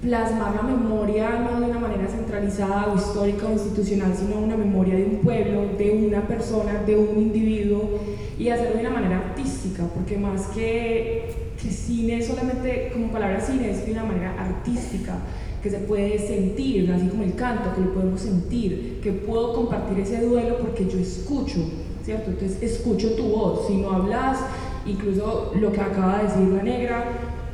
plasmar 0.01 0.55
la 0.55 0.63
memoria 0.63 1.31
no 1.41 1.61
de 1.61 1.67
una 1.71 1.79
manera 1.79 2.09
centralizada 2.09 2.93
o 2.93 2.97
histórica 2.97 3.47
o 3.47 3.53
institucional, 3.53 4.15
sino 4.17 4.39
una 4.39 4.57
memoria 4.57 4.97
de 4.97 5.05
un 5.05 5.17
pueblo, 5.19 5.77
de 5.77 5.91
una 5.91 6.27
persona, 6.27 6.83
de 6.85 6.97
un 6.97 7.19
individuo 7.19 8.01
y 8.39 8.49
hacerlo 8.49 8.77
de 8.77 8.81
una 8.81 8.91
manera 8.91 9.19
artística, 9.19 9.85
porque 9.95 10.17
más 10.17 10.47
que, 10.49 11.52
que 11.63 11.71
cine, 11.71 12.23
solamente 12.23 12.91
como 12.93 13.09
palabra 13.09 13.41
cine, 13.41 13.71
es 13.71 13.87
de 13.87 13.93
una 13.93 14.05
manera 14.05 14.35
artística 14.39 15.19
que 15.63 15.71
se 15.71 15.79
puede 15.79 16.19
sentir, 16.19 16.91
así 16.93 17.07
como 17.07 17.23
el 17.23 17.35
canto, 17.35 17.73
que 17.75 17.83
lo 17.83 17.95
podemos 17.95 18.21
sentir, 18.21 18.99
que 19.03 19.13
puedo 19.13 19.55
compartir 19.55 20.01
ese 20.01 20.21
duelo 20.21 20.59
porque 20.59 20.87
yo 20.87 20.99
escucho, 20.99 21.61
¿cierto? 22.05 22.31
Entonces 22.31 22.61
escucho 22.63 23.15
tu 23.15 23.25
voz, 23.25 23.69
si 23.69 23.77
no 23.77 23.93
hablas, 23.93 24.39
incluso 24.85 25.53
lo 25.55 25.71
que 25.71 25.81
acaba 25.81 26.19
de 26.19 26.25
decir 26.25 26.49
la 26.49 26.63
negra, 26.65 27.05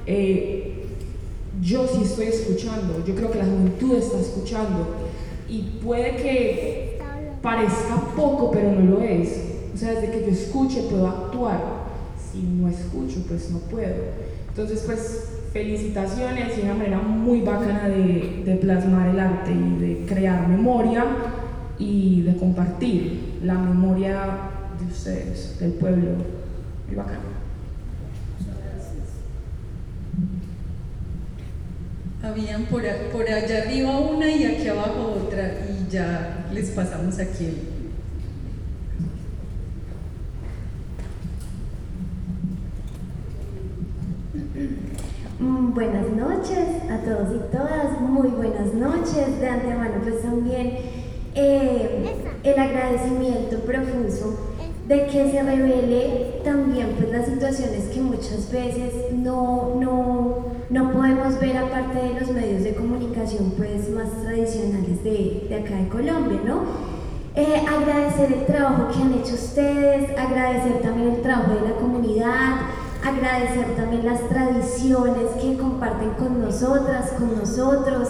eh, 0.06 0.86
yo 1.60 1.86
sí 1.86 2.02
estoy 2.02 2.26
escuchando, 2.26 3.04
yo 3.06 3.14
creo 3.14 3.30
que 3.30 3.38
la 3.38 3.44
juventud 3.44 3.96
está 3.96 4.18
escuchando 4.20 4.86
y 5.48 5.62
puede 5.84 6.16
que 6.16 6.98
parezca 7.42 8.00
poco, 8.16 8.50
pero 8.50 8.72
no 8.72 8.90
lo 8.90 9.02
es. 9.02 9.44
O 9.74 9.76
sea, 9.76 9.92
desde 9.92 10.10
que 10.10 10.20
yo 10.22 10.32
escuche 10.32 10.82
puedo 10.90 11.06
actuar, 11.06 11.77
si 12.38 12.46
no 12.46 12.68
escucho, 12.68 13.24
pues 13.26 13.50
no 13.50 13.58
puedo. 13.58 13.94
Entonces, 14.48 14.82
pues 14.86 15.24
felicitaciones 15.52 16.56
y 16.56 16.62
una 16.62 16.74
manera 16.74 16.98
muy 16.98 17.40
bacana 17.40 17.88
de, 17.88 18.42
de 18.44 18.56
plasmar 18.56 19.08
el 19.08 19.18
arte 19.18 19.50
y 19.52 19.78
de 19.80 20.06
crear 20.06 20.48
memoria 20.48 21.04
y 21.78 22.22
de 22.22 22.36
compartir 22.36 23.40
la 23.42 23.54
memoria 23.54 24.20
de 24.78 24.86
ustedes, 24.86 25.58
del 25.58 25.72
pueblo. 25.72 26.10
Muy 26.86 26.96
bacano. 26.96 27.38
Habían 32.22 32.64
por, 32.64 32.82
por 33.12 33.28
allá 33.28 33.62
arriba 33.62 33.98
una 34.00 34.28
y 34.30 34.44
aquí 34.44 34.68
abajo 34.68 35.22
otra 35.24 35.52
y 35.66 35.90
ya 35.90 36.48
les 36.52 36.70
pasamos 36.70 37.18
aquí 37.18 37.46
el, 37.46 37.78
Mm, 45.40 45.57
Buenas 45.74 46.08
noches 46.08 46.82
a 46.90 46.96
todos 47.04 47.28
y 47.34 47.54
todas, 47.54 48.00
muy 48.00 48.28
buenas 48.28 48.72
noches. 48.72 49.38
De 49.38 49.48
antemano, 49.48 50.00
pues 50.02 50.22
también 50.22 50.78
eh, 51.34 52.16
el 52.42 52.58
agradecimiento 52.58 53.58
profuso 53.58 54.34
de 54.86 55.06
que 55.08 55.30
se 55.30 55.42
revele 55.42 56.40
también 56.42 56.94
pues 56.96 57.10
las 57.10 57.26
situaciones 57.26 57.84
que 57.92 58.00
muchas 58.00 58.50
veces 58.50 59.12
no, 59.12 59.74
no, 59.78 60.46
no 60.70 60.92
podemos 60.92 61.38
ver 61.38 61.58
aparte 61.58 61.98
de 61.98 62.18
los 62.18 62.30
medios 62.30 62.64
de 62.64 62.74
comunicación 62.74 63.52
pues 63.58 63.90
más 63.90 64.08
tradicionales 64.22 65.04
de, 65.04 65.48
de 65.50 65.54
acá 65.54 65.76
de 65.76 65.88
Colombia, 65.88 66.40
¿no? 66.46 66.62
Eh, 67.34 67.62
agradecer 67.68 68.32
el 68.32 68.46
trabajo 68.46 68.88
que 68.88 69.02
han 69.02 69.12
hecho 69.12 69.34
ustedes, 69.34 70.18
agradecer 70.18 70.80
también 70.80 71.16
el 71.16 71.20
trabajo 71.20 71.54
de 71.54 71.68
la 71.68 71.76
comunidad, 71.76 72.56
agradecer 73.04 73.76
también 73.76 74.06
las 74.06 74.20
tradiciones 74.28 75.30
que 75.40 75.56
comparten 75.56 76.10
con 76.10 76.40
nosotras, 76.40 77.12
con 77.12 77.38
nosotros. 77.38 78.08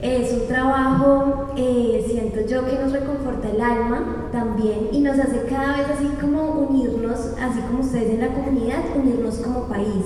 Es 0.00 0.32
un 0.32 0.48
trabajo, 0.48 1.52
eh, 1.56 2.04
siento 2.08 2.40
yo, 2.46 2.64
que 2.64 2.78
nos 2.78 2.92
reconforta 2.92 3.50
el 3.50 3.60
alma 3.60 4.28
también 4.32 4.88
y 4.92 5.00
nos 5.00 5.18
hace 5.18 5.44
cada 5.44 5.76
vez 5.76 5.86
así 5.94 6.08
como 6.18 6.42
unirnos, 6.52 7.34
así 7.38 7.60
como 7.68 7.80
ustedes 7.80 8.10
en 8.10 8.20
la 8.20 8.28
comunidad, 8.28 8.78
unirnos 8.96 9.36
como 9.36 9.68
país. 9.68 10.04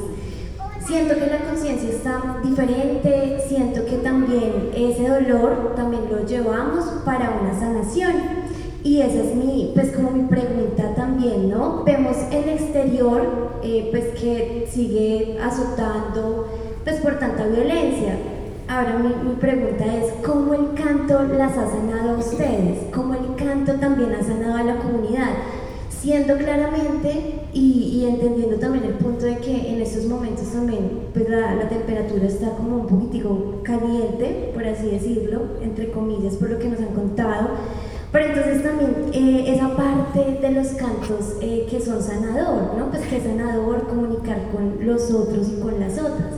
Siento 0.85 1.15
que 1.15 1.27
la 1.27 1.39
conciencia 1.39 1.89
está 1.89 2.41
diferente, 2.43 3.39
siento 3.49 3.87
que 3.87 3.97
también 3.99 4.71
ese 4.75 5.09
dolor 5.09 5.75
también 5.77 6.03
lo 6.11 6.27
llevamos 6.27 6.85
para 7.05 7.39
una 7.41 7.59
sanación. 7.59 8.13
Y 8.83 9.01
esa 9.01 9.23
es 9.23 9.35
mi, 9.35 9.71
pues 9.75 9.93
como 9.93 10.11
mi 10.11 10.25
pregunta 10.25 10.95
también, 10.95 11.49
¿no? 11.49 11.85
Vemos 11.85 12.19
el 12.31 12.51
exterior, 12.51 13.54
eh, 13.65 13.89
pues 13.91 14.05
que 14.21 14.69
sigue 14.71 15.39
azotando, 15.43 16.49
pues 16.85 17.01
por 17.01 17.19
tanta 17.19 17.47
violencia. 17.47 18.17
Ahora 18.69 18.99
mi, 18.99 19.35
pregunta 19.37 19.85
es, 19.85 20.13
¿cómo 20.25 20.55
el 20.55 20.75
canto 20.75 21.23
las 21.25 21.57
ha 21.57 21.71
sanado 21.71 22.11
a 22.11 22.19
ustedes? 22.19 22.79
¿Cómo 22.95 23.15
el 23.15 23.35
canto 23.37 23.75
también 23.75 24.13
ha 24.13 24.23
sanado 24.23 24.57
a 24.57 24.63
la 24.63 24.77
comunidad? 24.77 25.31
Siendo 25.89 26.37
claramente 26.37 27.41
y, 27.53 28.01
y 28.01 28.07
entendiendo 28.07 28.57
también 28.57 28.85
el 28.85 28.95
punto 28.95 29.25
de 29.25 29.39
que 29.39 29.73
en 29.73 29.81
estos 29.81 30.05
momentos 30.05 30.53
también 30.53 31.09
pues 31.15 31.29
la, 31.29 31.55
la 31.55 31.69
temperatura 31.69 32.27
está 32.27 32.51
como 32.51 32.77
un 32.77 32.87
poquitico 32.87 33.61
caliente, 33.63 34.51
por 34.53 34.67
así 34.67 34.91
decirlo, 34.91 35.41
entre 35.63 35.91
comillas, 35.91 36.35
por 36.35 36.51
lo 36.51 36.59
que 36.59 36.69
nos 36.69 36.81
han 36.81 36.95
contado. 36.95 37.49
Pero 38.15 38.27
entonces 38.27 38.63
también 38.63 38.95
eh, 39.13 39.53
esa 39.57 39.75
parte 39.75 40.39
de 40.41 40.51
los 40.53 40.69
cantos 40.69 41.35
eh, 41.43 41.67
que 41.69 41.81
son 41.81 42.01
sanador, 42.01 42.79
¿no? 42.79 42.89
Pues 42.89 43.03
que 43.07 43.17
es 43.17 43.25
sanador 43.25 43.89
comunicar 43.89 44.39
con 44.53 44.87
los 44.87 45.11
otros 45.11 45.49
y 45.49 45.61
con 45.61 45.81
las 45.81 45.99
otras. 45.99 46.35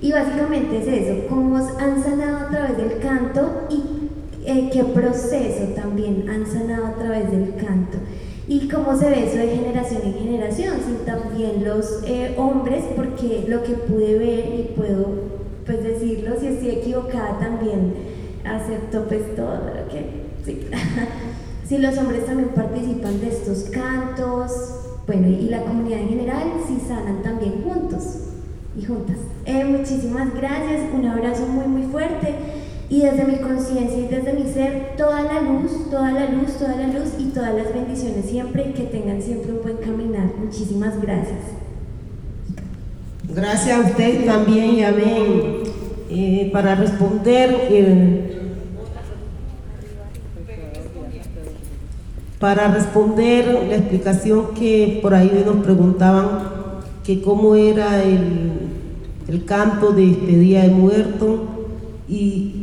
Y 0.00 0.10
básicamente 0.10 0.78
es 0.78 0.86
eso, 0.86 1.26
cómo 1.28 1.56
han 1.56 2.02
sanado 2.02 2.46
a 2.46 2.48
través 2.48 2.78
del 2.78 2.98
canto 3.00 3.66
y 3.68 4.08
eh, 4.46 4.70
qué 4.72 4.84
proceso 4.84 5.64
también 5.76 6.30
han 6.30 6.46
sanado 6.46 6.86
a 6.86 6.94
través 6.94 7.30
del 7.30 7.56
canto. 7.56 7.98
Y 8.46 8.66
cómo 8.66 8.96
se 8.96 9.10
ve 9.10 9.26
eso 9.26 9.36
de 9.36 9.48
generación 9.48 10.00
en 10.06 10.14
generación, 10.14 10.76
sin 10.82 11.04
también 11.04 11.62
los 11.62 12.04
eh, 12.06 12.36
hombres, 12.38 12.84
porque 12.96 13.44
lo 13.46 13.62
que 13.62 13.74
pude 13.74 14.18
ver 14.18 14.60
y 14.60 14.72
puedo 14.74 15.08
pues 15.66 15.84
decirlo, 15.84 16.36
si 16.40 16.46
estoy 16.46 16.70
equivocada 16.70 17.38
también 17.38 17.92
acepto 18.46 19.04
pues 19.04 19.36
todo 19.36 19.56
lo 19.56 19.92
que 19.92 20.27
sí. 20.48 20.60
si 21.68 21.78
los 21.78 21.96
hombres 21.98 22.26
también 22.26 22.48
participan 22.50 23.20
de 23.20 23.28
estos 23.28 23.64
cantos, 23.70 24.52
bueno, 25.06 25.28
y 25.28 25.48
la 25.48 25.62
comunidad 25.62 26.00
en 26.00 26.08
general, 26.08 26.44
si 26.66 26.80
sanan 26.86 27.22
también 27.22 27.62
juntos 27.62 28.02
y 28.78 28.84
juntas. 28.84 29.16
Eh, 29.44 29.64
muchísimas 29.64 30.34
gracias, 30.34 30.82
un 30.92 31.06
abrazo 31.06 31.46
muy 31.46 31.66
muy 31.66 31.90
fuerte 31.90 32.34
y 32.90 33.02
desde 33.02 33.24
mi 33.24 33.36
conciencia 33.36 33.98
y 33.98 34.08
desde 34.08 34.32
mi 34.32 34.50
ser, 34.50 34.94
toda 34.96 35.22
la 35.22 35.42
luz, 35.42 35.90
toda 35.90 36.10
la 36.10 36.26
luz, 36.30 36.56
toda 36.58 36.76
la 36.76 36.86
luz 36.86 37.10
y 37.18 37.24
todas 37.26 37.54
las 37.54 37.72
bendiciones 37.72 38.24
siempre 38.26 38.70
y 38.70 38.72
que 38.72 38.84
tengan 38.84 39.20
siempre 39.20 39.52
un 39.52 39.62
buen 39.62 39.76
caminar. 39.76 40.30
Muchísimas 40.42 41.00
gracias. 41.00 41.40
Gracias 43.34 43.78
a 43.78 43.88
usted 43.88 44.24
también, 44.24 44.74
y 44.76 44.84
amén. 44.84 45.58
Eh, 46.10 46.50
para 46.50 46.74
responder, 46.74 47.54
eh, 47.70 48.37
para 52.38 52.68
responder 52.68 53.66
la 53.68 53.76
explicación 53.76 54.54
que 54.54 55.00
por 55.02 55.14
ahí 55.14 55.42
nos 55.44 55.56
preguntaban, 55.64 56.28
que 57.04 57.20
cómo 57.20 57.54
era 57.54 58.02
el, 58.02 58.52
el 59.28 59.44
canto 59.44 59.92
de 59.92 60.06
despedida 60.06 60.62
de 60.62 60.68
muerto 60.68 61.40
y, 62.08 62.54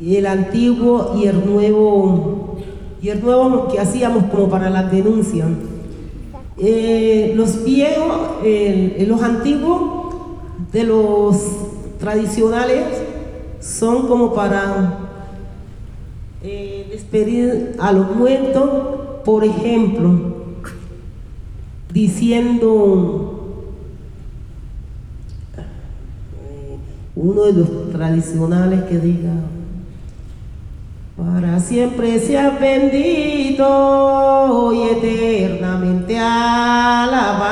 el 0.00 0.26
antiguo 0.26 1.14
y 1.20 1.26
el 1.26 1.44
nuevo, 1.44 2.56
y 3.02 3.10
el 3.10 3.20
nuevo 3.20 3.68
que 3.68 3.78
hacíamos 3.78 4.24
como 4.30 4.48
para 4.48 4.70
la 4.70 4.84
denuncia. 4.84 5.44
Eh, 6.56 7.34
los 7.36 7.64
viejos, 7.64 8.08
los 9.06 9.22
antiguos 9.22 10.14
de 10.72 10.84
los 10.84 11.36
tradicionales 11.98 12.84
son 13.60 14.08
como 14.08 14.32
para 14.32 14.98
eh, 16.42 16.86
despedir 16.90 17.76
a 17.78 17.92
los 17.92 18.16
muertos, 18.16 18.99
por 19.24 19.44
ejemplo, 19.44 20.36
diciendo 21.92 23.36
uno 27.16 27.42
de 27.42 27.52
los 27.52 27.90
tradicionales 27.92 28.84
que 28.84 28.98
diga 28.98 29.34
para 31.16 31.60
siempre 31.60 32.18
sea 32.18 32.50
bendito 32.58 33.62
y 34.72 34.82
eternamente 34.84 36.18
alabado. 36.18 37.50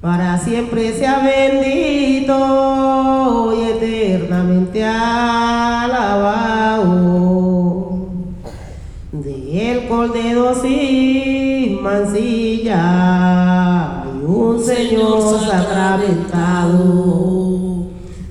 Para 0.00 0.38
siempre 0.38 0.94
sea 0.94 1.18
bendito 1.18 2.32
y 3.54 3.62
eternamente 3.72 4.82
alabado. 4.82 5.69
Un 14.96 14.98
Señor 14.98 15.40
sacramentado. 15.40 17.86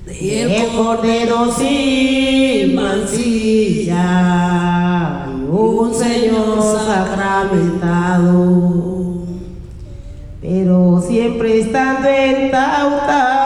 De 0.05 0.43
el 0.43 0.68
cordero 0.76 1.51
sin 1.51 2.76
mancilla 2.76 4.05
un 5.49 5.93
Señor 5.93 6.62
sacramentado 6.62 8.70
pero 10.41 11.01
siempre 11.05 11.60
estando 11.60 12.07
en 12.07 12.49
Tauta 12.51 13.39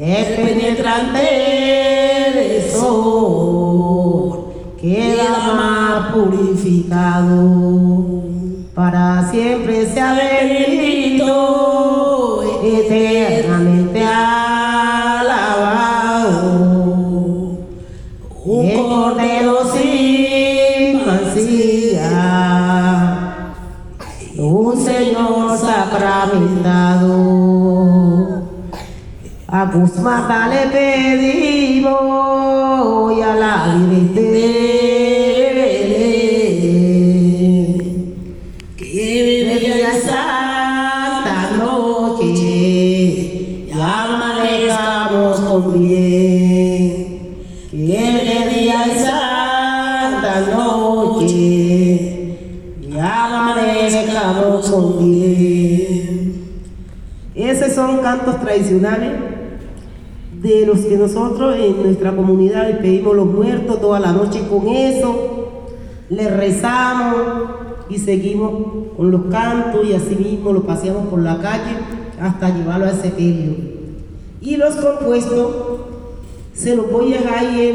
el 0.00 0.24
penetrante 0.34 1.20
del 2.34 2.70
sol 2.70 4.46
queda 4.80 5.54
más 5.54 6.12
purificado. 6.12 8.22
Para 8.74 9.30
siempre 9.30 9.86
sea 9.86 10.14
bendito, 10.14 10.61
un 24.42 24.76
Señor 24.76 25.56
sacramentado. 25.56 27.12
A 29.46 29.66
Guzmán 29.66 30.50
le 30.50 30.66
pedimos 30.66 31.92
y 33.16 33.22
a 33.22 33.34
la 33.34 33.74
Virgen 33.76 34.71
Cantos 58.12 58.42
tradicionales 58.42 59.10
de 60.42 60.66
los 60.66 60.80
que 60.80 60.98
nosotros 60.98 61.56
en 61.56 61.82
nuestra 61.82 62.14
comunidad 62.14 62.68
le 62.68 62.74
pedimos 62.74 63.16
los 63.16 63.24
muertos 63.24 63.80
toda 63.80 64.00
la 64.00 64.12
noche 64.12 64.42
con 64.50 64.68
eso, 64.68 65.68
le 66.10 66.28
rezamos 66.28 67.16
y 67.88 67.98
seguimos 67.98 68.52
con 68.98 69.10
los 69.10 69.22
cantos 69.30 69.86
y 69.86 69.94
así 69.94 70.14
mismo 70.14 70.52
lo 70.52 70.64
paseamos 70.64 71.06
por 71.06 71.20
la 71.20 71.38
calle 71.38 71.74
hasta 72.20 72.54
llevarlo 72.54 72.84
a 72.84 72.90
ese 72.90 73.08
pelio. 73.08 73.54
Y 74.42 74.56
los 74.56 74.74
compuestos 74.74 75.56
se 76.52 76.76
los 76.76 76.92
voy 76.92 77.14
a 77.14 77.18
dejar 77.18 77.38
ahí 77.38 77.66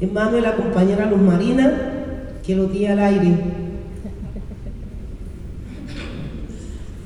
en, 0.00 0.08
en 0.08 0.12
manos 0.12 0.32
de 0.32 0.40
la 0.40 0.56
compañera 0.56 1.06
Luz 1.06 1.20
Marina, 1.20 1.92
que 2.44 2.56
lo 2.56 2.66
tira 2.66 2.94
al 2.94 2.98
aire. 2.98 3.32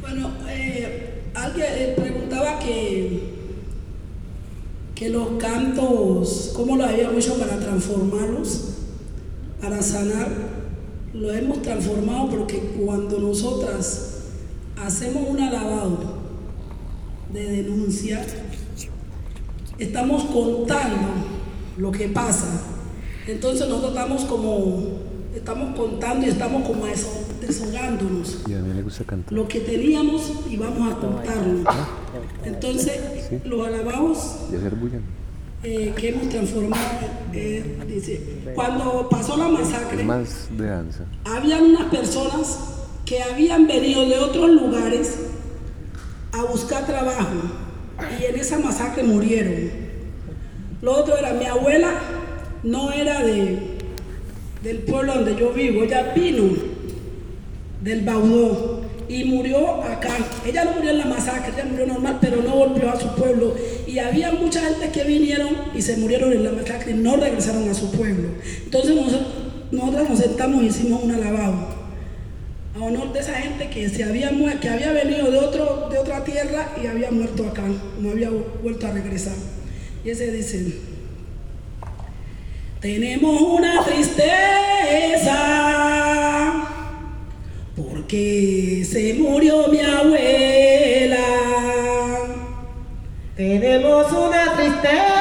Bueno, 0.00 0.30
eh, 0.48 1.22
alguien 1.34 1.66
eh, 1.70 1.94
preguntaba 1.96 2.58
que, 2.58 3.20
que 5.00 5.08
los 5.08 5.28
cantos, 5.38 6.52
¿cómo 6.54 6.76
lo 6.76 6.84
habíamos 6.84 7.24
hecho 7.24 7.38
para 7.38 7.58
transformarlos, 7.58 8.64
para 9.58 9.80
sanar? 9.80 10.28
Lo 11.14 11.32
hemos 11.32 11.62
transformado 11.62 12.28
porque 12.28 12.58
cuando 12.78 13.18
nosotras 13.18 14.24
hacemos 14.76 15.26
un 15.26 15.40
alabado 15.40 15.96
de 17.32 17.44
denuncia, 17.44 18.26
estamos 19.78 20.24
contando 20.24 21.08
lo 21.78 21.90
que 21.90 22.08
pasa. 22.08 22.60
Entonces 23.26 23.68
nosotros 23.68 23.92
estamos 23.92 24.24
como, 24.26 24.98
estamos 25.34 25.78
contando 25.78 26.26
y 26.26 26.28
estamos 26.28 26.68
como 26.68 26.86
eso, 26.86 27.08
desahogándonos. 27.40 28.42
Y 28.46 28.52
a 28.52 28.58
mí 28.58 28.74
le 28.74 28.82
gusta 28.82 29.04
cantar. 29.04 29.32
Lo 29.32 29.48
que 29.48 29.60
teníamos 29.60 30.30
y 30.50 30.58
vamos 30.58 30.92
a 30.92 30.96
contarlo. 30.96 31.64
Entonces, 32.44 32.98
los 33.44 33.66
alabados 33.66 34.36
Y 34.52 34.56
hacer 34.56 34.74
bulla. 34.74 34.98
eh, 35.62 35.92
que 35.96 36.08
hemos 36.08 36.28
transformado, 36.30 36.82
eh, 37.34 37.76
dice, 37.86 38.20
cuando 38.54 39.08
pasó 39.10 39.36
la 39.36 39.48
masacre, 39.48 40.02
más 40.02 40.48
de 40.56 40.66
danza. 40.66 41.04
habían 41.24 41.64
unas 41.64 41.84
personas 41.90 42.58
que 43.04 43.22
habían 43.22 43.66
venido 43.66 44.08
de 44.08 44.18
otros 44.18 44.48
lugares 44.50 45.18
a 46.32 46.44
buscar 46.44 46.86
trabajo 46.86 47.26
y 48.18 48.24
en 48.24 48.36
esa 48.40 48.58
masacre 48.58 49.02
murieron. 49.02 49.70
Lo 50.80 50.92
otro 50.92 51.16
era 51.18 51.34
mi 51.34 51.44
abuela, 51.44 51.92
no 52.62 52.90
era 52.92 53.22
de, 53.22 53.58
del 54.62 54.78
pueblo 54.78 55.14
donde 55.14 55.36
yo 55.36 55.52
vivo, 55.52 55.82
ella 55.82 56.12
vino 56.14 56.54
del 57.82 58.00
Baudó 58.02 58.80
y 59.08 59.24
murió 59.24 59.82
acá. 59.82 60.16
Ella 60.46 60.64
no 60.64 60.72
murió 60.72 60.90
en 60.90 60.98
la 60.98 61.06
masacre, 61.06 61.52
ella 61.54 61.64
murió 61.64 61.86
normal, 61.86 62.18
pero 62.20 62.42
no 62.42 62.54
volvió 62.54 62.90
a 62.90 62.98
su 62.98 63.14
pueblo. 63.14 63.54
Y 63.86 63.98
había 63.98 64.32
mucha 64.32 64.60
gente 64.60 64.90
que 64.90 65.04
vinieron 65.04 65.56
y 65.74 65.82
se 65.82 65.96
murieron 65.96 66.32
en 66.32 66.44
la 66.44 66.52
masacre 66.52 66.92
y 66.92 66.94
no 66.94 67.16
regresaron 67.16 67.68
a 67.68 67.74
su 67.74 67.90
pueblo. 67.90 68.28
Entonces 68.64 68.94
nosotros, 69.70 70.08
nos 70.08 70.18
sentamos 70.18 70.62
y 70.62 70.66
hicimos 70.66 71.02
un 71.04 71.12
alabado 71.12 71.80
a 72.74 72.78
honor 72.78 73.12
de 73.12 73.20
esa 73.20 73.34
gente 73.34 73.68
que 73.68 73.88
se 73.88 74.04
había 74.04 74.30
que 74.60 74.68
había 74.68 74.92
venido 74.92 75.30
de 75.30 75.38
otro 75.38 75.88
de 75.90 75.98
otra 75.98 76.24
tierra 76.24 76.72
y 76.82 76.86
había 76.86 77.10
muerto 77.10 77.46
acá, 77.46 77.64
no 78.00 78.10
había 78.10 78.30
vuelto 78.62 78.86
a 78.86 78.92
regresar. 78.92 79.34
Y 80.04 80.10
ese 80.10 80.30
dice, 80.30 80.76
tenemos 82.80 83.40
una 83.42 83.84
tristeza 83.84 85.69
porque 88.10 88.84
se 88.84 89.14
murió 89.14 89.68
mi 89.68 89.78
abuela. 89.80 91.18
Tenemos 93.36 94.10
una 94.10 94.56
tristeza 94.56 95.19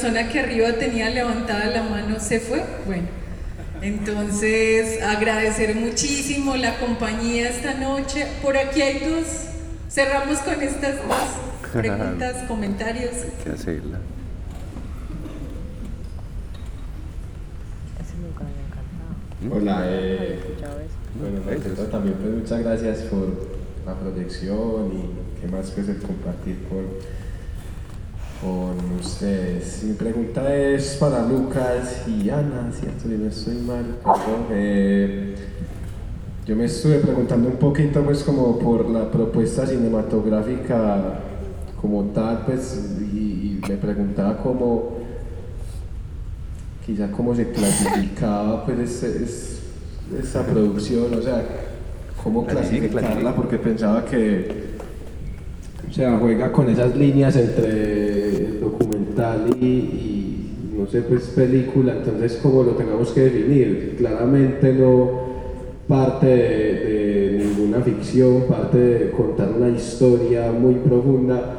persona 0.00 0.28
que 0.28 0.38
arriba 0.38 0.72
tenía 0.74 1.10
levantada 1.10 1.66
la 1.66 1.82
mano 1.82 2.20
se 2.20 2.38
fue. 2.38 2.62
Bueno, 2.86 3.08
entonces 3.82 5.02
agradecer 5.02 5.74
muchísimo 5.74 6.54
la 6.54 6.78
compañía 6.78 7.48
esta 7.48 7.74
noche. 7.74 8.24
Por 8.40 8.56
aquí 8.56 8.80
hay 8.80 9.00
dos. 9.00 9.26
Cerramos 9.90 10.38
con 10.38 10.62
estas 10.62 10.98
dos 10.98 11.16
preguntas, 11.72 12.44
comentarios. 12.46 13.10
Hay 13.12 13.44
que 13.44 13.50
hacerla. 13.50 13.98
Hola, 19.50 19.82
eh, 19.86 20.38
bueno, 21.18 21.40
también 21.90 22.16
pues 22.20 22.34
muchas 22.34 22.60
gracias 22.60 22.98
por 23.02 23.48
la 23.86 23.94
proyección 23.94 24.92
y 24.92 25.40
qué 25.40 25.48
más 25.48 25.70
pues 25.70 25.88
el 25.88 25.98
compartir 25.98 26.58
con, 26.68 26.86
con 28.40 28.98
ustedes. 29.00 29.82
Mi 29.84 29.94
pregunta 29.94 30.54
es 30.54 30.96
para 31.00 31.26
Lucas 31.26 32.04
y 32.06 32.30
Ana, 32.30 32.70
¿cierto? 32.72 33.02
Si 33.08 33.08
no 33.08 33.26
estoy 33.28 33.56
mal. 33.66 33.84
Eh, 34.52 35.34
yo 36.46 36.56
me 36.56 36.64
estuve 36.66 36.98
preguntando 36.98 37.48
un 37.48 37.56
poquito 37.56 38.02
pues 38.02 38.22
como 38.22 38.58
por 38.58 38.88
la 38.88 39.10
propuesta 39.10 39.66
cinematográfica 39.66 41.20
como 41.80 42.04
tal, 42.06 42.44
pues, 42.46 42.96
y, 43.12 43.16
y 43.16 43.60
me 43.68 43.76
preguntaba 43.76 44.38
cómo, 44.38 44.98
quizá 46.86 47.10
cómo 47.12 47.34
se 47.34 47.50
clasificaba 47.50 48.64
pues 48.64 48.78
ese- 48.80 49.22
es- 49.24 49.54
esa 50.22 50.42
producción, 50.44 51.12
o 51.14 51.22
sea, 51.22 51.44
cómo 52.24 52.46
clasificarla, 52.46 53.34
porque 53.36 53.58
pensaba 53.58 54.04
que, 54.06 54.67
o 55.88 55.92
sea, 55.92 56.18
juega 56.18 56.52
con 56.52 56.68
esas 56.68 56.96
líneas 56.96 57.36
entre 57.36 58.58
documental 58.60 59.56
y, 59.60 60.74
no 60.76 60.86
sé, 60.86 61.02
pues 61.02 61.24
película, 61.28 61.94
entonces 61.96 62.38
cómo 62.42 62.62
lo 62.62 62.72
tengamos 62.72 63.10
que 63.10 63.22
definir, 63.22 63.94
claramente 63.98 64.72
no 64.74 65.28
parte 65.88 66.26
de, 66.26 67.42
ninguna 67.44 67.80
ficción, 67.80 68.42
parte 68.48 68.78
de 68.78 69.10
contar 69.10 69.50
una 69.56 69.70
historia 69.70 70.52
muy 70.52 70.74
profunda, 70.74 71.56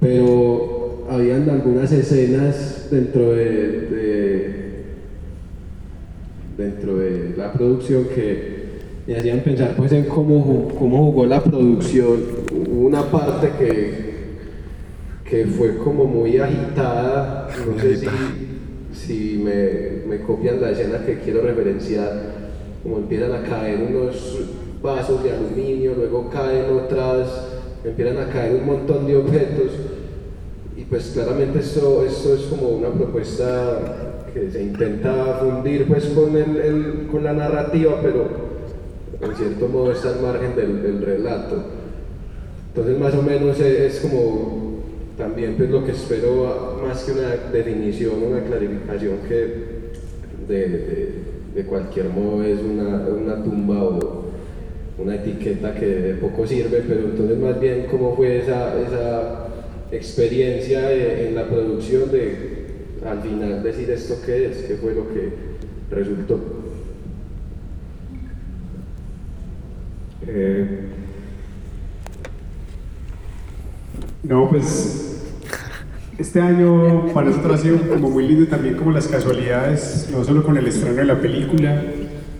pero 0.00 1.04
habían 1.10 1.48
algunas 1.50 1.90
escenas 1.92 2.88
dentro 2.90 3.32
de, 3.32 3.44
de- 3.44 4.66
dentro 6.56 6.96
de 6.96 7.34
la 7.36 7.52
producción 7.52 8.04
que 8.14 8.56
me 9.06 9.16
hacían 9.16 9.40
pensar 9.40 9.74
pues 9.76 9.92
en 9.92 10.04
cómo, 10.04 10.68
cómo 10.78 11.04
jugó 11.06 11.26
la 11.26 11.42
producción. 11.42 12.45
Hubo 12.76 12.88
una 12.88 13.04
parte 13.04 13.52
que, 13.58 14.14
que 15.24 15.46
fue 15.46 15.78
como 15.78 16.04
muy 16.04 16.36
agitada, 16.36 17.48
no 17.66 17.80
sé 17.80 17.96
si, 17.96 18.06
si 18.92 19.38
me, 19.42 20.06
me 20.06 20.22
copian 20.22 20.60
la 20.60 20.72
escena 20.72 20.98
que 21.06 21.18
quiero 21.20 21.40
referenciar, 21.40 22.12
como 22.82 22.98
empiezan 22.98 23.32
a 23.32 23.42
caer 23.44 23.78
unos 23.80 24.40
vasos 24.82 25.24
de 25.24 25.32
aluminio, 25.32 25.94
luego 25.96 26.28
caen 26.28 26.66
otras, 26.70 27.46
empiezan 27.82 28.18
a 28.18 28.28
caer 28.28 28.56
un 28.56 28.66
montón 28.66 29.06
de 29.06 29.16
objetos 29.16 29.72
y 30.76 30.82
pues 30.82 31.12
claramente 31.14 31.60
esto, 31.60 32.04
esto 32.06 32.34
es 32.34 32.42
como 32.42 32.68
una 32.68 32.90
propuesta 32.90 34.26
que 34.34 34.50
se 34.50 34.62
intenta 34.62 35.40
fundir 35.40 35.86
pues 35.88 36.04
con, 36.08 36.36
el, 36.36 36.56
el- 36.58 37.06
con 37.10 37.24
la 37.24 37.32
narrativa, 37.32 37.98
pero 38.02 38.26
en 39.22 39.34
cierto 39.34 39.66
modo 39.66 39.92
está 39.92 40.10
al 40.10 40.20
margen 40.20 40.54
del, 40.54 40.82
del 40.82 41.00
relato. 41.00 41.75
Entonces 42.76 42.98
más 42.98 43.14
o 43.14 43.22
menos 43.22 43.58
es, 43.58 44.00
como 44.00 44.80
también 45.16 45.54
pues 45.56 45.70
lo 45.70 45.82
que 45.84 45.92
espero 45.92 46.46
a- 46.46 46.82
más 46.86 47.04
que 47.04 47.12
una 47.12 47.30
definición, 47.50 48.22
una 48.22 48.42
clarificación 48.44 49.14
que 49.26 49.36
de, 50.46 50.68
de- 50.68 51.12
de 51.54 51.64
cualquier 51.64 52.10
modo 52.10 52.44
es 52.44 52.58
una, 52.60 52.98
una 53.08 53.42
tumba 53.42 53.82
o 53.82 54.26
una 54.98 55.14
etiqueta 55.14 55.74
que 55.74 55.86
de 55.86 56.14
poco 56.16 56.46
sirve, 56.46 56.82
pero 56.86 57.00
entonces 57.00 57.38
más 57.38 57.58
bien 57.58 57.86
cómo 57.90 58.14
fue 58.14 58.40
esa, 58.40 58.78
esa 58.78 59.46
experiencia 59.90 60.92
en 60.92 61.34
la 61.34 61.48
producción 61.48 62.10
de 62.12 62.56
al 63.06 63.22
final 63.22 63.62
decir 63.62 63.90
esto 63.90 64.16
qué 64.26 64.46
es, 64.48 64.58
qué 64.64 64.74
fue 64.74 64.94
lo 64.94 65.08
que 65.08 65.30
resultó. 65.90 66.38
Eh, 70.26 70.66
no, 74.22 74.48
pues 74.48 75.06
este 76.18 76.40
año 76.40 77.12
para 77.12 77.28
nosotros 77.28 77.60
ha 77.60 77.62
sido 77.62 77.78
como 77.88 78.08
muy 78.08 78.26
lindo 78.26 78.46
también 78.46 78.76
como 78.76 78.90
las 78.90 79.06
casualidades, 79.06 80.08
no 80.10 80.24
solo 80.24 80.42
con 80.42 80.56
el 80.56 80.66
estreno 80.66 80.96
de 80.96 81.04
la 81.04 81.20
película, 81.20 81.82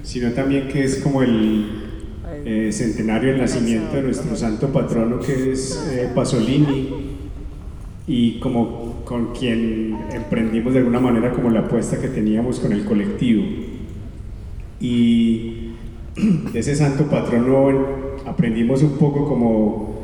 sino 0.03 0.33
también 0.33 0.69
que 0.69 0.85
es 0.85 0.97
como 0.97 1.23
el 1.23 1.67
eh, 2.45 2.71
centenario 2.73 3.33
del 3.33 3.41
nacimiento 3.41 3.97
de 3.97 4.03
nuestro 4.03 4.35
santo 4.37 4.69
patrono 4.69 5.21
que 5.21 5.53
es 5.53 5.91
eh, 5.93 6.09
Pasolini 6.15 6.89
y 8.07 8.39
como 8.39 9.03
con 9.05 9.35
quien 9.35 9.97
emprendimos 10.13 10.73
de 10.73 10.79
alguna 10.79 11.01
manera 11.01 11.33
como 11.33 11.51
la 11.51 11.61
apuesta 11.61 12.01
que 12.01 12.09
teníamos 12.09 12.61
con 12.61 12.73
el 12.73 12.85
colectivo. 12.85 13.43
Y 14.81 15.73
de 16.53 16.59
ese 16.59 16.75
santo 16.77 17.05
patrono 17.11 17.87
aprendimos 18.25 18.83
un 18.83 18.97
poco 18.97 19.27
como 19.27 19.96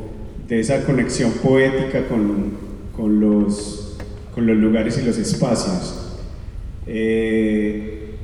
esa 0.59 0.83
conexión 0.85 1.31
poética 1.43 2.07
con, 2.07 2.51
con 2.95 3.19
los, 3.19 3.97
con 4.33 4.45
los 4.45 4.57
lugares 4.57 4.97
y 4.97 5.05
los 5.05 5.17
espacios. 5.17 6.17
Eh, 6.85 8.15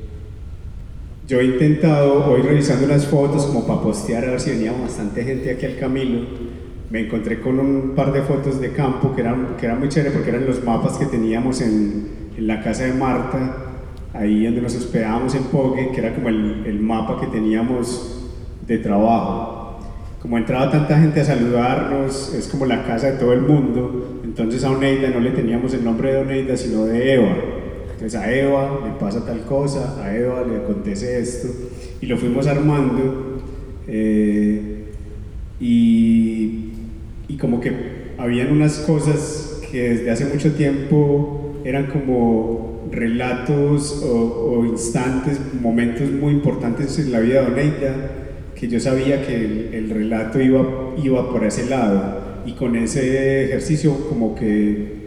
yo 1.26 1.40
he 1.40 1.44
intentado, 1.44 2.26
hoy 2.26 2.42
revisando 2.42 2.86
las 2.86 3.06
fotos 3.06 3.46
como 3.46 3.66
para 3.66 3.80
postear, 3.80 4.24
a 4.24 4.30
ver 4.32 4.40
si 4.40 4.50
venía 4.50 4.72
bastante 4.72 5.22
gente 5.22 5.50
aquí 5.50 5.64
al 5.64 5.76
Camilo, 5.76 6.20
me 6.90 7.06
encontré 7.06 7.40
con 7.40 7.60
un 7.60 7.94
par 7.94 8.12
de 8.12 8.22
fotos 8.22 8.60
de 8.60 8.72
campo 8.72 9.14
que 9.14 9.20
eran, 9.20 9.56
que 9.56 9.66
eran 9.66 9.78
muy 9.78 9.88
chévere 9.88 10.10
porque 10.10 10.30
eran 10.30 10.44
los 10.44 10.64
mapas 10.64 10.98
que 10.98 11.06
teníamos 11.06 11.60
en, 11.60 12.08
en 12.36 12.46
la 12.46 12.60
casa 12.62 12.84
de 12.84 12.94
Marta, 12.94 13.56
ahí 14.12 14.44
donde 14.44 14.60
nos 14.60 14.74
hospedábamos 14.74 15.34
en 15.36 15.44
Pogue, 15.44 15.92
que 15.92 16.00
era 16.00 16.14
como 16.14 16.28
el, 16.28 16.64
el 16.66 16.80
mapa 16.80 17.20
que 17.20 17.28
teníamos 17.28 18.28
de 18.66 18.78
trabajo. 18.78 19.59
Como 20.20 20.36
entraba 20.36 20.70
tanta 20.70 21.00
gente 21.00 21.20
a 21.20 21.24
saludarnos, 21.24 22.34
es 22.34 22.46
como 22.48 22.66
la 22.66 22.84
casa 22.84 23.10
de 23.10 23.18
todo 23.18 23.32
el 23.32 23.40
mundo, 23.40 24.20
entonces 24.22 24.62
a 24.64 24.70
Oneida 24.70 25.08
no 25.08 25.18
le 25.18 25.30
teníamos 25.30 25.72
el 25.72 25.82
nombre 25.82 26.12
de 26.12 26.18
Oneida, 26.18 26.56
sino 26.58 26.84
de 26.84 27.14
Eva. 27.14 27.36
Entonces 27.92 28.20
a 28.20 28.30
Eva 28.30 28.80
le 28.84 28.92
pasa 29.00 29.24
tal 29.24 29.40
cosa, 29.40 30.02
a 30.04 30.14
Eva 30.14 30.44
le 30.46 30.58
acontece 30.58 31.20
esto, 31.20 31.48
y 32.02 32.06
lo 32.06 32.18
fuimos 32.18 32.46
armando. 32.46 33.38
eh, 33.88 34.76
y, 35.58 36.66
como 37.38 37.58
que 37.58 37.72
habían 38.18 38.52
unas 38.52 38.80
cosas 38.80 39.62
que 39.70 39.88
desde 39.88 40.10
hace 40.10 40.26
mucho 40.26 40.52
tiempo 40.52 41.54
eran 41.64 41.86
como 41.86 42.86
relatos 42.92 44.02
o, 44.02 44.58
o 44.58 44.66
instantes, 44.66 45.40
momentos 45.58 46.10
muy 46.10 46.34
importantes 46.34 46.98
en 46.98 47.12
la 47.12 47.20
vida 47.20 47.40
de 47.40 47.46
Oneida, 47.46 48.19
que 48.60 48.68
yo 48.68 48.78
sabía 48.78 49.26
que 49.26 49.34
el, 49.34 49.70
el 49.72 49.88
relato 49.88 50.38
iba, 50.38 50.62
iba 51.02 51.30
por 51.30 51.44
ese 51.44 51.64
lado. 51.70 52.20
Y 52.44 52.52
con 52.52 52.76
ese 52.76 53.46
ejercicio 53.46 54.06
como 54.08 54.34
que 54.34 55.00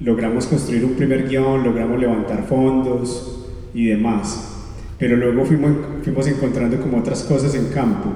logramos 0.00 0.46
construir 0.46 0.84
un 0.84 0.94
primer 0.94 1.28
guion, 1.28 1.62
logramos 1.62 2.00
levantar 2.00 2.44
fondos 2.48 3.46
y 3.72 3.86
demás. 3.86 4.56
Pero 4.98 5.16
luego 5.16 5.44
fuimos, 5.44 5.70
fuimos 6.02 6.26
encontrando 6.26 6.80
como 6.80 6.98
otras 6.98 7.22
cosas 7.22 7.54
en 7.54 7.66
campo. 7.66 8.10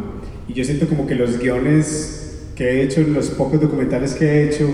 Y 0.48 0.54
yo 0.54 0.64
siento 0.64 0.88
como 0.88 1.06
que 1.06 1.14
los 1.14 1.38
guiones 1.38 2.48
que 2.56 2.64
he 2.64 2.82
hecho, 2.82 3.00
los 3.02 3.30
pocos 3.30 3.60
documentales 3.60 4.14
que 4.14 4.24
he 4.24 4.48
hecho, 4.48 4.68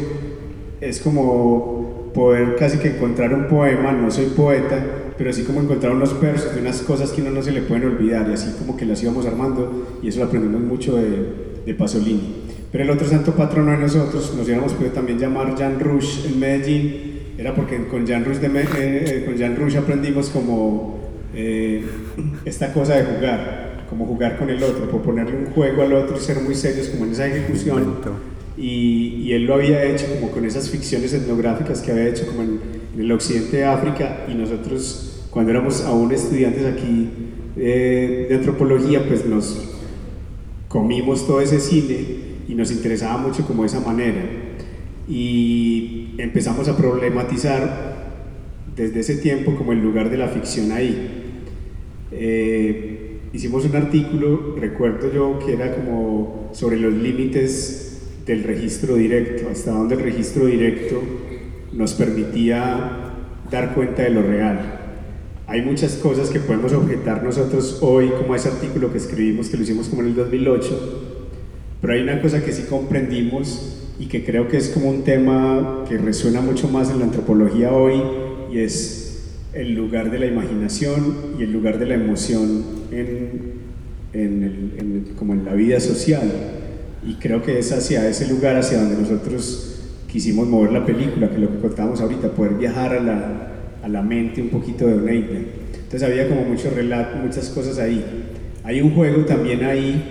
es 0.80 0.98
como 1.00 2.10
poder 2.14 2.56
casi 2.56 2.78
que 2.78 2.88
encontrar 2.88 3.34
un 3.34 3.48
poema, 3.48 3.92
no 3.92 4.10
soy 4.10 4.26
poeta, 4.26 4.82
pero 5.18 5.30
así 5.30 5.42
como 5.42 5.60
encontrar 5.60 5.92
unos 5.92 6.18
versos 6.20 6.54
de 6.54 6.60
unas 6.60 6.80
cosas 6.82 7.10
que 7.10 7.20
uno 7.20 7.32
no 7.32 7.42
se 7.42 7.50
le 7.50 7.62
pueden 7.62 7.84
olvidar 7.86 8.28
y 8.30 8.32
así 8.34 8.54
como 8.58 8.76
que 8.76 8.86
las 8.86 9.02
íbamos 9.02 9.26
armando 9.26 9.98
y 10.02 10.08
eso 10.08 10.20
lo 10.20 10.26
aprendimos 10.26 10.60
mucho 10.62 10.96
de, 10.96 11.10
de 11.66 11.74
Pasolini. 11.74 12.36
Pero 12.70 12.84
el 12.84 12.90
otro 12.90 13.08
santo 13.08 13.32
patrono 13.32 13.72
de 13.72 13.78
nosotros, 13.78 14.34
nos 14.36 14.48
íbamos 14.48 14.72
podido 14.74 14.92
también 14.92 15.18
llamar 15.18 15.56
Jan 15.58 15.80
Rush 15.80 16.26
en 16.26 16.38
Medellín, 16.38 16.92
era 17.36 17.54
porque 17.54 17.84
con 17.86 18.06
Jan 18.06 18.24
Rush, 18.24 18.36
de 18.38 18.48
Me- 18.48 18.60
eh, 18.62 18.66
eh, 18.76 19.22
con 19.26 19.38
Jan 19.38 19.56
Rush 19.56 19.76
aprendimos 19.76 20.28
como 20.28 20.98
eh, 21.34 21.82
esta 22.44 22.72
cosa 22.72 22.96
de 22.96 23.04
jugar, 23.04 23.86
como 23.88 24.06
jugar 24.06 24.38
con 24.38 24.50
el 24.50 24.62
otro, 24.62 24.88
proponerle 24.88 25.36
un 25.36 25.46
juego 25.46 25.82
al 25.82 25.94
otro 25.94 26.16
y 26.16 26.20
ser 26.20 26.40
muy 26.40 26.54
serios 26.54 26.88
como 26.88 27.04
en 27.06 27.12
esa 27.12 27.26
ejecución. 27.26 27.78
Y, 28.56 29.22
y 29.22 29.32
él 29.34 29.44
lo 29.46 29.54
había 29.54 29.84
hecho 29.84 30.06
como 30.14 30.30
con 30.32 30.44
esas 30.44 30.68
ficciones 30.68 31.12
etnográficas 31.14 31.80
que 31.80 31.92
había 31.92 32.08
hecho 32.08 32.26
como 32.26 32.42
en, 32.42 32.58
en 32.94 33.00
el 33.00 33.12
occidente 33.12 33.58
de 33.58 33.64
África 33.64 34.26
y 34.28 34.34
nosotros 34.34 35.07
cuando 35.38 35.52
éramos 35.52 35.84
aún 35.84 36.10
estudiantes 36.10 36.66
aquí 36.66 37.10
eh, 37.56 38.26
de 38.28 38.34
antropología 38.34 39.06
pues 39.06 39.24
nos 39.24 39.78
comimos 40.66 41.28
todo 41.28 41.40
ese 41.40 41.60
cine 41.60 42.06
y 42.48 42.56
nos 42.56 42.72
interesaba 42.72 43.18
mucho 43.18 43.46
como 43.46 43.64
esa 43.64 43.78
manera 43.78 44.20
y 45.08 46.08
empezamos 46.18 46.66
a 46.66 46.76
problematizar 46.76 48.16
desde 48.74 48.98
ese 48.98 49.18
tiempo 49.18 49.54
como 49.54 49.70
el 49.70 49.80
lugar 49.80 50.10
de 50.10 50.16
la 50.16 50.26
ficción 50.26 50.72
ahí. 50.72 51.08
Eh, 52.10 53.20
hicimos 53.32 53.64
un 53.64 53.76
artículo, 53.76 54.56
recuerdo 54.56 55.14
yo, 55.14 55.38
que 55.38 55.52
era 55.52 55.72
como 55.72 56.50
sobre 56.52 56.78
los 56.78 56.94
límites 56.94 58.08
del 58.26 58.42
registro 58.42 58.96
directo, 58.96 59.48
hasta 59.52 59.70
donde 59.70 59.94
el 59.94 60.00
registro 60.00 60.46
directo 60.46 61.00
nos 61.72 61.94
permitía 61.94 63.12
dar 63.52 63.74
cuenta 63.76 64.02
de 64.02 64.10
lo 64.10 64.22
real. 64.22 64.77
Hay 65.48 65.62
muchas 65.62 65.94
cosas 65.94 66.28
que 66.28 66.40
podemos 66.40 66.72
objetar 66.74 67.24
nosotros 67.24 67.78
hoy, 67.80 68.10
como 68.10 68.34
ese 68.34 68.48
artículo 68.48 68.92
que 68.92 68.98
escribimos, 68.98 69.48
que 69.48 69.56
lo 69.56 69.62
hicimos 69.62 69.88
como 69.88 70.02
en 70.02 70.08
el 70.08 70.14
2008, 70.14 71.04
pero 71.80 71.94
hay 71.94 72.02
una 72.02 72.20
cosa 72.20 72.44
que 72.44 72.52
sí 72.52 72.64
comprendimos 72.68 73.76
y 73.98 74.06
que 74.06 74.24
creo 74.24 74.48
que 74.48 74.58
es 74.58 74.68
como 74.68 74.90
un 74.90 75.04
tema 75.04 75.84
que 75.88 75.96
resuena 75.96 76.42
mucho 76.42 76.68
más 76.68 76.90
en 76.90 76.98
la 76.98 77.06
antropología 77.06 77.72
hoy 77.72 77.94
y 78.52 78.58
es 78.58 79.38
el 79.54 79.74
lugar 79.74 80.10
de 80.10 80.18
la 80.18 80.26
imaginación 80.26 81.16
y 81.38 81.44
el 81.44 81.52
lugar 81.52 81.78
de 81.78 81.86
la 81.86 81.94
emoción 81.94 82.64
en, 82.92 83.52
en, 84.12 84.42
el- 84.42 84.72
en 84.78 85.04
como 85.18 85.32
en 85.32 85.46
la 85.46 85.54
vida 85.54 85.80
social. 85.80 86.30
Y 87.06 87.14
creo 87.14 87.42
que 87.42 87.58
es 87.58 87.72
hacia 87.72 88.06
ese 88.06 88.28
lugar 88.28 88.56
hacia 88.56 88.80
donde 88.82 88.96
nosotros 89.00 89.80
quisimos 90.12 90.46
mover 90.46 90.72
la 90.72 90.84
película, 90.84 91.28
que 91.30 91.36
es 91.36 91.40
lo 91.40 91.52
que 91.52 91.58
contábamos 91.58 92.00
ahorita, 92.02 92.32
poder 92.32 92.54
viajar 92.54 92.92
a 92.92 93.00
la, 93.02 93.52
a 93.82 93.88
la 93.88 94.02
mente 94.02 94.40
un 94.40 94.48
poquito 94.48 94.86
de 94.86 94.94
Oneida. 94.94 95.38
Entonces 95.74 96.02
había 96.02 96.28
como 96.28 96.42
mucho 96.42 96.70
relato, 96.70 97.16
muchas 97.16 97.48
cosas 97.48 97.78
ahí. 97.78 98.04
Hay 98.64 98.80
un 98.80 98.94
juego 98.94 99.24
también 99.24 99.64
ahí, 99.64 100.02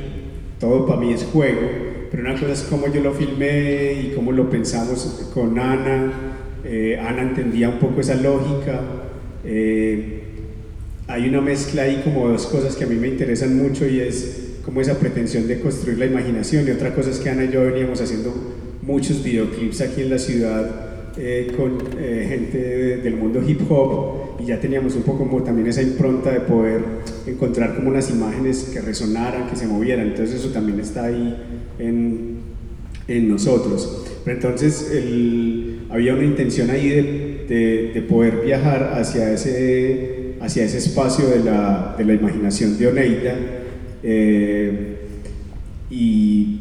todo 0.60 0.86
para 0.88 1.00
mí 1.00 1.14
es 1.14 1.24
juego, 1.24 1.62
pero 2.10 2.24
una 2.24 2.34
cosa 2.34 2.54
es 2.54 2.62
cómo 2.64 2.92
yo 2.92 3.02
lo 3.02 3.14
filmé 3.14 3.94
y 3.94 4.14
cómo 4.16 4.32
lo 4.32 4.50
pensamos 4.50 5.30
con 5.34 5.60
Ana. 5.60 6.12
Eh, 6.66 7.00
Ana 7.00 7.22
entendía 7.22 7.70
un 7.70 7.78
poco 7.78 8.02
esa 8.02 8.16
lógica. 8.16 8.82
Eh, 9.46 10.24
hay 11.08 11.30
una 11.30 11.42
mezcla 11.42 11.84
ahí 11.84 12.02
como 12.04 12.28
dos 12.28 12.48
cosas 12.48 12.76
que 12.76 12.84
a 12.84 12.88
mí 12.88 12.96
me 12.96 13.08
interesan 13.08 13.56
mucho 13.56 13.88
y 13.88 14.00
es 14.00 14.58
como 14.66 14.82
esa 14.82 15.00
pretensión 15.00 15.48
de 15.48 15.60
construir 15.60 15.98
la 15.98 16.06
imaginación 16.06 16.68
y 16.68 16.72
otra 16.72 16.94
cosa 16.94 17.12
es 17.12 17.20
que 17.20 17.30
Ana 17.30 17.46
y 17.46 17.52
yo 17.52 17.64
veníamos 17.64 18.02
haciendo 18.02 18.34
muchos 18.82 19.24
videoclips 19.24 19.80
aquí 19.82 20.02
en 20.02 20.10
la 20.10 20.18
ciudad 20.18 20.87
eh, 21.20 21.52
con 21.58 21.78
eh, 22.00 22.26
gente 22.30 22.58
de- 22.58 22.98
del 22.98 23.16
mundo 23.16 23.42
hip 23.48 23.62
hop 23.70 24.40
y 24.42 24.46
ya 24.46 24.60
teníamos 24.60 24.96
un 24.96 25.02
poco 25.04 25.20
como 25.28 25.42
también 25.44 25.68
esa 25.68 25.82
impronta 25.82 26.32
de 26.32 26.42
poder 26.42 26.82
encontrar 27.26 27.76
como 27.76 27.90
unas 27.90 28.10
imágenes 28.12 28.70
que 28.74 28.82
resonaran, 28.82 29.50
que 29.50 29.56
se 29.56 29.68
movieran, 29.68 30.08
entonces 30.08 30.36
eso 30.40 30.50
también 30.50 30.80
está 30.80 31.06
ahí 31.06 31.36
en, 31.80 32.38
en 33.08 33.30
nosotros. 33.30 34.06
Pero 34.24 34.38
entonces 34.38 34.92
el- 34.92 35.80
había 35.90 36.14
una 36.14 36.26
intención 36.26 36.70
ahí 36.70 36.90
de, 36.90 37.04
de- 37.48 37.92
de 37.94 38.02
poder 38.02 38.42
viajar 38.46 38.92
hacia 39.00 39.32
ese, 39.32 40.34
hacia 40.42 40.66
ese 40.66 40.78
espacio 40.80 41.28
de 41.30 41.40
la, 41.44 41.96
de 41.98 42.04
la 42.06 42.14
imaginación 42.14 42.78
de 42.78 42.88
Oneida 42.88 43.36
eh, 44.04 44.96
y, 45.90 46.57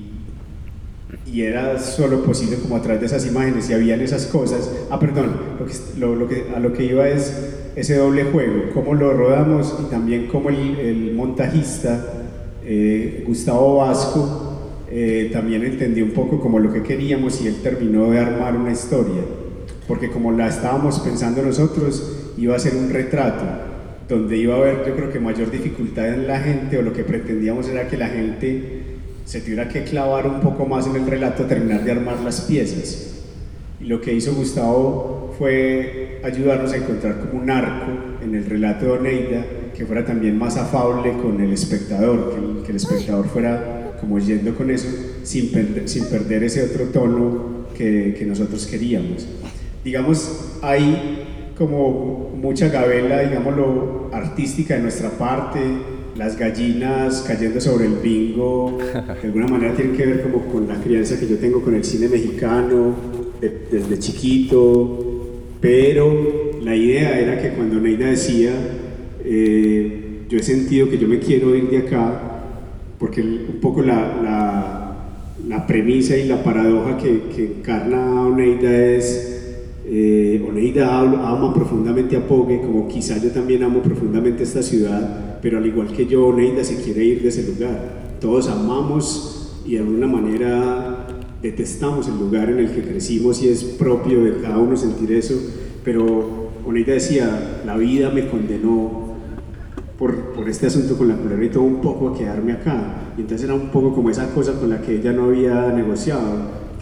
y 1.37 1.43
era 1.43 1.79
solo 1.79 2.23
posible 2.25 2.57
como 2.57 2.77
a 2.77 2.81
través 2.83 3.01
de 3.01 3.07
esas 3.09 3.27
imágenes 3.27 3.69
y 3.69 3.75
habían 3.75 4.01
esas 4.01 4.25
cosas. 4.27 4.71
Ah, 4.91 4.99
perdón, 4.99 5.33
lo 5.61 5.67
que, 5.67 5.73
lo- 5.99 6.15
lo 6.17 6.27
que- 6.29 6.45
a 6.57 6.61
lo 6.61 6.73
que 6.73 6.85
iba 6.85 7.07
es 7.09 7.33
ese 7.77 7.97
doble 7.97 8.25
juego, 8.25 8.71
cómo 8.73 8.95
lo 8.95 9.13
rodamos 9.13 9.75
y 9.87 9.91
también 9.91 10.29
cómo 10.29 10.49
el, 10.49 10.79
el 10.79 11.13
montajista 11.15 12.07
eh, 12.65 13.23
Gustavo 13.27 13.77
Vasco 13.77 14.53
eh, 14.91 15.29
también 15.33 15.63
entendió 15.63 16.05
un 16.07 16.13
poco 16.13 16.41
como 16.41 16.59
lo 16.59 16.73
que 16.73 16.83
queríamos 16.83 17.41
y 17.43 17.49
él 17.49 17.57
terminó 17.63 18.11
de 18.11 18.19
armar 18.19 18.57
una 18.57 18.73
historia, 18.73 19.23
porque 19.87 20.09
como 20.11 20.33
la 20.33 20.49
estábamos 20.49 21.01
pensando 21.01 21.43
nosotros, 21.43 22.33
iba 22.39 22.57
a 22.57 22.59
ser 22.59 22.75
un 22.77 22.89
retrato, 22.91 23.45
donde 24.09 24.37
iba 24.39 24.55
a 24.55 24.59
haber 24.59 24.87
yo 24.87 24.95
creo 24.97 25.13
que 25.13 25.21
mayor 25.21 25.51
dificultad 25.51 26.09
en 26.15 26.27
la 26.27 26.41
gente, 26.41 26.79
o 26.79 26.83
lo 26.83 26.93
que 26.95 27.05
pretendíamos 27.05 27.69
era 27.69 27.89
que 27.89 27.97
la 27.99 28.09
gente 28.09 28.83
se 29.27 29.41
tuviera 29.41 29.69
que 29.69 29.85
clavar 29.85 30.27
un 30.27 30.41
poco 30.41 30.65
más 30.65 30.87
en 30.87 30.97
el 30.97 31.07
relato, 31.07 31.45
terminar 31.45 31.85
de 31.85 31.91
armar 31.93 32.21
las 32.21 32.41
piezas. 32.43 33.15
Y 33.81 33.85
lo 33.85 34.01
que 34.01 34.15
hizo 34.15 34.33
Gustavo 34.35 35.35
fue 35.37 36.21
ayudarnos 36.25 36.73
a 36.73 36.77
encontrar 36.79 37.19
como 37.19 37.43
un 37.43 37.51
arco 37.51 37.93
en 38.25 38.35
el 38.35 38.47
relato 38.47 38.87
de 38.87 38.91
Oneida 38.93 39.45
que 39.77 39.85
fuera 39.85 40.07
también 40.07 40.39
más 40.39 40.57
afable 40.57 41.13
con 41.21 41.39
el 41.41 41.53
espectador, 41.53 42.63
que 42.65 42.71
el, 42.71 42.77
espectador 42.77 43.27
fuera 43.29 43.97
como 44.01 44.19
yendo 44.19 44.55
con 44.55 44.71
eso 44.71 44.89
sin, 45.23 45.53
perder- 45.53 45.87
sin 45.87 46.07
perder 46.07 46.45
ese 46.45 46.63
otro 46.65 46.85
tono 46.87 47.67
que, 47.77 48.15
que 48.19 48.25
nosotros 48.25 48.65
queríamos. 48.67 49.27
Digamos, 49.85 50.57
hay 50.63 51.53
como 51.59 52.31
mucha 52.41 52.69
gabela, 52.69 53.21
digámoslo, 53.23 54.09
artística 54.13 54.75
de 54.75 54.81
nuestra 54.81 55.11
parte, 55.11 55.61
las 56.17 56.39
gallinas 56.39 57.25
cayendo 57.27 57.61
sobre 57.61 57.87
el 57.87 57.95
bingo, 58.03 58.79
de 59.23 59.27
alguna 59.29 59.47
manera 59.49 59.75
tienen 59.75 59.97
que 59.97 60.07
ver 60.07 60.23
como 60.23 60.47
con 60.47 60.67
la 60.69 60.77
crianza 60.77 61.19
que 61.19 61.27
yo 61.27 61.37
tengo 61.37 61.61
con 61.63 61.75
el 61.75 61.85
cine 61.85 62.09
mexicano, 62.09 62.95
de- 63.41 63.67
desde 63.71 63.99
chiquito, 63.99 65.27
pero 65.61 66.13
la 66.63 66.75
idea 66.75 67.19
era 67.21 67.41
que 67.41 67.51
cuando 67.51 67.79
Neida 67.81 68.09
decía, 68.11 68.53
eh, 69.25 70.23
yo 70.29 70.39
he 70.39 70.43
sentido 70.43 70.89
que 70.89 70.99
yo 70.99 71.07
me 71.09 71.19
quiero 71.19 71.55
ir 71.55 71.69
de 71.71 71.79
acá, 71.79 72.21
porque 72.99 73.21
un 73.21 73.59
poco 73.61 73.83
la, 73.83 74.17
la, 74.23 74.97
la 75.47 75.67
premisa 75.67 76.17
y 76.17 76.27
la 76.27 76.43
paradoja 76.43 76.97
que, 76.97 77.23
que 77.35 77.45
encarna 77.59 78.23
Oneida 78.23 78.75
es, 78.87 79.33
eh, 79.89 80.43
Oneida 80.49 80.99
ama 80.99 81.53
profundamente 81.55 82.17
a 82.17 82.27
Pogue, 82.27 82.61
como 82.61 82.89
quizá 82.89 83.19
yo 83.23 83.31
también 83.31 83.63
amo 83.63 83.83
profundamente 83.83 84.43
esta 84.45 84.63
ciudad, 84.63 85.26
pero 85.43 85.59
al 85.59 85.67
igual 85.67 85.89
que 85.89 86.07
yo, 86.07 86.27
Oneida 86.27 86.65
se 86.65 86.83
quiere 86.83 87.05
ir 87.05 87.23
de 87.23 87.29
ese 87.29 87.43
lugar. 87.47 88.17
Todos 88.21 88.49
amamos 88.49 89.61
y 89.65 89.73
de 89.73 89.79
alguna 89.81 90.07
manera 90.07 91.07
detestamos 91.43 92.09
el 92.09 92.19
lugar 92.19 92.51
en 92.51 92.59
el 92.59 92.71
que 92.71 92.83
crecimos 92.83 93.43
y 93.43 93.49
es 93.49 93.63
propio 93.65 94.25
de 94.25 94.41
cada 94.41 94.59
uno 94.59 94.77
sentir 94.77 95.13
eso, 95.13 95.35
pero 95.85 96.47
Oneida 96.67 96.95
decía, 96.95 97.63
la 97.65 97.77
vida 97.77 98.11
me 98.11 98.27
condenó 98.29 99.15
por, 99.99 100.15
por 100.33 100.49
este 100.49 100.67
asunto 100.67 100.97
con 100.97 101.09
la 101.09 101.17
culebra 101.17 101.45
y 101.45 101.49
todo 101.51 101.63
un 101.63 101.81
poco 101.81 102.09
a 102.11 102.19
quedarme 102.19 102.53
acá. 102.53 103.13
Y 103.17 103.21
entonces 103.23 103.45
era 103.45 103.55
un 103.55 103.69
poco 103.69 103.95
como 103.95 104.11
esa 104.11 104.29
cosa 104.35 104.53
con 104.55 104.69
la 104.71 104.81
que 104.83 104.97
ella 104.97 105.13
no 105.13 105.27
había 105.27 105.73
negociado, 105.73 106.23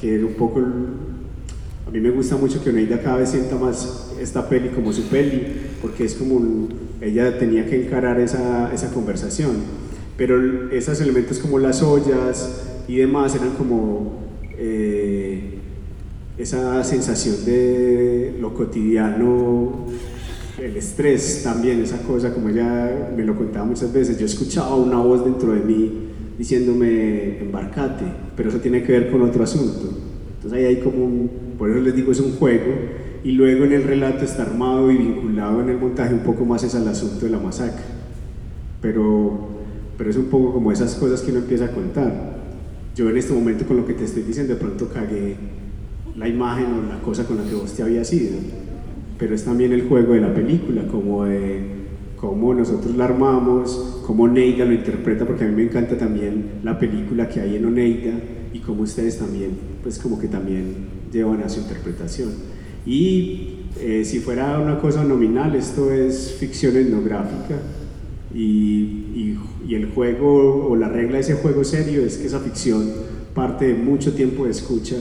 que 0.00 0.22
un 0.24 0.34
poco... 0.34 0.60
a 0.60 1.90
mí 1.90 2.00
me 2.00 2.10
gusta 2.10 2.36
mucho 2.36 2.62
que 2.62 2.70
Oneida 2.70 3.00
cada 3.00 3.18
vez 3.18 3.30
sienta 3.30 3.56
más 3.56 4.12
esta 4.20 4.48
peli 4.48 4.68
como 4.70 4.92
su 4.92 5.02
peli, 5.04 5.42
porque 5.82 6.04
es 6.04 6.14
como 6.14 6.36
un- 6.36 6.83
ella 7.04 7.38
tenía 7.38 7.66
que 7.66 7.84
encarar 7.84 8.20
esa, 8.20 8.72
esa 8.72 8.90
conversación. 8.92 9.56
Pero 10.16 10.70
esos 10.70 11.00
elementos 11.00 11.38
como 11.38 11.58
las 11.58 11.82
ollas 11.82 12.62
y 12.88 12.96
demás 12.96 13.34
eran 13.34 13.50
como 13.50 14.20
eh, 14.56 15.58
esa 16.38 16.82
sensación 16.84 17.44
de 17.44 18.36
lo 18.40 18.54
cotidiano 18.54 19.86
el 20.58 20.76
estrés 20.76 21.42
también, 21.42 21.82
esa 21.82 21.98
cosa, 22.02 22.32
como 22.32 22.48
ella 22.48 23.10
me 23.16 23.24
lo 23.24 23.36
contaba 23.36 23.64
muchas 23.64 23.92
veces, 23.92 24.18
yo 24.18 24.26
escuchaba 24.26 24.76
una 24.76 24.98
voz 24.98 25.24
dentro 25.24 25.52
de 25.52 25.60
mí 25.60 25.92
diciéndome 26.38 27.38
embarcate, 27.40 28.04
pero 28.36 28.48
eso 28.48 28.58
tiene 28.58 28.82
que 28.82 28.92
ver 28.92 29.10
con 29.10 29.22
otro 29.22 29.42
asunto. 29.44 29.98
Entonces 30.36 30.58
ahí 30.58 30.64
hay 30.64 30.76
como 30.76 31.04
un, 31.04 31.30
por 31.58 31.70
eso 31.70 31.80
les 31.80 31.94
digo, 31.94 32.12
es 32.12 32.20
un 32.20 32.32
juego, 32.36 32.72
y 33.24 33.32
luego 33.32 33.64
en 33.64 33.72
el 33.72 33.82
relato 33.82 34.24
está 34.24 34.42
armado 34.42 34.92
y 34.92 34.98
vinculado 34.98 35.60
en 35.62 35.70
el 35.70 35.78
montaje 35.78 36.14
un 36.14 36.20
poco 36.20 36.44
más 36.44 36.62
es 36.62 36.74
al 36.74 36.86
asunto 36.86 37.24
de 37.24 37.32
la 37.32 37.40
masacre. 37.40 37.84
Pero, 38.80 39.48
pero 39.98 40.10
es 40.10 40.16
un 40.16 40.26
poco 40.26 40.52
como 40.52 40.70
esas 40.70 40.94
cosas 40.94 41.22
que 41.22 41.30
uno 41.30 41.40
empieza 41.40 41.64
a 41.64 41.70
contar. 41.72 42.34
Yo 42.94 43.10
en 43.10 43.16
este 43.16 43.32
momento 43.32 43.66
con 43.66 43.78
lo 43.78 43.86
que 43.86 43.94
te 43.94 44.04
estoy 44.04 44.22
diciendo 44.22 44.54
de 44.54 44.60
pronto 44.60 44.88
cagué 44.88 45.36
la 46.16 46.28
imagen 46.28 46.66
o 46.66 46.82
la 46.88 47.00
cosa 47.00 47.26
con 47.26 47.38
la 47.38 47.44
que 47.44 47.54
vos 47.54 47.72
te 47.72 47.82
habías 47.82 48.12
ido 48.12 48.38
pero 49.18 49.34
es 49.34 49.44
también 49.44 49.72
el 49.72 49.88
juego 49.88 50.14
de 50.14 50.20
la 50.20 50.34
película, 50.34 50.86
como 50.88 51.24
de 51.24 51.62
cómo 52.16 52.54
nosotros 52.54 52.96
la 52.96 53.04
armamos, 53.04 54.02
cómo 54.06 54.26
Neida 54.28 54.64
lo 54.64 54.72
interpreta, 54.72 55.24
porque 55.24 55.44
a 55.44 55.48
mí 55.48 55.54
me 55.54 55.62
encanta 55.64 55.96
también 55.96 56.60
la 56.62 56.78
película 56.78 57.28
que 57.28 57.40
hay 57.40 57.56
en 57.56 57.64
Oneida 57.64 58.12
y 58.52 58.58
cómo 58.60 58.82
ustedes 58.82 59.18
también, 59.18 59.52
pues 59.82 59.98
como 59.98 60.18
que 60.18 60.28
también 60.28 60.88
llevan 61.12 61.42
a 61.42 61.48
su 61.48 61.60
interpretación. 61.60 62.30
Y 62.86 63.48
eh, 63.80 64.02
si 64.04 64.20
fuera 64.20 64.58
una 64.58 64.78
cosa 64.78 65.04
nominal, 65.04 65.54
esto 65.54 65.92
es 65.92 66.32
ficción 66.38 66.76
etnográfica. 66.76 67.56
Y, 68.34 68.40
y- 69.14 69.38
y 69.68 69.74
el 69.76 69.86
juego 69.90 70.66
o 70.68 70.76
la 70.76 70.88
regla 70.88 71.14
de 71.14 71.20
ese 71.20 71.34
juego 71.34 71.64
serio 71.64 72.04
es 72.04 72.18
que 72.18 72.26
esa 72.26 72.40
ficción 72.40 72.90
parte 73.34 73.68
de 73.68 73.74
mucho 73.74 74.12
tiempo 74.12 74.44
de 74.44 74.50
escucha 74.50 74.96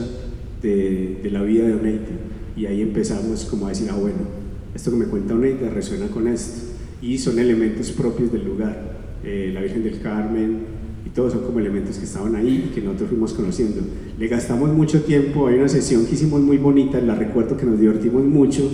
de, 0.62 1.18
de 1.22 1.30
la 1.30 1.42
vida 1.42 1.66
de 1.66 1.74
Oneida. 1.74 2.00
Y 2.56 2.66
ahí 2.66 2.80
empezamos 2.80 3.44
como 3.44 3.66
a 3.66 3.70
decir, 3.70 3.88
ah 3.90 3.96
bueno, 3.96 4.16
esto 4.74 4.90
que 4.90 4.96
me 4.96 5.04
cuenta 5.06 5.34
Oneida 5.34 5.68
resuena 5.68 6.06
con 6.08 6.28
esto 6.28 6.72
y 7.02 7.18
son 7.18 7.38
elementos 7.38 7.90
propios 7.92 8.32
del 8.32 8.44
lugar, 8.44 8.94
Eh, 9.26 9.50
la 9.54 9.62
Virgen 9.62 9.82
del 9.84 10.00
Carmen 10.00 10.58
todos 11.14 11.32
son 11.32 11.42
como 11.42 11.60
elementos 11.60 11.96
que 11.96 12.04
estaban 12.04 12.34
ahí 12.34 12.68
y 12.68 12.74
que 12.74 12.80
nosotros 12.80 13.10
fuimos 13.10 13.32
conociendo. 13.32 13.82
Le 14.18 14.26
gastamos 14.26 14.72
mucho 14.72 15.02
tiempo, 15.02 15.46
hay 15.46 15.56
una 15.56 15.68
sesión 15.68 16.04
que 16.06 16.14
hicimos 16.14 16.40
muy 16.40 16.58
bonita, 16.58 17.00
la 17.00 17.14
recuerdo 17.14 17.56
que 17.56 17.64
nos 17.64 17.78
divertimos 17.78 18.24
mucho 18.24 18.68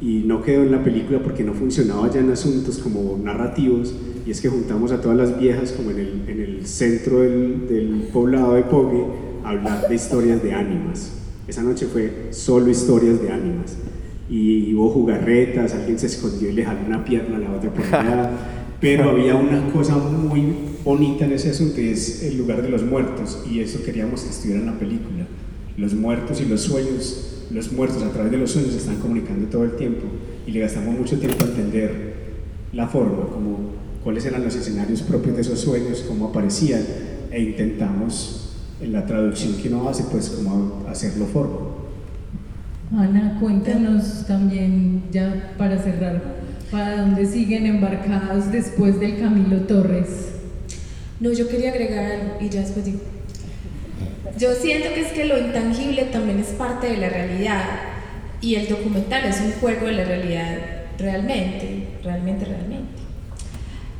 y 0.00 0.22
no 0.26 0.42
quedó 0.42 0.62
en 0.62 0.70
la 0.70 0.84
película 0.84 1.18
porque 1.22 1.42
no 1.42 1.52
funcionaba 1.52 2.08
ya 2.10 2.20
en 2.20 2.30
asuntos 2.30 2.78
como 2.78 3.18
narrativos 3.22 3.94
y 4.24 4.30
es 4.30 4.40
que 4.40 4.48
juntamos 4.48 4.92
a 4.92 5.00
todas 5.00 5.16
las 5.16 5.38
viejas 5.38 5.72
como 5.72 5.90
en 5.90 5.98
el, 5.98 6.22
en 6.28 6.40
el 6.40 6.66
centro 6.66 7.20
del, 7.20 7.66
del 7.68 8.08
poblado 8.12 8.54
de 8.54 8.62
Pogue 8.62 9.04
a 9.44 9.50
hablar 9.50 9.88
de 9.88 9.94
historias 9.94 10.40
de 10.42 10.54
ánimas. 10.54 11.12
Esa 11.48 11.64
noche 11.64 11.86
fue 11.86 12.28
solo 12.30 12.70
historias 12.70 13.20
de 13.20 13.30
ánimas 13.30 13.76
y 14.28 14.72
hubo 14.74 14.90
jugarretas, 14.90 15.74
alguien 15.74 15.98
se 15.98 16.06
escondió 16.06 16.48
y 16.50 16.52
le 16.52 16.64
jaló 16.64 16.78
una 16.86 17.04
pierna 17.04 17.38
a 17.38 17.40
la 17.40 17.52
otra 17.52 17.70
por 17.70 17.84
allá, 17.86 18.30
pero 18.80 19.10
había 19.10 19.34
una 19.34 19.68
cosa 19.72 19.96
muy 19.96 20.69
bonita 20.84 21.24
en 21.24 21.32
ese 21.32 21.50
asunto 21.50 21.80
y 21.80 21.88
es 21.88 22.22
el 22.22 22.38
lugar 22.38 22.62
de 22.62 22.68
los 22.68 22.82
muertos 22.82 23.44
y 23.50 23.60
eso 23.60 23.82
queríamos 23.84 24.22
que 24.22 24.30
estuviera 24.30 24.60
en 24.60 24.66
la 24.66 24.78
película. 24.78 25.26
Los 25.76 25.94
muertos 25.94 26.40
y 26.40 26.46
los 26.46 26.62
sueños, 26.62 27.46
los 27.50 27.72
muertos 27.72 28.02
a 28.02 28.10
través 28.10 28.30
de 28.32 28.38
los 28.38 28.50
sueños 28.50 28.72
se 28.72 28.78
están 28.78 28.96
comunicando 28.96 29.46
todo 29.48 29.64
el 29.64 29.76
tiempo 29.76 30.06
y 30.46 30.52
le 30.52 30.60
gastamos 30.60 30.98
mucho 30.98 31.18
tiempo 31.18 31.44
a 31.44 31.48
entender 31.48 32.14
la 32.72 32.86
forma, 32.86 33.26
como 33.28 33.58
cuáles 34.02 34.24
eran 34.26 34.44
los 34.44 34.54
escenarios 34.54 35.02
propios 35.02 35.36
de 35.36 35.42
esos 35.42 35.60
sueños, 35.60 36.04
cómo 36.06 36.28
aparecían, 36.28 36.82
e 37.30 37.40
intentamos 37.40 38.54
en 38.80 38.92
la 38.92 39.06
traducción 39.06 39.54
que 39.54 39.68
uno 39.68 39.88
hace, 39.88 40.04
pues 40.04 40.30
cómo 40.30 40.84
hacerlo 40.88 41.26
forma. 41.26 41.80
Ana, 42.96 43.38
cuéntanos 43.38 44.26
también, 44.26 45.04
ya 45.12 45.54
para 45.56 45.78
cerrar, 45.78 46.22
¿para 46.70 47.02
dónde 47.02 47.26
siguen 47.26 47.66
embarcados 47.66 48.50
después 48.50 48.98
del 48.98 49.20
Camilo 49.20 49.58
Torres? 49.62 50.29
No, 51.20 51.30
yo 51.32 51.48
quería 51.48 51.70
agregar 51.70 52.12
algo 52.12 52.38
y 52.40 52.48
ya 52.48 52.60
después 52.60 52.84
digo. 52.84 53.00
Yo 54.38 54.54
siento 54.54 54.94
que 54.94 55.02
es 55.02 55.12
que 55.12 55.26
lo 55.26 55.38
intangible 55.38 56.04
también 56.04 56.40
es 56.40 56.48
parte 56.48 56.88
de 56.88 56.96
la 56.96 57.10
realidad 57.10 57.62
y 58.40 58.54
el 58.54 58.68
documental 58.68 59.26
es 59.26 59.38
un 59.40 59.52
juego 59.52 59.86
de 59.86 59.92
la 59.92 60.04
realidad 60.04 60.56
realmente, 60.96 61.88
realmente, 62.02 62.46
realmente. 62.46 63.00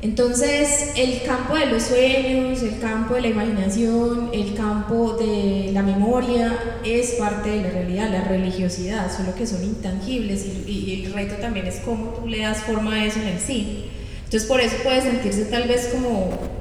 Entonces, 0.00 0.92
el 0.96 1.22
campo 1.24 1.56
de 1.56 1.66
los 1.66 1.82
sueños, 1.82 2.62
el 2.62 2.80
campo 2.80 3.16
de 3.16 3.20
la 3.20 3.28
imaginación, 3.28 4.30
el 4.32 4.54
campo 4.54 5.12
de 5.12 5.72
la 5.74 5.82
memoria 5.82 6.58
es 6.82 7.16
parte 7.16 7.50
de 7.50 7.62
la 7.64 7.70
realidad, 7.70 8.10
la 8.10 8.24
religiosidad, 8.24 9.14
solo 9.14 9.34
que 9.34 9.46
son 9.46 9.62
intangibles 9.62 10.46
y, 10.66 10.70
y 10.70 11.04
el 11.04 11.12
reto 11.12 11.34
también 11.34 11.66
es 11.66 11.80
cómo 11.80 12.14
tú 12.14 12.26
le 12.26 12.38
das 12.38 12.62
forma 12.62 12.94
a 12.94 13.04
eso 13.04 13.20
en 13.20 13.28
el 13.28 13.38
cine. 13.38 13.90
Entonces, 14.24 14.48
por 14.48 14.62
eso 14.62 14.76
puede 14.82 15.02
sentirse 15.02 15.44
tal 15.44 15.68
vez 15.68 15.90
como 15.92 16.59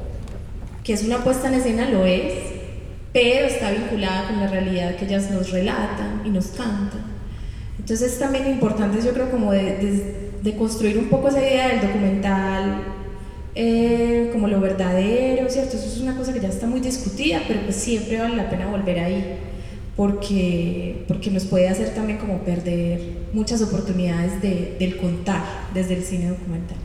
que 0.89 0.95
es 0.95 1.03
una 1.03 1.23
puesta 1.23 1.49
en 1.49 1.53
escena, 1.53 1.87
lo 1.87 2.03
es, 2.03 2.33
pero 3.13 3.45
está 3.45 3.69
vinculada 3.69 4.27
con 4.27 4.39
la 4.39 4.47
realidad 4.47 4.95
que 4.95 5.05
ellas 5.05 5.29
nos 5.29 5.51
relatan 5.51 6.23
y 6.25 6.31
nos 6.31 6.47
cantan. 6.47 7.03
Entonces, 7.77 8.13
es 8.13 8.17
también 8.17 8.47
importante, 8.47 8.99
yo 8.99 9.13
creo, 9.13 9.29
como 9.29 9.51
de, 9.51 9.77
de, 9.77 10.31
de 10.41 10.55
construir 10.55 10.97
un 10.97 11.05
poco 11.05 11.27
esa 11.27 11.41
idea 11.41 11.67
del 11.67 11.81
documental 11.81 12.81
eh, 13.53 14.31
como 14.33 14.47
lo 14.47 14.59
verdadero, 14.59 15.47
¿cierto? 15.47 15.77
Eso 15.77 15.85
es 15.85 15.99
una 15.99 16.17
cosa 16.17 16.33
que 16.33 16.39
ya 16.39 16.49
está 16.49 16.65
muy 16.65 16.79
discutida, 16.79 17.43
pero 17.47 17.61
pues 17.61 17.75
siempre 17.75 18.17
vale 18.17 18.35
la 18.35 18.49
pena 18.49 18.65
volver 18.65 18.99
ahí, 18.99 19.37
porque, 19.95 21.05
porque 21.07 21.29
nos 21.29 21.45
puede 21.45 21.69
hacer 21.69 21.89
también 21.93 22.17
como 22.17 22.39
perder 22.39 22.99
muchas 23.31 23.61
oportunidades 23.61 24.41
de, 24.41 24.75
del 24.79 24.97
contar 24.97 25.43
desde 25.71 25.93
el 25.97 26.03
cine 26.03 26.29
documental. 26.29 26.77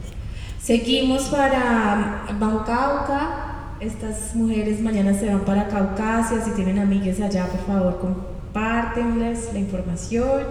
Seguimos 0.62 1.22
para 1.28 2.26
Bajo 2.38 2.66
Cauca, 2.66 3.53
estas 3.80 4.34
mujeres 4.34 4.80
mañana 4.80 5.14
se 5.14 5.26
van 5.26 5.44
para 5.44 5.68
Caucasia, 5.68 6.42
si 6.44 6.50
tienen 6.52 6.78
amigas 6.78 7.20
allá, 7.20 7.46
por 7.46 7.60
favor, 7.66 8.00
compártenles 8.00 9.52
la 9.52 9.58
información. 9.58 10.42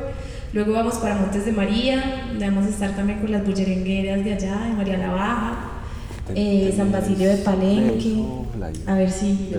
Luego 0.53 0.73
vamos 0.73 0.95
para 0.95 1.15
Montes 1.15 1.45
de 1.45 1.51
María, 1.51 2.27
vamos 2.39 2.65
a 2.65 2.69
estar 2.69 2.95
también 2.95 3.19
con 3.19 3.31
las 3.31 3.45
bullerengueras 3.45 4.23
de 4.23 4.33
allá, 4.33 4.59
de 4.65 4.73
María 4.73 4.97
la 4.97 5.11
Baja 5.11 5.73
eh, 6.35 6.73
San 6.75 6.91
Basilio 6.91 7.29
de 7.29 7.37
Palenque, 7.37 8.23
a 8.85 8.95
ver 8.95 9.11
si 9.11 9.53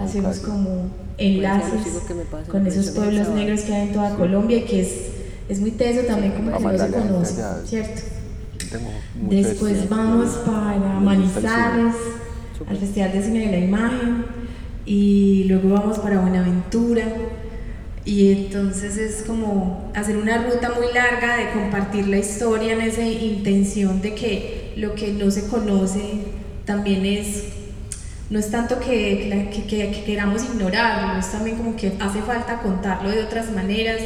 hacemos 0.00 0.38
como 0.40 0.90
enlaces 1.16 2.02
con 2.48 2.66
esos 2.66 2.90
pueblos 2.90 3.28
negros 3.28 3.60
que 3.62 3.74
hay 3.74 3.88
en 3.88 3.94
toda 3.94 4.14
Colombia 4.16 4.58
y 4.58 4.62
que 4.62 4.80
es, 4.80 4.94
es 5.48 5.60
muy 5.60 5.70
teso 5.72 6.06
también 6.06 6.32
como 6.32 6.56
que 6.56 6.64
no 6.64 6.78
se 6.78 6.90
conoce, 6.90 7.42
¿cierto? 7.66 8.02
Después 9.14 9.88
vamos 9.88 10.30
para 10.44 11.00
Manizales, 11.00 11.94
al 12.66 12.76
Festival 12.76 13.12
de 13.12 13.22
Cine 13.22 13.46
de 13.46 13.52
la 13.52 13.58
Imagen 13.58 14.24
y 14.84 15.44
luego 15.44 15.70
vamos 15.70 15.98
para 15.98 16.20
Buenaventura. 16.20 17.04
Y 18.04 18.32
entonces 18.32 18.96
es 18.96 19.22
como 19.26 19.90
hacer 19.94 20.16
una 20.16 20.38
ruta 20.38 20.72
muy 20.74 20.86
larga 20.94 21.36
de 21.36 21.50
compartir 21.52 22.08
la 22.08 22.16
historia 22.16 22.72
en 22.72 22.80
esa 22.80 23.02
intención 23.02 24.00
de 24.00 24.14
que 24.14 24.72
lo 24.76 24.94
que 24.94 25.12
no 25.12 25.30
se 25.30 25.46
conoce 25.46 26.00
también 26.64 27.04
es, 27.04 27.44
no 28.30 28.38
es 28.38 28.50
tanto 28.50 28.80
que, 28.80 29.48
que, 29.52 29.66
que, 29.66 30.04
queramos 30.04 30.42
ignorarlo, 30.44 31.18
es 31.18 31.30
también 31.30 31.58
como 31.58 31.76
que 31.76 31.92
hace 32.00 32.22
falta 32.22 32.60
contarlo 32.60 33.10
de 33.10 33.22
otras 33.22 33.52
maneras. 33.52 34.00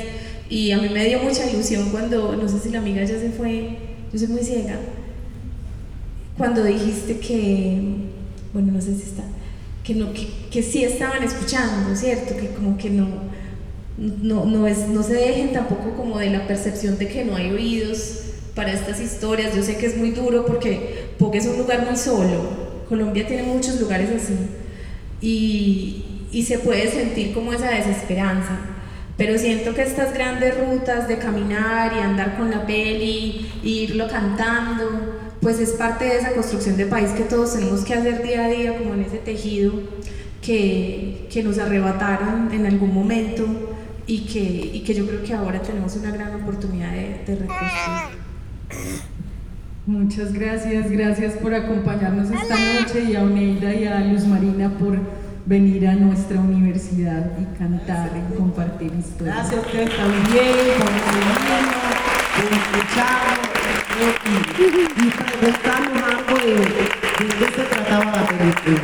Y 0.51 0.73
a 0.73 0.79
mí 0.79 0.89
me 0.89 1.05
dio 1.07 1.21
mucha 1.21 1.49
ilusión 1.49 1.91
cuando, 1.91 2.35
no 2.35 2.49
sé 2.49 2.59
si 2.59 2.71
la 2.71 2.81
amiga 2.81 3.05
ya 3.05 3.19
se 3.19 3.31
fue, 3.31 3.79
yo 4.13 4.19
soy 4.19 4.29
muy 4.29 4.43
ciega, 4.43 4.79
cuando 6.37 6.65
dijiste 6.65 7.19
que, 7.19 7.81
bueno, 8.53 8.73
no 8.73 8.81
sé 8.81 8.95
si 8.95 9.03
está, 9.03 9.25
que, 9.85 9.95
no, 9.95 10.13
que, 10.13 10.29
que 10.51 10.63
sí 10.63 10.85
estaban 10.85 11.23
escuchando, 11.23 11.95
¿cierto? 11.97 12.37
Que 12.37 12.49
como 12.49 12.77
que 12.77 12.91
no 12.91 13.33
no, 13.97 14.45
no, 14.45 14.67
es, 14.67 14.89
no 14.89 15.03
se 15.03 15.15
dejen 15.15 15.53
tampoco 15.53 15.95
como 15.97 16.19
de 16.19 16.31
la 16.31 16.47
percepción 16.47 16.99
de 16.99 17.09
que 17.09 17.25
no 17.25 17.37
hay 17.37 17.51
oídos 17.51 18.21
para 18.55 18.73
estas 18.73 19.01
historias. 19.01 19.55
Yo 19.55 19.63
sé 19.63 19.77
que 19.77 19.87
es 19.87 19.97
muy 19.97 20.11
duro 20.11 20.47
porque 20.47 21.13
porque 21.19 21.39
es 21.39 21.47
un 21.47 21.59
lugar 21.59 21.85
muy 21.87 21.97
solo. 21.97 22.73
Colombia 22.89 23.27
tiene 23.27 23.45
muchos 23.45 23.81
lugares 23.81 24.11
así 24.11 24.35
y, 25.21 26.05
y 26.33 26.43
se 26.43 26.59
puede 26.59 26.91
sentir 26.91 27.33
como 27.33 27.53
esa 27.53 27.71
desesperanza. 27.71 28.59
Pero 29.17 29.39
siento 29.39 29.75
que 29.75 29.83
estas 29.83 30.15
grandes 30.15 30.55
rutas 30.59 31.07
de 31.07 31.19
caminar 31.19 31.93
y 31.95 32.01
andar 32.01 32.37
con 32.37 32.51
la 32.51 32.67
peli, 32.67 33.47
e 33.63 33.69
irlo 33.69 34.09
cantando, 34.09 35.12
pues 35.43 35.59
es 35.59 35.71
parte 35.73 36.05
de 36.05 36.19
esa 36.19 36.33
construcción 36.33 36.77
de 36.77 36.87
país 36.87 37.11
que 37.11 37.25
todos 37.25 37.55
tenemos 37.55 37.85
que 37.85 37.95
hacer 37.95 38.23
día 38.23 38.45
a 38.45 38.49
día, 38.49 38.79
como 38.79 38.95
en 38.95 39.03
ese 39.03 39.19
tejido 39.19 39.73
que, 40.41 41.27
que 41.31 41.43
nos 41.43 41.59
arrebataron 41.59 42.53
en 42.53 42.65
algún 42.65 42.95
momento 42.95 43.45
y 44.07 44.21
que, 44.21 44.41
y 44.41 44.81
que 44.85 44.95
yo 44.95 45.05
creo 45.05 45.25
que 45.25 45.35
ahora 45.35 45.61
tenemos 45.61 45.97
una 45.97 46.13
gran 46.13 46.41
oportunidad 46.41 46.93
de, 46.93 47.25
de 47.27 47.37
reconstruir. 47.37 48.23
Muchas 49.85 50.33
gracias, 50.33 50.89
gracias 50.89 51.35
por 51.35 51.53
acompañarnos 51.53 52.31
esta 52.31 52.55
noche 52.55 53.11
y 53.11 53.17
a 53.17 53.25
Oneida 53.25 53.75
y 53.75 53.85
a 53.85 53.99
Luz 53.99 54.25
Marina 54.25 54.71
por 54.79 54.97
venir 55.45 55.89
a 55.89 55.97
nuestra 55.97 56.39
universidad 56.39 57.33
y 57.41 57.59
cantar 57.59 58.13
y 58.17 58.37
compartir 58.37 58.93
historias. 58.97 59.51
Gracias 59.51 59.59
a 59.59 59.67
ustedes 59.67 59.97
también 59.97 60.23
por 60.79 60.87
venirnos, 62.47 63.52
escucharnos 64.09 64.93
y, 64.97 65.01
y 65.01 65.93
algo 66.03 66.37
de, 66.39 66.55
de 66.55 66.89
qué 67.19 67.47
se 67.55 67.63
trataba 67.63 68.05
la 68.05 68.27
película. 68.27 68.81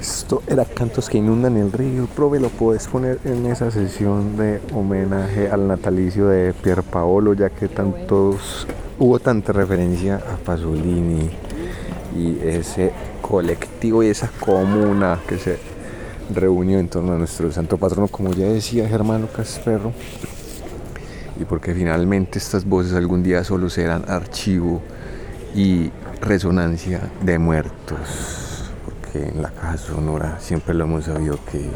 Esto 0.00 0.42
era 0.46 0.64
Cantos 0.64 1.08
que 1.08 1.18
inundan 1.18 1.56
el 1.56 1.72
río. 1.72 2.06
Prove, 2.06 2.38
lo 2.38 2.50
puedes 2.50 2.86
poner 2.86 3.18
en 3.24 3.46
esa 3.46 3.70
sesión 3.70 4.36
de 4.36 4.60
homenaje 4.72 5.50
al 5.50 5.66
natalicio 5.66 6.28
de 6.28 6.52
Pier 6.52 6.82
Paolo, 6.84 7.34
ya 7.34 7.50
que 7.50 7.68
tantos 7.68 8.66
hubo 8.98 9.18
tanta 9.18 9.52
referencia 9.52 10.16
a 10.16 10.36
Pasolini 10.36 11.30
y 12.16 12.38
ese 12.44 12.92
colectivo 13.20 14.02
y 14.02 14.08
esa 14.08 14.30
comuna 14.38 15.18
que 15.26 15.38
se 15.38 15.69
reunió 16.34 16.78
en 16.78 16.88
torno 16.88 17.12
a 17.12 17.18
nuestro 17.18 17.50
santo 17.52 17.76
patrono, 17.76 18.08
como 18.08 18.32
ya 18.32 18.46
decía 18.46 18.88
Germán 18.88 19.22
Lucas 19.22 19.60
Perro, 19.64 19.92
y 21.38 21.44
porque 21.44 21.74
finalmente 21.74 22.38
estas 22.38 22.64
voces 22.64 22.92
algún 22.94 23.22
día 23.22 23.44
solo 23.44 23.70
serán 23.70 24.04
archivo 24.08 24.82
y 25.54 25.90
resonancia 26.20 27.00
de 27.22 27.38
muertos 27.38 28.50
que 29.12 29.28
en 29.28 29.42
la 29.42 29.50
caja 29.50 29.76
sonora 29.76 30.38
siempre 30.40 30.74
lo 30.74 30.84
hemos 30.84 31.04
sabido 31.04 31.38
que 31.50 31.68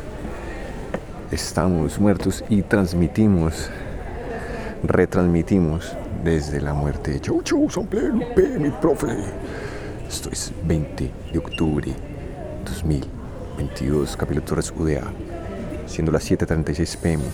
estamos 1.31 1.99
muertos 1.99 2.45
y 2.49 2.63
transmitimos, 2.63 3.71
retransmitimos 4.85 5.97
desde 6.23 6.61
la 6.61 6.75
muerte. 6.75 7.21
Chau, 7.21 7.43
chau, 7.43 7.69
San 7.71 7.89
Lupe, 8.13 8.59
mi 8.59 8.71
profe. 8.71 9.09
Esto 10.09 10.31
es 10.31 10.53
20 10.65 11.11
de 11.33 11.39
octubre 11.39 11.95
2022, 13.57 14.17
capítulo 14.17 14.45
Torres 14.45 14.73
UDA, 14.77 15.13
siendo 15.87 16.11
las 16.11 16.29
7.36 16.29 16.99
pm. 16.99 17.25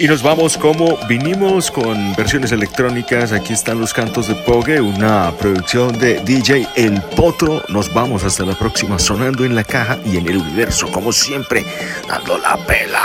Y 0.00 0.08
nos 0.08 0.22
vamos 0.22 0.56
como 0.56 0.96
vinimos 1.08 1.70
con 1.70 2.14
versiones 2.16 2.52
electrónicas. 2.52 3.32
Aquí 3.32 3.52
están 3.52 3.78
los 3.78 3.92
cantos 3.92 4.28
de 4.28 4.34
Pogue, 4.34 4.80
una 4.80 5.30
producción 5.32 5.98
de 5.98 6.20
DJ 6.20 6.66
El 6.74 7.02
Potro. 7.02 7.62
Nos 7.68 7.92
vamos 7.92 8.24
hasta 8.24 8.46
la 8.46 8.54
próxima 8.54 8.98
sonando 8.98 9.44
en 9.44 9.54
la 9.54 9.62
caja 9.62 9.98
y 10.06 10.16
en 10.16 10.26
el 10.26 10.38
universo, 10.38 10.90
como 10.90 11.12
siempre, 11.12 11.66
dando 12.08 12.38
la 12.38 12.56
pela. 12.64 13.02